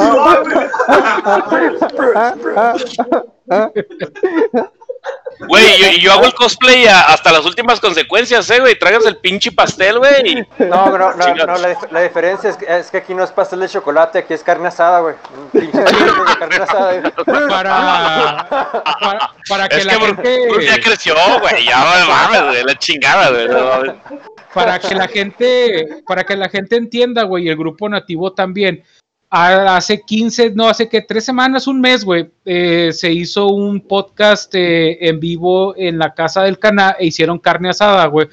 [5.49, 8.79] Güey, yo, y yo hago el cosplay a- hasta las últimas consecuencias, eh, güey.
[8.79, 10.15] Traigas el pinche pastel, güey.
[10.59, 13.23] y- No, no, no, no, la, dif- la diferencia es que, es que aquí no
[13.23, 15.15] es pastel de chocolate, aquí es carne asada, güey.
[15.37, 17.01] Un pinche de carne asada.
[17.01, 17.13] güey.
[17.49, 21.65] Para, para, para que Es la que Bruce ya gente, creció, güey.
[21.67, 22.65] Ya no mames, güey.
[22.65, 23.49] La chingada, güey.
[23.49, 28.33] no para que la gente, para que la gente entienda, güey, y el grupo nativo
[28.33, 28.83] también.
[29.29, 34.55] Hace 15, no, hace que tres semanas, un mes, güey, eh, se hizo un podcast
[34.55, 38.29] eh, en vivo en la casa del canal e hicieron carne asada, güey.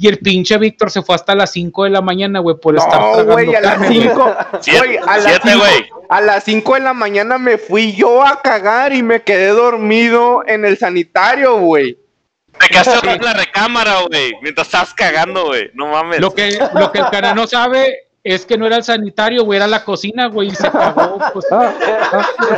[0.00, 2.98] Y el pinche Víctor se fue hasta las 5 de la mañana, güey, por estar
[3.00, 4.00] No, tragando güey, a las carne, güey.
[4.08, 4.36] 5.
[4.60, 5.86] Siete- Güey, a las siete, cinco- güey.
[6.08, 10.42] a las 5 de la mañana me fui yo a cagar y me quedé dormido
[10.46, 11.98] en el sanitario, güey.
[12.58, 14.32] Te quedaste en la recámara, güey.
[14.40, 15.70] Mientras estabas cagando, güey.
[15.74, 16.20] No mames.
[16.20, 19.56] Lo que, lo que el canal no sabe es que no era el sanitario, güey,
[19.58, 21.18] era la cocina, güey, y se cagó.
[21.32, 21.46] Pues,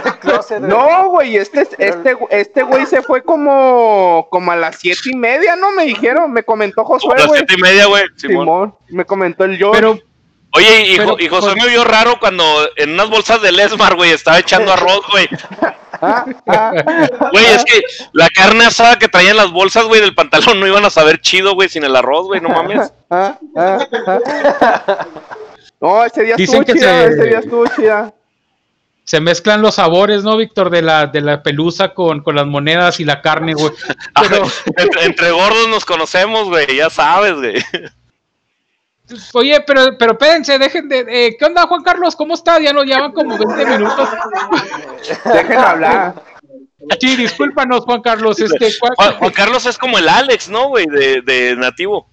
[0.04, 0.70] El closet, güey.
[0.70, 5.56] No, güey, este, este, este güey se fue como, como a las siete y media,
[5.56, 5.70] ¿no?
[5.72, 7.38] Me dijeron, me comentó Josué, las güey.
[7.40, 8.02] siete y media, güey.
[8.16, 8.44] Simón.
[8.44, 9.70] Simón, me comentó el yo.
[9.72, 9.98] pero,
[10.52, 12.42] Oye, y, Pero, Jo- y José pues- me vio raro cuando
[12.74, 15.28] en unas bolsas de Lesmar, güey, estaba echando arroz, güey.
[16.02, 16.72] Ah, ah,
[17.30, 17.80] Güey, es que
[18.12, 21.54] la carne asada que traían las bolsas, güey, del pantalón no iban a saber chido,
[21.54, 22.92] güey, sin el arroz, güey, no mames.
[25.81, 28.15] No, ese día Dicen estuvo que chida, se- ese día estuvo chida.
[29.05, 30.70] se mezclan los sabores, ¿no, Víctor?
[30.70, 33.73] De la, de la pelusa con, con las monedas y la carne, güey.
[34.20, 34.44] Pero,
[34.77, 37.55] entre, entre gordos nos conocemos, güey, ya sabes, güey.
[39.32, 41.05] oye, pero, pero espérense, dejen de.
[41.09, 42.15] eh, ¿Qué onda, Juan Carlos?
[42.15, 42.61] ¿Cómo está?
[42.61, 44.09] Ya nos llevan como 20 minutos.
[45.24, 46.15] Dejen hablar.
[47.01, 48.39] Sí, discúlpanos, Juan Carlos.
[48.39, 50.86] Este, ¿cuál- Juan, Juan Carlos es como el Alex, ¿no, güey?
[50.86, 52.09] De, de nativo.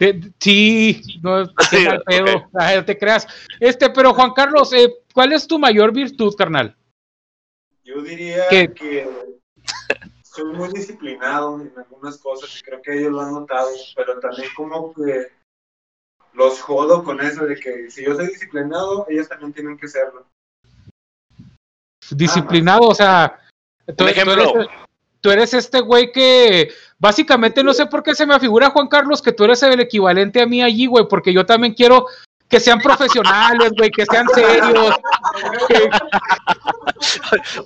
[0.00, 2.36] De- de- sí, no, qué Sí, mal pedo.
[2.36, 2.48] ok.
[2.58, 3.26] Ay, no te creas.
[3.60, 6.74] Este, pero Juan Carlos, eh, ¿cuál es tu mayor virtud, carnal?
[7.84, 8.72] Yo diría ¿Qué?
[8.72, 9.08] que
[10.22, 14.48] soy muy disciplinado en algunas cosas y creo que ellos lo han notado, pero también
[14.56, 15.26] como que
[16.32, 20.26] los jodo con eso de que si yo soy disciplinado, ellos también tienen que serlo.
[22.10, 23.40] Disciplinado, o sea,
[23.86, 24.32] tú, Un tú ejemplo.
[24.34, 24.68] eres,
[25.20, 29.22] tú eres este güey que básicamente no sé por qué se me figura, Juan Carlos,
[29.22, 32.06] que tú eres el equivalente a mí allí, güey, porque yo también quiero
[32.48, 34.96] que sean profesionales, güey, que sean serios.
[35.68, 35.90] que-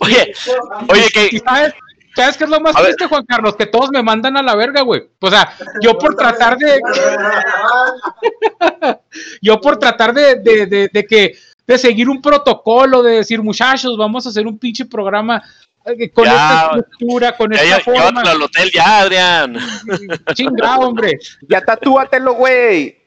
[0.01, 0.33] Oye,
[0.89, 1.39] oye, que.
[1.45, 1.75] ¿sabes,
[2.15, 2.95] ¿Sabes qué es lo más A ver.
[2.95, 3.57] triste, Juan Carlos?
[3.57, 5.03] Que todos me mandan a la verga, güey.
[5.21, 6.81] O sea, yo por tratar de,
[9.43, 11.37] yo por tratar de, de, de, de que
[11.67, 15.43] de seguir un protocolo, de decir, muchachos, vamos a hacer un pinche programa
[16.15, 16.33] con Ya.
[16.33, 18.21] esta estructura, con Ya, esta ya, forma.
[18.23, 19.57] al hotel ya, Adrián.
[20.35, 21.19] Chingado, hombre.
[21.49, 22.99] Ya tatúatelo, güey.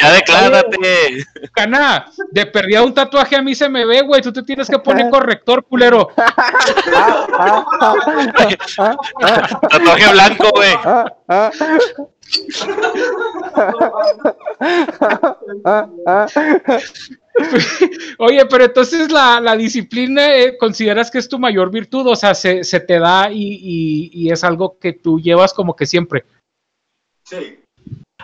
[0.00, 1.24] Ya declárate.
[1.54, 4.20] Cana, de perdida un tatuaje a mí se me ve, güey.
[4.20, 6.10] Tú te tienes que poner corrector, culero.
[9.70, 10.74] Tatuaje blanco, güey.
[18.18, 22.34] Oye, pero entonces la, la disciplina eh, consideras que es tu mayor virtud, o sea,
[22.34, 26.24] se, se te da y, y- y es algo que tú llevas como que siempre.
[27.24, 27.58] Sí.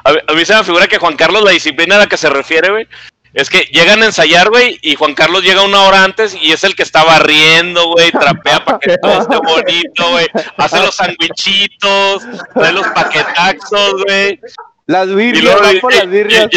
[0.05, 2.17] A, mí- a mí se me figura que Juan Carlos, la disciplina a la que
[2.17, 2.87] se refiere, güey,
[3.35, 6.65] es que llegan a ensayar, güey, y Juan Carlos llega una hora antes y es
[6.65, 10.27] el que está barriendo, güey, trapea para que todo esté bonito, güey,
[10.57, 12.23] hace los sandwichitos,
[12.55, 14.41] trae los paquetaxos, güey.
[14.87, 16.49] Las Y birrias, luego van por las birrias.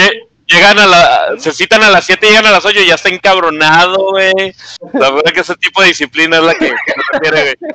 [0.48, 2.95] llegan a la, se citan a las 7 y llegan a las 8 y ya
[2.95, 4.34] está encabronado, güey.
[4.93, 7.73] La verdad que ese tipo de disciplina es la que, que se refiere, güey.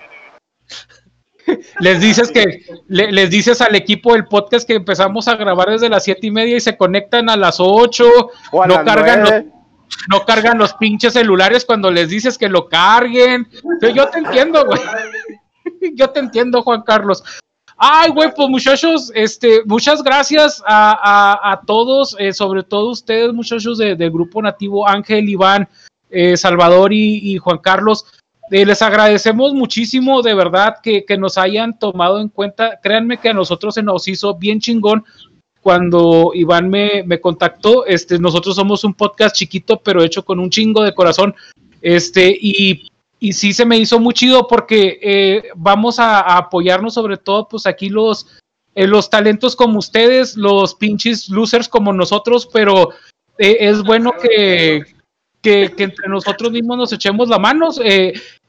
[1.81, 5.89] Les dices que le- les dices al equipo del podcast que empezamos a grabar desde
[5.89, 8.07] las siete y media y se conectan a las ocho,
[8.53, 9.33] O a no las cargan los,
[10.09, 13.49] no cargan los pinches celulares cuando les dices que lo carguen.
[13.95, 14.81] Yo te entiendo, güey.
[15.95, 17.23] Yo te entiendo, Juan Carlos.
[17.79, 20.93] Ay, güey, pues muchachos, este, muchas gracias a,
[21.43, 25.69] a- a todos, eh, sobre todo ustedes, muchachos de- del grupo nativo, Ángel, Iván,
[26.09, 28.07] eh, Salvador y, y Juan Carlos.
[28.51, 32.79] Eh, les agradecemos muchísimo, de verdad, que, nos hayan tomado en cuenta.
[32.81, 35.05] Créanme que a nosotros se nos hizo bien chingón
[35.61, 37.87] cuando Iván me, contactó.
[37.87, 41.35] Este, nosotros somos un podcast chiquito, pero hecho con un chingo de corazón.
[41.83, 42.89] Este, y,
[43.33, 47.89] sí se me hizo muy chido porque eh, vamos a, apoyarnos sobre todo, pues aquí
[47.89, 48.39] los,
[48.77, 52.91] eh, los talentos como ustedes, los pinches losers como nosotros, pero
[53.39, 54.85] es bueno que,
[55.43, 57.71] entre nosotros mismos nos echemos la mano.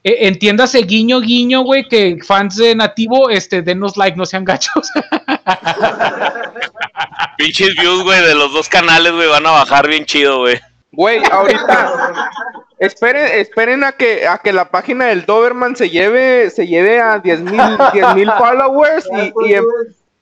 [0.04, 4.90] Eh, entiéndase guiño, guiño, güey, que fans de Nativo, este, denos like, no sean gachos.
[7.38, 10.60] Pinches views, güey, de los dos canales, güey, van a bajar bien chido, güey.
[10.92, 11.94] Güey, ahorita
[12.80, 17.20] esperen, esperen a que a que la página del Doberman se lleve se lleve a
[17.20, 19.64] 10 mil followers y, y, em-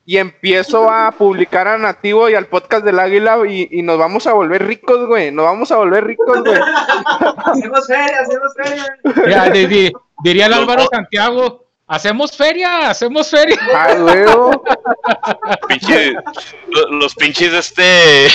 [0.08, 4.28] y empiezo a publicar a Nativo y al podcast del Águila y, y nos vamos
[4.28, 5.32] a volver ricos, güey.
[5.32, 6.60] Nos vamos a volver ricos, güey.
[7.46, 8.98] Hacemos feria, hacemos feria.
[9.30, 9.92] Ya, di- di-
[10.24, 13.58] diría el Álvaro Santiago, hacemos feria, hacemos feria.
[13.74, 14.64] Ah, huevo.
[15.68, 16.14] Pinche-
[16.68, 18.28] lo- los pinches, este,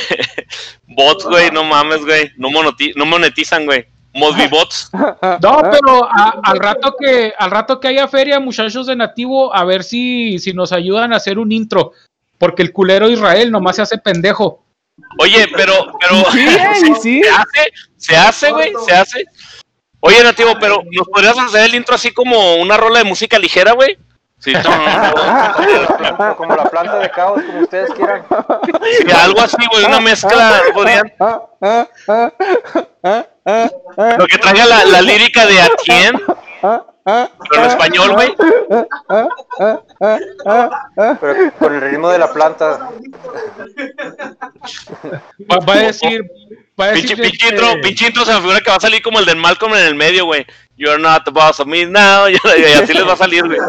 [0.88, 2.50] bots, güey, no mames, güey, no
[3.06, 3.86] monetizan, güey.
[4.14, 4.90] Mosby-bots.
[5.42, 9.64] No, pero a- al rato que al rato que haya feria, muchachos de Nativo, a
[9.64, 11.92] ver si, si nos ayudan a hacer un intro,
[12.38, 14.64] porque el culero Israel nomás se hace pendejo.
[15.18, 16.46] Oye, pero, pero, Sí,
[16.90, 17.22] y sí.
[17.22, 19.24] se hace, se hace, güey, se hace.
[20.00, 23.72] Oye, Nativo, pero ¿nos podrías hacer el intro así como una rola de música ligera,
[23.72, 23.96] güey?
[24.40, 28.24] Sí, O como la planta de caos, como ustedes quieran.
[28.98, 32.32] sí, algo así, güey, una mezcla, podrían, Ah, ah, ah,
[33.04, 36.14] ah, ah, ah, lo que traiga la, la lírica de Atien,
[36.62, 38.34] ah, ah, pero en español, güey.
[38.70, 39.28] ah,
[39.60, 41.16] ah, ah, ah.
[41.20, 42.90] Pero con el ritmo de la planta.
[45.50, 46.24] Va, va a decir
[46.94, 49.36] Pinche, pinche intro, pinche intro se me figura que va a salir como el del
[49.36, 50.46] Malcolm en el medio, güey.
[50.76, 52.26] You're not the boss of me now.
[52.28, 53.58] Y así les va a salir, güey.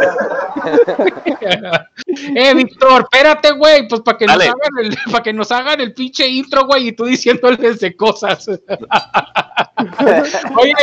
[2.35, 5.93] Eh, Víctor, espérate, güey, pues para que, nos hagan el, para que nos hagan el
[5.93, 8.47] pinche intro, güey, y tú diciéndoles de cosas.
[10.57, 10.73] Oye,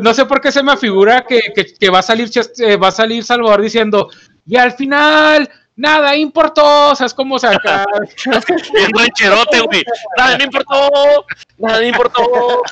[0.00, 2.88] no sé por qué se me figura que, que- que va a salir eh, va
[2.88, 4.08] a salir Salvador diciendo,
[4.46, 5.48] y al final,
[5.78, 7.86] nada importó, o sea, es como sacar.
[8.74, 9.82] Bien rancherote, güey.
[10.18, 10.90] Nada me importó.
[11.56, 12.62] Nada me importó.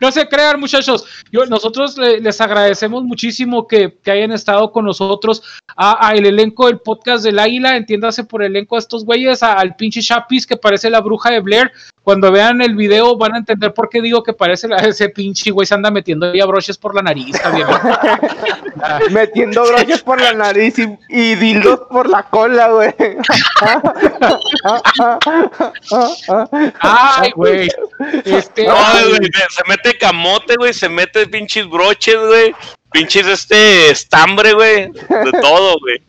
[0.00, 1.04] No se crean, muchachos.
[1.30, 5.42] Yo, nosotros le- les agradecemos muchísimo que, que hayan estado con nosotros.
[5.76, 9.54] A, a el elenco del podcast del Águila, entiéndase por elenco a estos güeyes, a-
[9.54, 11.72] al pinche Chapis que parece la bruja de Blair.
[12.04, 15.50] Cuando vean el video van a entender por qué digo que parece la- ese pinche
[15.50, 17.34] güey se anda metiendo ya broches por la nariz.
[19.10, 22.94] Metiendo broches por la nariz y, y dildos por la cola, güey.
[26.80, 27.68] Ay, güey.
[28.24, 28.74] Este, No,
[29.08, 30.72] güey, se mete camote, güey.
[30.74, 32.54] Se mete pinches broches, güey.
[32.92, 34.90] pinches este estambre, güey.
[34.92, 36.02] De todo, güey.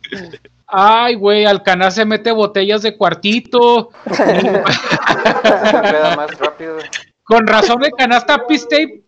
[0.68, 3.90] Ay, güey, Alcaná se mete botellas de cuartito.
[4.12, 6.78] Se queda más rápido.
[7.24, 9.04] Con razón de canasta piste y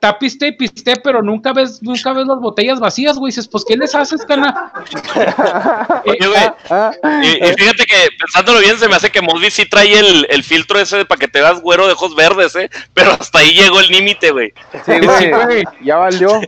[0.00, 3.28] ta- piste y piste, pero nunca ves, nunca ves las botellas vacías, güey.
[3.30, 4.72] Dices, pues, ¿qué les haces, cana?
[6.04, 6.50] Oye, güey.
[6.70, 6.90] Ah,
[7.22, 10.42] Y, y fíjate que pensándolo bien, se me hace que Mosby sí trae el, el
[10.42, 12.68] filtro ese para que te veas güero de ojos verdes, ¿eh?
[12.94, 14.52] Pero hasta ahí llegó el límite, güey.
[14.84, 15.64] sí, güey.
[15.82, 16.40] Ya valió.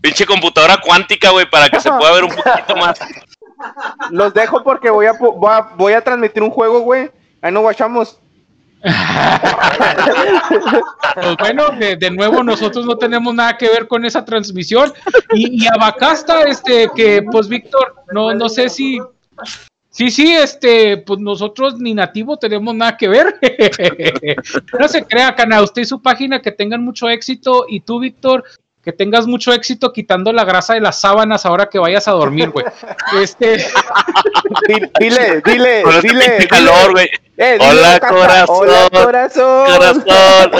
[0.00, 2.98] Pinche computadora cuántica, güey, para que se pueda ver un poquito más.
[4.10, 7.10] Los dejo porque voy a, pu- voy a, voy a transmitir un juego, güey.
[7.42, 8.18] Ahí nos guachamos.
[11.14, 14.92] Pues bueno, de, de nuevo nosotros no tenemos nada que ver con esa transmisión.
[15.32, 19.00] Y, y Abacasta, este, que pues Víctor, no, no sé si.
[19.90, 23.38] Sí, sí, este, pues nosotros ni nativo tenemos nada que ver.
[24.78, 27.64] no se crea, Cana, usted y su página que tengan mucho éxito.
[27.68, 28.44] Y tú, Víctor,
[28.86, 32.50] que tengas mucho éxito quitando la grasa de las sábanas ahora que vayas a dormir,
[32.50, 32.64] güey.
[33.20, 33.56] Este,
[34.68, 36.46] Di- Dile, dile, Con este dile.
[36.48, 37.10] calor, güey.
[37.38, 38.56] Eh, Hola, corazón.
[38.68, 39.66] Hola, corazón.
[39.66, 40.50] Corazón.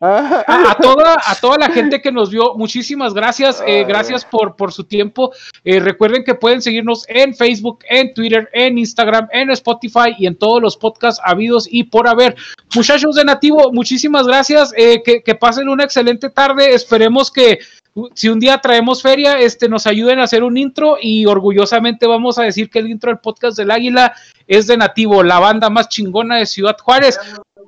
[0.00, 3.62] A, a toda, a toda la gente que nos vio, muchísimas gracias.
[3.66, 5.32] eh, gracias por, por su tiempo.
[5.64, 10.36] Eh, recuerden que pueden seguirnos en Facebook, en Twitter, en Instagram, en Spotify y en
[10.36, 12.36] todos los podcasts habidos y por haber.
[12.74, 14.72] Muchachos de Nativo, muchísimas gracias.
[14.76, 16.74] eh, que, que pasen una excelente tarde.
[16.74, 17.58] Esperemos que
[17.94, 22.06] uh, si un día traemos feria, este, nos ayuden a hacer un intro y orgullosamente
[22.06, 24.14] vamos a decir que el intro del podcast del Águila
[24.46, 27.18] es de Nativo, la banda más chingona de Ciudad Juárez.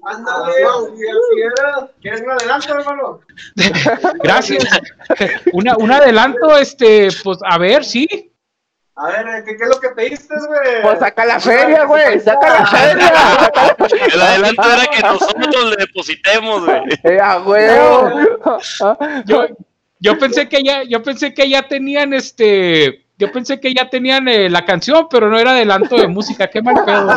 [0.09, 0.53] Ándale,
[0.95, 3.21] ¿quieres- ¿Quieres un adelanto, hermano?
[4.23, 4.65] Gracias.
[5.53, 8.33] Una, un adelanto, este, pues a ver, sí.
[8.99, 10.83] A ver, ¿qué, qué es lo que pediste, güey?
[10.83, 12.19] Pues saca la feria, güey.
[12.21, 13.09] Saca la feria.
[13.09, 16.81] saca la- El adelanto era que nosotros le depositemos, güey.
[17.03, 18.11] Eh, a huevo.
[19.27, 19.47] Yo,
[19.99, 24.29] yo pensé que ya, yo pensé que ya tenían este, yo pensé que ya tenían
[24.29, 26.49] eh, la canción, pero no era adelanto de música.
[26.49, 27.17] Qué mal pedo, güey.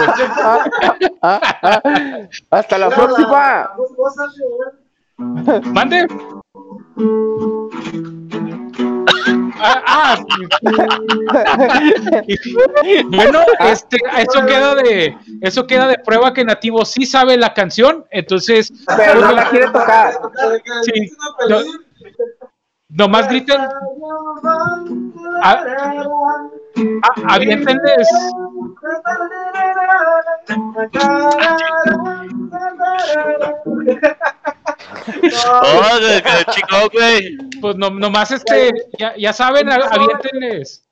[1.21, 1.81] Ah, ah.
[2.49, 3.71] Hasta la próxima.
[5.73, 6.07] Mande.
[9.61, 10.17] Ah, ah,
[12.25, 13.03] sí.
[13.09, 18.05] bueno, este, eso queda de, eso queda de prueba que Nativo sí sabe la canción,
[18.09, 20.13] entonces, Pero no la quiere tocar.
[20.83, 21.11] Sí.
[21.49, 21.59] No.
[22.89, 23.61] Nomás griten,
[25.43, 25.63] Ah.
[27.03, 28.07] a- aviéntenles,
[35.51, 37.37] Oh, güey, qué chingón, güey.
[37.61, 40.83] pues no, nomás este, ya, ya saben, a- aviéntenles,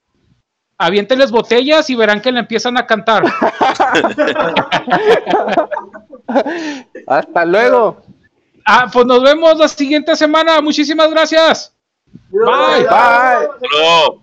[0.77, 3.23] aviéntenles botellas y verán que le empiezan a cantar.
[7.07, 8.01] Hasta luego.
[8.65, 10.59] Ah, pues nos vemos la siguiente semana.
[10.61, 11.73] Muchísimas gracias.
[12.31, 12.83] Bye.
[12.83, 12.89] Bye.
[12.89, 13.47] Bye.
[13.71, 14.17] Bye.